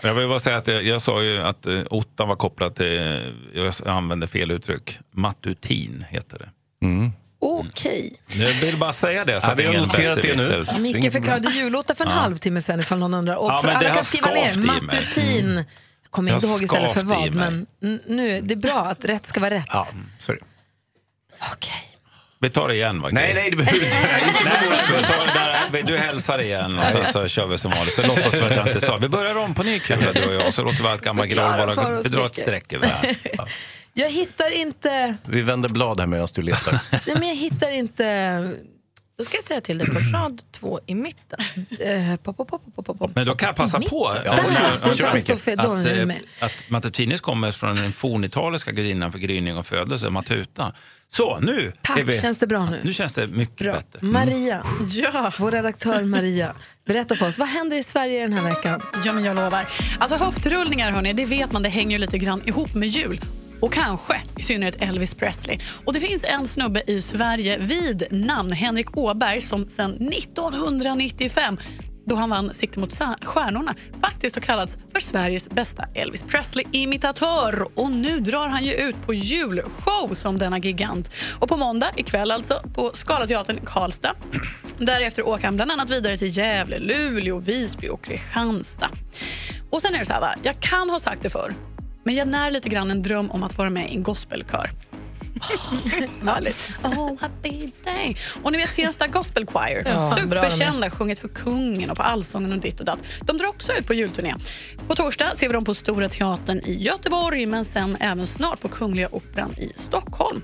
Jag 0.01 0.13
vill 0.13 0.27
bara 0.27 0.39
säga 0.39 0.57
att 0.57 0.67
jag, 0.67 0.83
jag 0.83 1.01
sa 1.01 1.21
ju 1.23 1.41
att 1.43 1.67
eh, 1.67 1.81
ottan 1.89 2.27
var 2.27 2.35
kopplat 2.35 2.75
till, 2.75 3.33
jag 3.53 3.73
använde 3.85 4.27
fel 4.27 4.51
uttryck, 4.51 4.99
matutin 5.13 6.05
heter 6.09 6.37
det. 6.39 6.49
Okej. 7.39 8.13
Jag 8.27 8.49
vill 8.53 8.77
bara 8.77 8.93
säga 8.93 9.25
det 9.25 9.41
så 9.41 9.47
Ja, 9.47 9.51
att 9.53 9.59
vi 9.59 9.65
har 9.65 9.73
noterat 9.73 10.21
det 10.21 10.35
nu. 10.75 10.81
Micke 10.81 11.11
förklarade 11.13 11.47
julotta 11.49 11.95
för 11.95 12.05
en 12.05 12.11
halvtimme 12.11 12.61
sedan 12.61 12.79
ifall 12.79 12.99
någon 12.99 13.13
undrar. 13.13 13.35
Och 13.35 13.49
Ja, 13.51 13.61
för 13.61 13.69
alla 13.69 13.93
kan 13.93 14.03
skriva 14.03 14.27
ner 14.29 14.57
matutin. 14.65 15.55
Jag 16.03 16.11
kommer 16.11 16.33
inte 16.33 16.45
ihåg 16.47 16.63
istället 16.63 16.91
för 16.93 17.01
vad. 17.03 17.33
Men 17.35 17.67
nu, 18.05 18.41
det 18.41 18.53
är 18.53 18.59
bra 18.59 18.85
att 18.85 19.05
rätt 19.05 19.25
ska 19.27 19.39
vara 19.39 19.53
rätt. 19.53 19.65
Ja, 19.69 19.87
så 20.19 20.31
är 20.31 20.35
det. 20.35 20.41
Vi 22.39 22.49
tar 22.49 22.67
det 22.67 22.75
igen 22.75 23.01
va? 23.01 23.09
Nej, 23.11 23.33
nej, 23.33 23.49
det 23.49 23.57
behöver 23.57 23.79
du 23.79 23.85
inte. 23.85 23.97
Nej, 24.03 24.99
vi 24.99 25.03
tar 25.03 25.25
där. 25.71 25.83
Du 25.83 25.97
hälsar 25.97 26.41
igen 26.41 26.79
och 26.79 26.87
så, 26.87 27.03
så 27.05 27.27
kör 27.27 27.47
vi 27.47 27.57
som 27.57 27.71
vanligt. 27.71 27.93
Så 27.93 28.07
låtsas 28.07 28.33
vi 28.33 28.41
att 28.41 28.55
jag 28.55 28.67
inte 28.67 28.81
sa. 28.81 28.97
Vi 28.97 29.09
börjar 29.09 29.37
om 29.37 29.53
på 29.53 29.63
ny 29.63 29.79
kula 29.79 30.13
du 30.13 30.25
och 30.25 30.33
jag. 30.33 30.53
Så 30.53 30.63
låter 30.63 30.83
vi 30.83 30.89
allt 30.89 31.01
gamla 31.01 31.25
groll 31.25 31.51
bara 31.51 32.01
vi 32.01 32.09
drar 32.09 32.25
ett 32.25 32.35
streck 32.35 32.73
över 32.73 32.87
det 32.87 32.93
här. 32.93 33.15
Jag 33.93 34.09
hittar 34.09 34.59
inte... 34.61 35.15
Vi 35.25 35.41
vänder 35.41 35.69
blad 35.69 35.99
här 35.99 36.07
medan 36.07 36.27
du 36.35 36.41
letar. 36.41 36.79
Nej, 36.91 37.15
men 37.19 37.27
jag 37.27 37.35
hittar 37.35 37.71
inte... 37.71 38.51
Då 39.17 39.23
ska 39.23 39.37
jag 39.37 39.43
säga 39.43 39.61
till 39.61 39.77
dig 39.77 39.87
på 39.87 39.99
rad 40.13 40.41
två 40.51 40.79
i 40.85 40.95
mitten. 40.95 41.39
Eh, 41.79 42.15
pop, 42.15 42.37
pop, 42.37 42.47
pop, 42.47 42.61
pop, 42.75 42.85
pop, 42.85 42.99
pop. 42.99 43.11
Men 43.15 43.25
då 43.27 43.35
kan 43.35 43.47
jag 43.47 43.55
passa 43.55 43.79
på 43.79 44.13
Ja, 44.25 44.35
Där, 44.35 44.43
att, 44.43 46.09
eh, 46.09 46.15
att 46.39 46.69
Matutinis 46.69 47.21
kommer 47.21 47.51
från 47.51 47.75
den 47.75 47.91
fornitaliska 47.91 48.71
gudinnan 48.71 49.11
för 49.11 49.19
gryning 49.19 49.57
och 49.57 49.65
födelse, 49.65 50.09
Matuta. 50.09 50.73
Så, 51.09 51.39
nu 51.39 51.73
Tack, 51.81 52.03
vi... 52.05 52.19
känns 52.19 52.37
det 52.37 52.47
bra 52.47 52.69
nu? 52.69 52.79
Nu 52.83 52.93
känns 52.93 53.13
det 53.13 53.27
mycket 53.27 53.73
bättre. 53.73 53.99
Maria, 54.01 54.63
vår 55.39 55.51
redaktör 55.51 56.03
Maria, 56.03 56.53
berätta 56.85 57.15
för 57.15 57.27
oss. 57.27 57.37
Vad 57.37 57.47
händer 57.47 57.77
i 57.77 57.83
Sverige 57.83 58.21
den 58.21 58.33
här 58.33 58.43
veckan? 58.43 58.81
Ja, 59.05 59.13
men 59.13 59.23
jag 59.23 59.35
lovar. 59.35 59.67
Alltså 59.99 60.17
höftrullningar, 60.17 60.91
hörni, 60.91 61.13
det 61.13 61.25
vet 61.25 61.51
man, 61.51 61.63
det 61.63 61.69
hänger 61.69 61.91
ju 61.91 61.97
lite 61.97 62.17
grann 62.17 62.41
ihop 62.45 62.73
med 62.73 62.87
jul. 62.89 63.21
Och 63.61 63.73
kanske 63.73 64.21
i 64.37 64.43
synnerhet 64.43 64.81
Elvis 64.81 65.15
Presley. 65.15 65.59
Och 65.85 65.93
det 65.93 65.99
finns 65.99 66.23
en 66.23 66.47
snubbe 66.47 66.83
i 66.87 67.01
Sverige 67.01 67.57
vid 67.57 68.03
namn 68.11 68.51
Henrik 68.51 68.97
Åberg 68.97 69.41
som 69.41 69.67
sedan 69.67 69.91
1995 69.91 71.57
då 72.07 72.15
han 72.15 72.29
vann 72.29 72.53
Sikte 72.53 72.79
mot 72.79 73.01
stjärnorna 73.21 73.75
faktiskt 74.01 74.35
har 74.35 74.41
kallats 74.41 74.77
för 74.93 74.99
Sveriges 74.99 75.49
bästa 75.49 75.85
Elvis 75.95 76.23
Presley-imitatör. 76.23 77.67
Och 77.75 77.91
nu 77.91 78.19
drar 78.19 78.47
han 78.47 78.65
ju 78.65 78.73
ut 78.73 79.01
på 79.05 79.13
julshow 79.13 80.13
som 80.13 80.37
denna 80.37 80.59
gigant. 80.59 81.13
Och 81.39 81.49
på 81.49 81.57
måndag 81.57 81.91
ikväll 81.95 82.31
alltså 82.31 82.61
på 82.73 82.91
Scalateatern 82.93 83.57
i 83.57 83.61
Karlstad. 83.65 84.15
Därefter 84.77 85.27
åker 85.27 85.45
han 85.45 85.55
bland 85.55 85.71
annat 85.71 85.89
vidare 85.89 86.17
till 86.17 86.37
Gävle, 86.37 86.79
Luleå, 86.79 87.39
Visby 87.39 87.89
och 87.89 88.03
Kristianstad. 88.03 88.89
Och 89.69 89.81
sen 89.81 89.95
är 89.95 89.99
det 89.99 90.05
så 90.05 90.13
här, 90.13 90.21
va? 90.21 90.35
jag 90.43 90.59
kan 90.59 90.89
ha 90.89 90.99
sagt 90.99 91.23
det 91.23 91.29
förr, 91.29 91.53
men 92.07 92.15
jag 92.15 92.27
när 92.27 92.51
lite 92.51 92.69
grann 92.69 92.91
en 92.91 93.01
dröm 93.01 93.31
om 93.31 93.43
att 93.43 93.57
vara 93.57 93.69
med 93.69 93.91
i 93.91 93.95
en 93.95 94.03
gospelkör. 94.03 94.69
Härligt. 96.25 96.57
Oh, 96.83 97.11
happy 97.19 97.71
day. 97.83 98.17
Och 98.43 98.51
ni 98.51 98.57
vet 98.57 98.73
Tensta 98.73 99.07
Gospel 99.07 99.45
Choir, 99.45 99.83
Ja, 99.85 100.15
superkända, 100.17 100.89
sjungit 100.89 101.19
för 101.19 101.27
kungen 101.27 101.89
och 101.89 101.97
på 101.97 102.03
Allsången 102.03 102.53
och 102.53 102.59
ditt 102.59 102.79
och 102.79 102.85
datt. 102.85 102.99
De 103.21 103.37
drar 103.37 103.47
också 103.47 103.73
ut 103.73 103.87
på 103.87 103.93
julturné. 103.93 104.35
På 104.87 104.95
torsdag 104.95 105.33
ser 105.37 105.47
vi 105.47 105.53
dem 105.53 105.65
på 105.65 105.75
Stora 105.75 106.09
Teatern 106.09 106.59
i 106.59 106.83
Göteborg 106.83 107.45
men 107.45 107.65
sen 107.65 107.97
även 107.99 108.27
snart 108.27 108.59
på 108.61 108.67
Kungliga 108.67 109.09
Operan 109.11 109.53
i 109.57 109.71
Stockholm. 109.75 110.41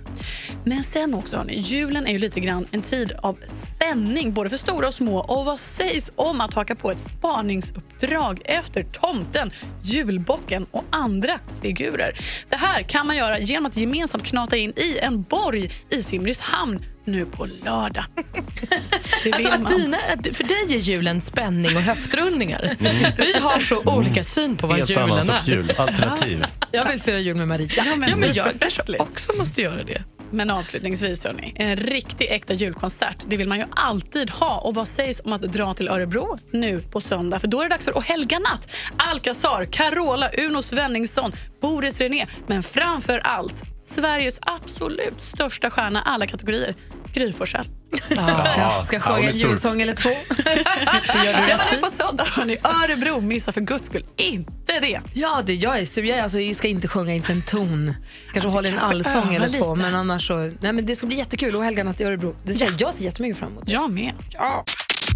Men 0.66 0.84
sen 0.84 1.14
också, 1.14 1.36
hörni, 1.36 1.60
julen 1.60 2.08
är 2.08 2.12
ju 2.12 2.18
lite 2.18 2.40
grann 2.40 2.68
en 2.72 2.82
tid 2.82 3.12
av 3.22 3.38
spänning 3.62 4.34
både 4.34 4.50
för 4.50 4.58
stora 4.58 4.88
och 4.88 4.94
små. 4.94 5.18
Och 5.20 5.46
vad 5.46 5.60
sägs 5.60 6.12
om 6.16 6.42
att 6.42 6.54
haka 6.54 6.76
på 6.76 6.92
ett 6.92 7.00
spaningsuppdrag 7.00 8.42
efter 8.46 8.84
tomten, 8.84 9.52
julbocken 9.84 10.66
och 10.72 10.84
andra 10.90 11.40
figurer? 11.62 12.20
Det 12.50 12.56
här 12.56 12.82
kan 12.82 13.08
man 13.08 13.18
göra 13.18 13.40
genom 13.40 13.66
att 13.66 13.78
gemensamt 13.78 14.24
knata 14.26 14.58
in 14.58 14.74
i 14.84 15.00
en 15.00 15.24
borg 15.24 15.72
i 15.90 16.04
Simrishamn 16.04 16.86
nu 17.06 17.26
på 17.26 17.46
lördag. 17.46 18.06
Det 19.24 19.32
vill 19.32 19.34
Alltså, 19.34 19.50
man. 19.60 19.72
dina, 19.82 19.98
för 20.34 20.44
dig 20.44 20.76
är 20.76 20.80
julen 20.80 21.22
spänning 21.22 21.76
och 21.76 21.82
höftrullningar. 21.82 22.78
Mm. 22.84 23.12
Vi 23.18 23.34
har 23.40 23.60
så 23.60 23.82
olika 23.86 24.24
syn 24.24 24.58
på 24.58 24.68
vad 24.68 24.78
Helt 24.78 24.90
julen 24.90 25.04
annan 25.04 25.18
är. 25.20 25.24
sorts 25.24 25.48
jul. 25.48 25.72
Alternativ. 25.78 26.46
Jag 26.72 26.88
vill 26.88 27.02
fira 27.02 27.20
jul 27.20 27.38
med 27.38 27.48
Maria. 27.48 27.70
Ja, 27.86 27.96
men, 27.96 28.10
Ja, 28.10 28.16
men 28.18 28.34
jag 28.34 28.48
kanske 28.60 28.98
också 29.00 29.34
måste 29.34 29.62
göra 29.62 29.84
det. 29.84 30.04
Men 30.32 30.50
avslutningsvis, 30.50 31.26
hörni, 31.26 31.54
en 31.56 31.76
riktig 31.76 32.28
äkta 32.32 32.54
julkonsert 32.54 33.18
det 33.28 33.38
vill 33.38 33.48
man 33.48 33.58
ju 33.58 33.66
alltid 33.72 34.30
ha. 34.30 34.58
Och 34.60 34.76
vad 34.76 34.88
sägs 34.88 35.22
om 35.26 35.34
att 35.34 35.42
dra 35.42 35.74
till 35.74 35.88
Örebro 35.90 36.38
nu 36.52 36.80
på 36.80 37.02
söndag? 37.02 37.40
För 37.40 37.48
då 37.48 37.60
är 37.60 37.64
det 37.64 37.70
dags 37.70 37.86
för 37.86 37.98
att 37.98 38.04
helga 38.06 38.40
natt. 38.40 38.72
Alcazar, 38.98 39.66
Carola, 39.72 40.30
Uno 40.38 40.62
Svenningsson, 40.62 41.32
Boris 41.62 42.02
René, 42.02 42.26
men 42.48 42.64
framför 42.64 43.20
allt 43.20 43.64
Sveriges 43.86 44.40
absolut 44.42 45.22
största 45.22 45.70
stjärna 45.70 46.02
alla 46.02 46.28
kategorier, 46.28 46.76
Gry 47.14 47.34
Forssell. 47.34 47.66
Ja. 48.16 48.84
Ska 48.88 48.96
jag 48.96 49.04
sjunga 49.04 49.30
en 49.30 49.38
julsång 49.38 49.82
eller 49.82 49.94
två? 49.94 50.10
Det 50.38 51.26
gör 51.26 51.42
du 51.42 51.50
ja, 51.50 51.60
men 51.72 51.82
på 51.82 51.88
söndag, 51.90 52.24
hörni. 52.24 52.58
Örebro, 52.64 53.22
missa 53.22 53.52
för 53.52 53.62
guds 53.62 53.86
skull 53.88 54.06
inte 54.18 54.80
det. 54.82 55.00
Ja, 55.14 55.42
det, 55.46 55.54
jag, 55.54 55.80
är, 55.80 55.86
sur. 55.86 56.04
jag, 56.04 56.20
alltså, 56.20 56.40
jag 56.40 56.56
ska 56.56 56.68
inte 56.68 56.88
sjunga 56.88 57.14
inte 57.14 57.32
en 57.34 57.42
ton. 57.42 57.94
Kanske 58.34 58.50
hålla 58.50 58.70
en 58.70 58.80
allsång 58.80 59.34
eller 59.36 59.50
två. 59.60 59.76
lite. 59.76 59.88
Men 59.88 59.96
annars 59.96 60.28
så, 60.28 60.36
nej, 60.38 60.74
men 60.74 60.86
det 60.86 60.96
ska 60.96 61.08
bli 61.08 61.18
jättekul. 61.18 61.56
Och 61.56 61.64
helganatt 61.64 62.02
i 62.02 62.04
Örebro. 62.04 62.36
Det 62.44 62.54
ser, 62.54 62.70
Jag 62.78 62.94
ser 62.94 63.06
jättemycket 63.06 63.38
fram 63.38 63.52
emot. 63.52 63.64
Jag 63.72 63.92
med. 63.92 64.14
Ja. 64.30 64.66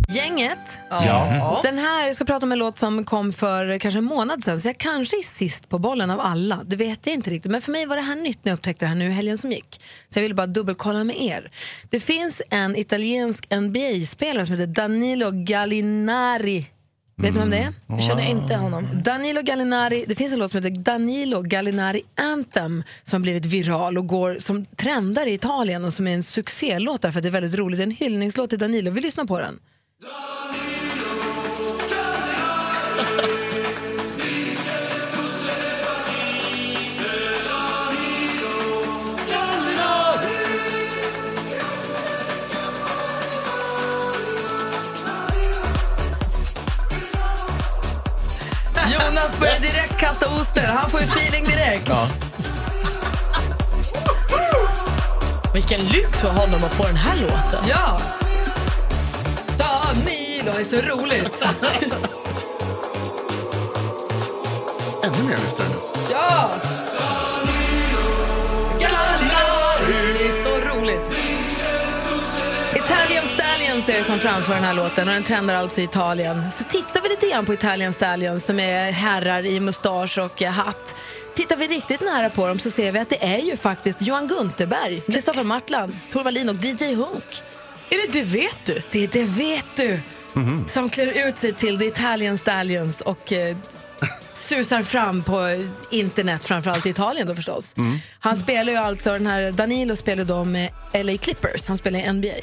Gänget. 0.10 0.80
Ja. 0.90 1.60
Den 1.64 1.78
här, 1.78 2.08
jag 2.08 2.16
ska 2.16 2.26
prata 2.26 2.46
om 2.46 2.52
en 2.52 2.60
låt 2.60 2.80
som 2.80 3.04
kom 3.04 3.34
för 3.34 3.80
kanske 3.80 3.98
en 3.98 4.04
månad 4.04 4.44
sedan. 4.44 4.62
Så 4.62 4.68
jag 4.68 4.78
kanske 4.78 5.18
är 5.18 5.22
sist 5.22 5.70
på 5.70 5.80
bollen 5.80 6.10
av 6.10 6.20
alla. 6.20 6.64
Det 6.66 6.76
vet 6.76 7.08
jag 7.08 7.14
inte 7.14 7.30
riktigt. 7.30 7.52
Men 7.52 7.62
för 7.62 7.72
mig 7.72 7.86
var 7.86 7.96
det 7.96 8.02
här 8.02 8.16
nytt 8.16 8.46
när 8.46 8.52
jag 8.52 8.58
upptäckte 8.58 8.86
det 8.86 8.90
här 8.90 8.96
nu 8.96 9.08
i 9.08 9.12
helgen 9.12 9.38
som 9.38 9.52
gick. 9.52 9.82
Så 10.10 10.20
jag 10.20 10.22
ville 10.22 10.36
bara 10.36 10.48
dubbelkolla 10.48 11.04
med 11.04 11.22
er. 11.22 11.52
Det 11.90 12.00
finns 12.00 12.42
en 12.50 12.76
italiensk 12.76 13.48
NBA-spelare 13.52 14.46
som 14.46 14.56
heter 14.56 14.74
Danilo 14.74 15.32
Gallinari. 15.32 16.66
Vet 17.18 17.34
ni 17.34 17.40
vem 17.40 17.50
det 17.50 17.58
är? 17.58 17.74
Jag 17.88 18.04
känner 18.04 18.30
inte 18.30 18.56
honom. 18.56 18.88
Danilo 19.04 19.42
Gallinari, 19.42 20.06
det 20.08 20.16
finns 20.16 20.34
en 20.34 20.40
låt 20.40 20.52
som 20.52 20.64
heter 20.64 20.78
Danilo 20.78 21.42
Gallinari 21.42 22.02
Anthem 22.16 22.84
som 23.04 23.22
har 23.22 23.24
blivit 23.24 23.46
viral 23.46 23.98
och 23.98 24.08
går 24.08 24.38
som 24.40 24.66
trendar 24.66 25.28
i 25.28 25.34
Italien 25.34 25.86
och 25.86 25.94
som 25.94 26.08
är 26.08 26.14
en 26.14 26.24
succélåt 26.24 27.02
därför 27.02 27.20
att 27.20 27.24
det 27.24 27.30
är 27.30 27.32
väldigt 27.32 27.56
roligt. 27.60 27.78
Det 27.78 27.84
är 27.84 27.88
en 27.88 27.92
hyllningslåt 27.92 28.50
till 28.50 28.60
Danilo. 28.60 28.92
Vi 28.92 29.02
lyssnar 29.02 29.26
på 29.26 29.40
den. 29.40 29.60
Jonas 30.00 30.10
börjar 49.40 49.60
direkt 49.60 49.98
kasta 50.00 50.30
oster. 50.30 50.68
Han 50.68 50.90
får 50.90 51.00
ju 51.00 51.06
feeling 51.06 51.46
direkt. 51.46 51.90
Ja. 51.90 52.08
Vilken 55.54 55.82
lyx 55.82 56.22
för 56.22 56.30
honom 56.30 56.64
att 56.64 56.74
få 56.74 56.84
den 56.84 56.96
här 56.96 57.22
låten. 57.22 57.68
Ja! 57.70 58.00
Det 60.56 60.62
är 60.62 60.66
så 60.66 60.76
roligt. 60.76 61.44
Ännu 65.04 65.24
mer 65.24 65.38
lyfter 65.38 65.64
nu. 65.64 65.76
Ja! 66.12 66.50
Gallinari, 68.80 70.14
det 70.14 70.28
är 70.28 70.44
så 70.44 70.70
roligt. 70.70 71.02
Italian 72.76 73.26
Stallions 73.26 73.90
är 73.90 73.94
det 73.94 74.04
som 74.04 74.20
framför 74.20 74.54
den 74.54 74.64
här 74.64 74.74
låten 74.74 75.08
och 75.08 75.14
den 75.14 75.24
trendar 75.24 75.56
alltså 75.56 75.82
i 75.82 75.84
Italien. 75.84 76.52
Så 76.52 76.64
tittar 76.64 77.02
vi 77.02 77.10
lite 77.10 77.30
grann 77.30 77.46
på 77.46 77.54
Italian 77.54 77.94
Stallions 77.94 78.46
som 78.46 78.60
är 78.60 78.92
herrar 78.92 79.46
i 79.46 79.60
mustasch 79.60 80.18
och 80.18 80.42
hatt. 80.42 80.96
Tittar 81.36 81.56
vi 81.56 81.68
riktigt 81.68 82.02
nära 82.02 82.30
på 82.30 82.48
dem 82.48 82.60
så 82.60 82.70
ser 82.70 82.92
vi 82.92 83.00
att 83.00 83.10
det 83.10 83.24
är 83.24 83.40
ju 83.40 83.58
faktiskt 83.58 84.02
Johan 84.02 84.28
Gunterberg, 84.28 85.02
Kristoffer 85.02 85.44
Martland, 85.44 85.98
Tor 86.12 86.24
Wallin 86.24 86.50
och 86.50 86.56
DJ 86.56 86.96
Hunk. 86.96 87.44
Är 87.90 88.08
det 88.08 88.20
Det 88.20 88.26
vet 88.26 88.66
du? 88.66 88.82
Det 88.92 89.04
är 89.04 89.08
Det 89.08 89.24
vet 89.24 89.66
du 89.76 90.00
som 90.66 90.90
klär 90.90 91.28
ut 91.28 91.38
sig 91.38 91.54
till 91.54 91.80
The 91.80 91.86
Italian 91.86 92.38
Stallions 92.38 93.02
och 93.02 93.32
eh, 93.34 93.58
susar 94.34 94.84
fram 94.84 95.24
på 95.24 95.66
internet, 95.90 96.46
framförallt 96.46 96.86
i 96.86 96.90
Italien 96.90 97.28
då 97.28 97.36
förstås. 97.36 97.76
Han 98.20 98.38
spelar 98.38 98.72
ju 98.74 98.78
alltså, 98.80 99.12
den 99.14 99.28
här 99.28 99.52
Danilo 99.52 99.96
spelar 99.96 100.24
då 100.24 100.44
med 100.44 100.70
LA 100.94 101.18
Clippers, 101.18 101.68
han 101.68 101.78
spelar 101.78 102.00
i 102.00 102.14
NBA. 102.14 102.34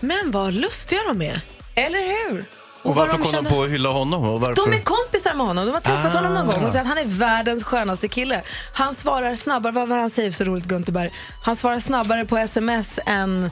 Men 0.00 0.30
vad 0.30 0.54
lustiga 0.54 1.00
de 1.08 1.22
är. 1.22 1.40
Eller 1.74 2.30
hur? 2.30 2.44
Och 2.82 2.94
vad 2.94 2.96
varför 3.06 3.18
de 3.18 3.22
kom 3.24 3.32
de 3.32 3.36
känner- 3.36 3.50
på 3.50 3.62
att 3.62 3.70
hylla 3.70 3.88
honom? 3.88 4.24
Och 4.28 4.40
varför? 4.40 4.66
De 4.70 4.72
är 4.76 4.82
kompisar 4.82 5.34
med 5.34 5.46
honom, 5.46 5.66
de 5.66 5.72
har 5.72 5.80
träffat 5.80 6.14
Ah. 6.14 6.18
honom 6.18 6.34
någon 6.34 6.46
gång 6.46 6.64
och 6.64 6.70
säger 6.70 6.80
att 6.80 6.86
han 6.88 6.98
är 6.98 7.04
världens 7.04 7.64
skönaste 7.64 8.08
kille. 8.08 8.42
Han 8.74 8.94
svarar 8.94 9.34
snabbare, 9.34 9.72
vad 9.72 9.88
var 9.88 9.96
han 9.98 10.10
säger 10.10 10.30
så 10.32 10.44
roligt 10.44 10.64
Gunterberg? 10.64 11.10
Han 11.44 11.56
svarar 11.56 11.78
snabbare 11.80 12.24
på 12.24 12.38
sms 12.38 12.98
än 13.06 13.50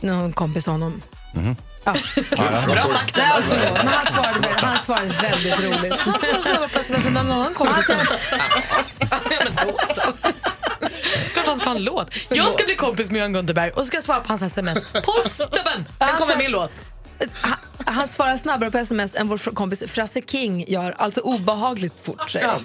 någon 0.00 0.32
kompis 0.32 0.66
honom. 0.66 1.02
Mhm. 1.34 1.56
Ja. 1.84 1.94
Bra 2.66 2.76
sagt. 2.88 3.16
Nej, 3.16 3.26
förlåt, 3.42 3.72
men 3.74 3.88
han 3.88 4.06
svarade, 4.12 4.48
han 4.56 4.78
svarade 4.78 5.06
väldigt 5.22 5.60
roligt. 5.60 5.94
Han 5.94 6.14
svarar 6.20 6.40
snabbare 6.40 6.68
på 6.68 6.80
sms 6.80 7.06
än 7.06 7.12
någon 7.14 7.30
annan 7.30 7.54
kompis. 7.54 7.86
Klart 11.32 11.46
han 11.46 11.56
ska 11.56 11.68
ha 11.68 11.76
en 11.76 11.84
låt. 11.84 12.10
Jag 12.28 12.52
ska 12.52 12.64
bli 12.64 12.74
kompis 12.74 13.10
med 13.10 13.18
Johan 13.18 13.32
Gunterberg 13.32 13.70
och 13.70 13.86
ska 13.86 14.00
svara 14.02 14.20
på 14.20 14.28
hans 14.28 14.42
sms 14.42 14.88
på 14.92 15.28
stubben. 15.28 15.88
Sen 15.98 16.16
kommer 16.18 16.36
min 16.36 16.50
låt. 16.50 16.84
Han, 17.40 17.56
han 17.86 18.08
svarar 18.08 18.36
snabbare 18.36 18.70
på 18.70 18.78
sms 18.78 19.14
än 19.14 19.28
vår 19.28 19.54
kompis 19.54 19.82
Frasse 19.86 20.20
King 20.22 20.64
gör, 20.68 20.94
alltså 20.98 21.20
obehagligt 21.20 21.94
fort 22.04 22.30
säger 22.30 22.46
Ja. 22.46 22.58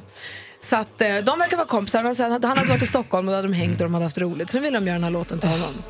Så 0.59 0.75
att, 0.75 1.01
eh, 1.01 1.15
de 1.17 1.39
verkar 1.39 1.57
vara 1.57 1.67
kompisar. 1.67 2.03
Han 2.47 2.57
hade 2.57 2.69
varit 2.71 2.83
i 2.83 2.87
Stockholm 2.87 3.27
och 3.27 3.31
då 3.31 3.35
hade 3.35 3.47
de 3.47 3.53
hängt 3.53 3.81
och 3.81 3.87
de 3.87 3.93
hade 3.93 4.05
haft 4.05 4.17
roligt. 4.17 4.49
Så 4.49 4.57
nu 4.57 4.63
vill 4.63 4.73
de 4.73 4.87
göra 4.87 4.93
den 4.95 5.03
här 5.03 5.11
låten 5.11 5.39
till 5.39 5.49
honom. 5.49 5.83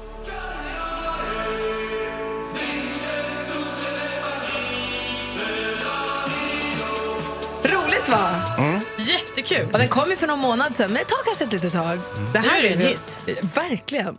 Härligt 8.10 8.58
va? 8.60 8.82
Jättekul. 8.98 9.70
Ja, 9.72 9.78
den 9.78 9.88
kom 9.88 10.10
ju 10.10 10.16
för 10.16 10.28
någon 10.28 10.40
månad 10.40 10.76
sedan, 10.76 10.92
men 10.92 11.00
det 11.00 11.06
tar 11.06 11.24
kanske 11.26 11.44
ett 11.46 11.54
litet 11.54 11.74
tag. 11.74 12.00
Det 12.34 12.40
här 12.40 12.62
Nu 12.62 12.68
är 12.68 12.72
en 12.74 12.80
hit. 12.82 13.24
Verkligen. 13.56 14.18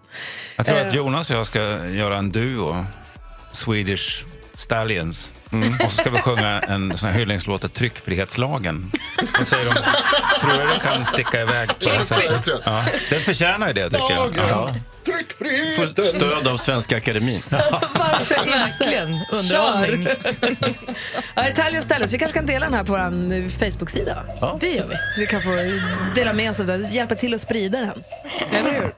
Jag 0.57 0.66
tror 0.66 0.78
Eh. 0.78 0.86
att 0.89 0.95
Jonas 0.95 1.30
och 1.30 1.36
jag 1.36 1.47
ska 1.47 1.61
göra 1.86 2.16
en 2.16 2.30
duo, 2.32 2.86
Swedish 3.53 4.24
Stallions. 4.55 5.34
Och 5.84 5.92
så 5.92 6.01
ska 6.01 6.11
vi 6.11 6.18
sjunga 6.18 6.61
en 6.61 6.96
sån 6.99 7.11
här 7.11 7.18
hyllningslåt 7.18 7.61
till 7.61 7.70
tryckfrihetslagen. 7.70 8.92
Vad 9.38 9.46
säger 9.46 9.64
de? 9.64 9.72
Tror 10.40 10.51
du 10.51 10.68
det 10.74 10.80
kan 10.80 11.05
sticka 11.05 11.40
iväg 11.42 11.68
på 11.68 11.74
det 11.90 12.01
sättet? 12.01 12.61
Ja, 12.64 12.84
den 13.11 13.20
förtjärnar 13.20 13.66
ju 13.66 13.72
det 13.72 13.90
tycker 13.90 14.14
jag. 14.14 14.36
Ja. 14.51 14.74
Tryckfriheten! 15.07 16.05
Stöd 16.07 16.49
av 16.49 16.57
Svenska 16.57 16.96
Akademin. 16.96 17.42
Varför 17.51 18.51
Verkligen. 18.51 19.20
Underhållning. 19.32 20.09
Ja, 21.34 21.49
Italian 21.49 21.82
Stylus. 21.82 22.12
Vi 22.12 22.18
kanske 22.18 22.38
kan 22.38 22.46
dela 22.46 22.64
den 22.64 22.74
här 22.74 22.84
på 22.84 22.92
vår 22.92 23.49
Facebook-sida. 23.51 24.16
Det 24.61 24.68
gör 24.70 24.86
vi. 24.88 24.94
Så 25.14 25.20
vi 25.20 25.26
kan 25.26 25.42
få 25.42 25.51
dela 26.14 26.32
med 26.32 26.51
oss 26.51 26.61
av 26.61 26.66
den, 26.66 26.92
hjälpa 26.92 27.14
till 27.14 27.34
att 27.34 27.40
sprida 27.40 27.78
den. 27.78 28.03
Eller 28.53 28.72
hur? 28.72 28.92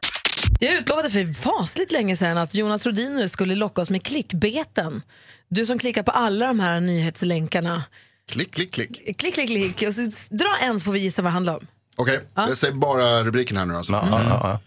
Jag 0.60 0.74
utlovade 0.74 1.10
för 1.10 1.32
fasligt 1.32 1.92
länge 1.92 2.16
sedan 2.16 2.38
att 2.38 2.54
Jonas 2.54 2.86
Rodiner 2.86 3.26
skulle 3.26 3.54
locka 3.54 3.82
oss 3.82 3.90
med 3.90 4.02
klickbeten. 4.02 5.02
Du 5.50 5.66
som 5.66 5.78
klickar 5.78 6.02
på 6.02 6.10
alla 6.10 6.46
de 6.46 6.60
här 6.60 6.80
nyhetslänkarna. 6.80 7.84
Klick, 8.28 8.54
klick, 8.54 8.72
klick. 8.74 9.18
Klick, 9.18 9.34
klick, 9.34 9.48
klick. 9.48 9.88
Och 9.88 9.94
så 9.94 10.02
dra 10.30 10.56
en 10.62 10.80
så 10.80 10.84
får 10.84 10.92
vi 10.92 10.98
gissa 10.98 11.22
vad 11.22 11.30
det 11.30 11.34
handlar 11.34 11.56
om. 11.56 11.66
Okej, 11.96 12.20
jag 12.34 12.56
säger 12.56 12.74
bara 12.74 13.24
rubriken 13.24 13.56
här 13.56 13.66
nu 13.66 13.74
alltså. 13.74 13.92
Ja, 13.92 14.04
ja, 14.10 14.40
ja. 14.42 14.60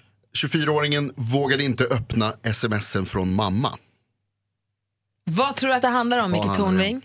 24-åringen 0.47 1.13
vågade 1.15 1.63
inte 1.63 1.83
öppna 1.83 2.33
smsen 2.53 3.05
från 3.05 3.33
mamma. 3.35 3.69
Vad 5.25 5.55
tror 5.55 5.69
du 5.69 5.75
att 5.75 5.81
det 5.81 5.87
handlar 5.87 6.17
om, 6.17 6.31
Micke? 6.31 6.53
Tornving? 6.55 7.01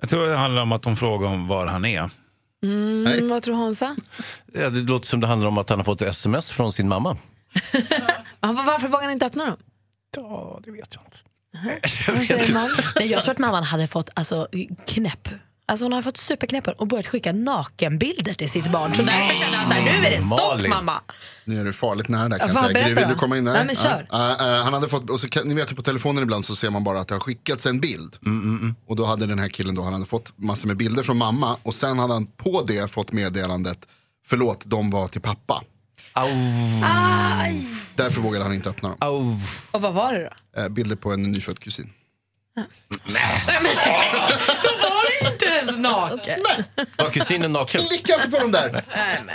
Jag 0.00 0.10
tror 0.10 0.26
det 0.26 0.36
handlar 0.36 0.62
om 0.62 0.72
att 0.72 0.82
de 0.82 0.96
frågar 0.96 1.28
om 1.28 1.48
var 1.48 1.66
han 1.66 1.84
är. 1.84 2.10
Mm, 2.62 3.28
vad 3.28 3.42
tror 3.42 3.56
Hansa? 3.56 3.96
Ja, 4.52 4.70
det 4.70 4.80
låter 4.80 5.06
som 5.06 5.20
det 5.20 5.26
handlar 5.26 5.48
om 5.48 5.58
att 5.58 5.68
han 5.68 5.78
har 5.78 5.84
fått 5.84 6.02
sms 6.02 6.52
från 6.52 6.72
sin 6.72 6.88
mamma. 6.88 7.16
Ja, 8.40 8.52
Varför 8.52 8.88
vågar 8.88 9.02
han 9.02 9.12
inte 9.12 9.26
öppna 9.26 9.44
dem? 9.46 9.56
Ja, 10.16 10.60
det 10.64 10.70
vet 10.70 10.94
jag 10.94 11.04
inte. 11.04 11.16
Vad 12.08 12.26
säger 12.26 12.52
man? 12.52 12.68
Nej, 12.98 13.10
jag 13.10 13.22
tror 13.22 13.32
att 13.32 13.38
mamman 13.38 13.64
hade 13.64 13.86
fått 13.86 14.10
alltså, 14.14 14.48
knäpp. 14.86 15.28
Alltså 15.66 15.84
hon 15.84 15.92
har 15.92 16.02
fått 16.02 16.16
superknäppen 16.16 16.74
och 16.74 16.86
börjat 16.88 17.06
skicka 17.06 17.32
nakenbilder 17.32 18.34
till 18.34 18.50
sitt 18.50 18.66
barn. 18.72 18.94
Så 18.94 19.02
därför 19.02 19.34
kände 19.34 19.56
han 19.56 19.66
så 19.68 19.72
här, 19.74 19.92
nu 20.00 20.06
är 20.06 20.10
det 20.10 20.22
stopp 20.22 20.40
Malin. 20.40 20.70
mamma. 20.70 21.00
Nu 21.44 21.60
är 21.60 21.64
det 21.64 21.72
farligt 21.72 22.08
nära 22.08 22.28
där 22.28 22.38
kan 22.38 22.48
Ja, 22.48 22.54
jag 22.54 22.70
säga. 22.72 22.86
Gry, 22.86 22.94
vill 22.94 23.08
du 23.08 23.14
komma 23.14 23.38
in? 23.38 23.44
Nej, 23.44 23.64
men 23.66 23.74
kör. 23.74 24.06
Ja, 24.10 24.36
eh, 24.40 24.54
eh, 24.58 24.64
han 24.64 24.72
hade 24.74 24.88
fått, 24.88 25.10
och 25.10 25.20
så 25.20 25.28
kan, 25.28 25.48
ni 25.48 25.54
vet 25.54 25.72
ju 25.72 25.76
på 25.76 25.82
telefonen 25.82 26.22
ibland 26.22 26.44
så 26.44 26.56
ser 26.56 26.70
man 26.70 26.84
bara 26.84 27.00
att 27.00 27.08
det 27.08 27.14
har 27.14 27.20
skickats 27.20 27.66
en 27.66 27.80
bild. 27.80 28.16
Och 28.88 28.96
då 28.96 29.04
hade 29.04 29.26
den 29.26 29.38
här 29.38 29.48
killen 29.48 29.74
då, 29.74 29.82
han 29.82 29.92
hade 29.92 30.06
fått 30.06 30.32
massor 30.36 30.68
med 30.68 30.76
bilder 30.76 31.02
från 31.02 31.16
mamma 31.16 31.56
och 31.62 31.74
sen 31.74 31.98
hade 31.98 32.12
han 32.12 32.26
på 32.26 32.62
det 32.62 32.90
fått 32.90 33.12
meddelandet, 33.12 33.78
förlåt, 34.26 34.62
de 34.64 34.90
var 34.90 35.08
till 35.08 35.20
pappa. 35.20 35.62
Därför 37.94 38.20
vågade 38.20 38.44
han 38.44 38.54
inte 38.54 38.70
öppna 38.70 38.88
dem. 38.88 38.98
Och 39.70 39.80
vad 39.82 39.94
var 39.94 40.12
det 40.12 40.30
då? 40.54 40.60
Eh, 40.60 40.68
bilder 40.68 40.96
på 40.96 41.12
en 41.12 41.22
nyfödd 41.32 41.58
kusin. 41.58 41.92
Var 42.56 42.64
naken. 45.92 46.40
Var 46.96 47.10
kusinen 47.10 47.52
naken? 47.52 47.80
Klicka 47.84 48.14
inte 48.14 48.30
på 48.30 48.38
dem 48.38 48.52
där! 48.52 48.84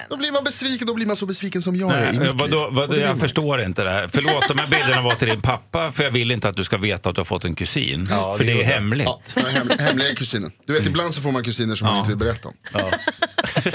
Då 0.10 0.18
blir 0.18 0.32
man 0.32 0.44
besviken, 0.44 0.88
då 0.88 0.94
blir 0.94 1.06
man 1.06 1.16
så 1.16 1.26
besviken 1.26 1.62
som 1.62 1.76
jag 1.76 1.92
är 1.92 2.14
i 2.14 2.18
Nej, 2.18 2.28
mitt 2.28 2.42
vadå, 2.42 2.46
liv. 2.46 2.52
vadå, 2.72 2.82
Och 2.82 2.88
det 2.88 2.94
vill 2.94 3.02
jag 3.02 3.10
man. 3.10 3.18
förstår 3.20 3.62
inte 3.62 3.84
det 3.84 3.92
här. 3.92 4.08
Förlåt, 4.08 4.48
de 4.48 4.58
här 4.60 4.68
bilderna 4.68 5.02
var 5.02 5.16
till 5.16 5.28
din 5.28 5.42
pappa 5.42 5.92
för 5.92 6.04
jag 6.04 6.12
vill 6.12 6.32
inte 6.32 6.50
att 6.50 6.56
du 6.56 6.64
ska 6.64 6.78
veta 6.78 7.10
att 7.10 7.16
du 7.16 7.20
har 7.20 7.26
fått 7.26 7.46
en 7.46 7.56
kusin. 7.56 8.08
Ja, 8.12 8.34
för 8.38 8.44
det 8.44 8.46
det 8.46 8.52
är 8.52 8.56
gjorde 8.56 8.68
jag. 8.70 8.74
hemligt. 8.74 9.08
Ja, 9.36 9.44
den 9.68 9.80
hemliga 9.80 10.16
kusinen. 10.16 10.52
Du 10.66 10.74
vet 10.74 10.86
ibland 10.86 11.14
så 11.14 11.22
får 11.22 11.32
man 11.32 11.44
kusiner 11.44 11.76
som 11.76 11.88
man 11.88 11.98
inte 11.98 12.10
vill 12.10 12.18
berätta 12.18 12.48
om. 12.48 12.54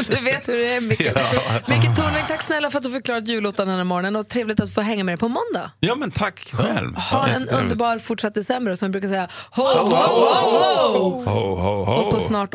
Du 0.08 0.14
vet 0.24 0.48
hur 0.48 0.56
det 0.56 0.74
är, 0.74 0.80
Micke. 0.80 1.00
Micke 1.68 1.96
Tornving, 1.96 2.24
tack 2.28 2.42
snälla 2.42 2.70
för 2.70 2.78
att 2.78 2.84
du 2.84 2.90
förklarat 2.90 3.28
jullåten 3.28 3.68
den 3.68 3.76
här 3.76 3.84
morgonen 3.84 4.16
och 4.16 4.28
trevligt 4.28 4.60
att 4.60 4.74
få 4.74 4.80
hänga 4.80 5.04
med 5.04 5.12
dig 5.12 5.18
på 5.18 5.28
måndag. 5.28 5.70
Ja, 5.80 5.94
men 5.94 6.10
tack 6.10 6.48
själv. 6.52 6.94
Ha 6.96 7.28
en 7.28 7.48
underbar 7.48 7.98
fortsatt 7.98 8.34
december 8.34 8.72
och 8.72 8.78
som 8.78 8.88
vi 8.88 8.92
brukar 8.92 9.08
säga, 9.08 9.28
ho, 9.50 9.62
ho, 9.62 9.88
ho, 9.88 9.96
ho! 9.96 11.24
Ho, 11.24 11.54
ho, 11.54 11.84
ho. 11.84 11.92
Och 11.94 12.10
på 12.14 12.20
snart 12.20 12.54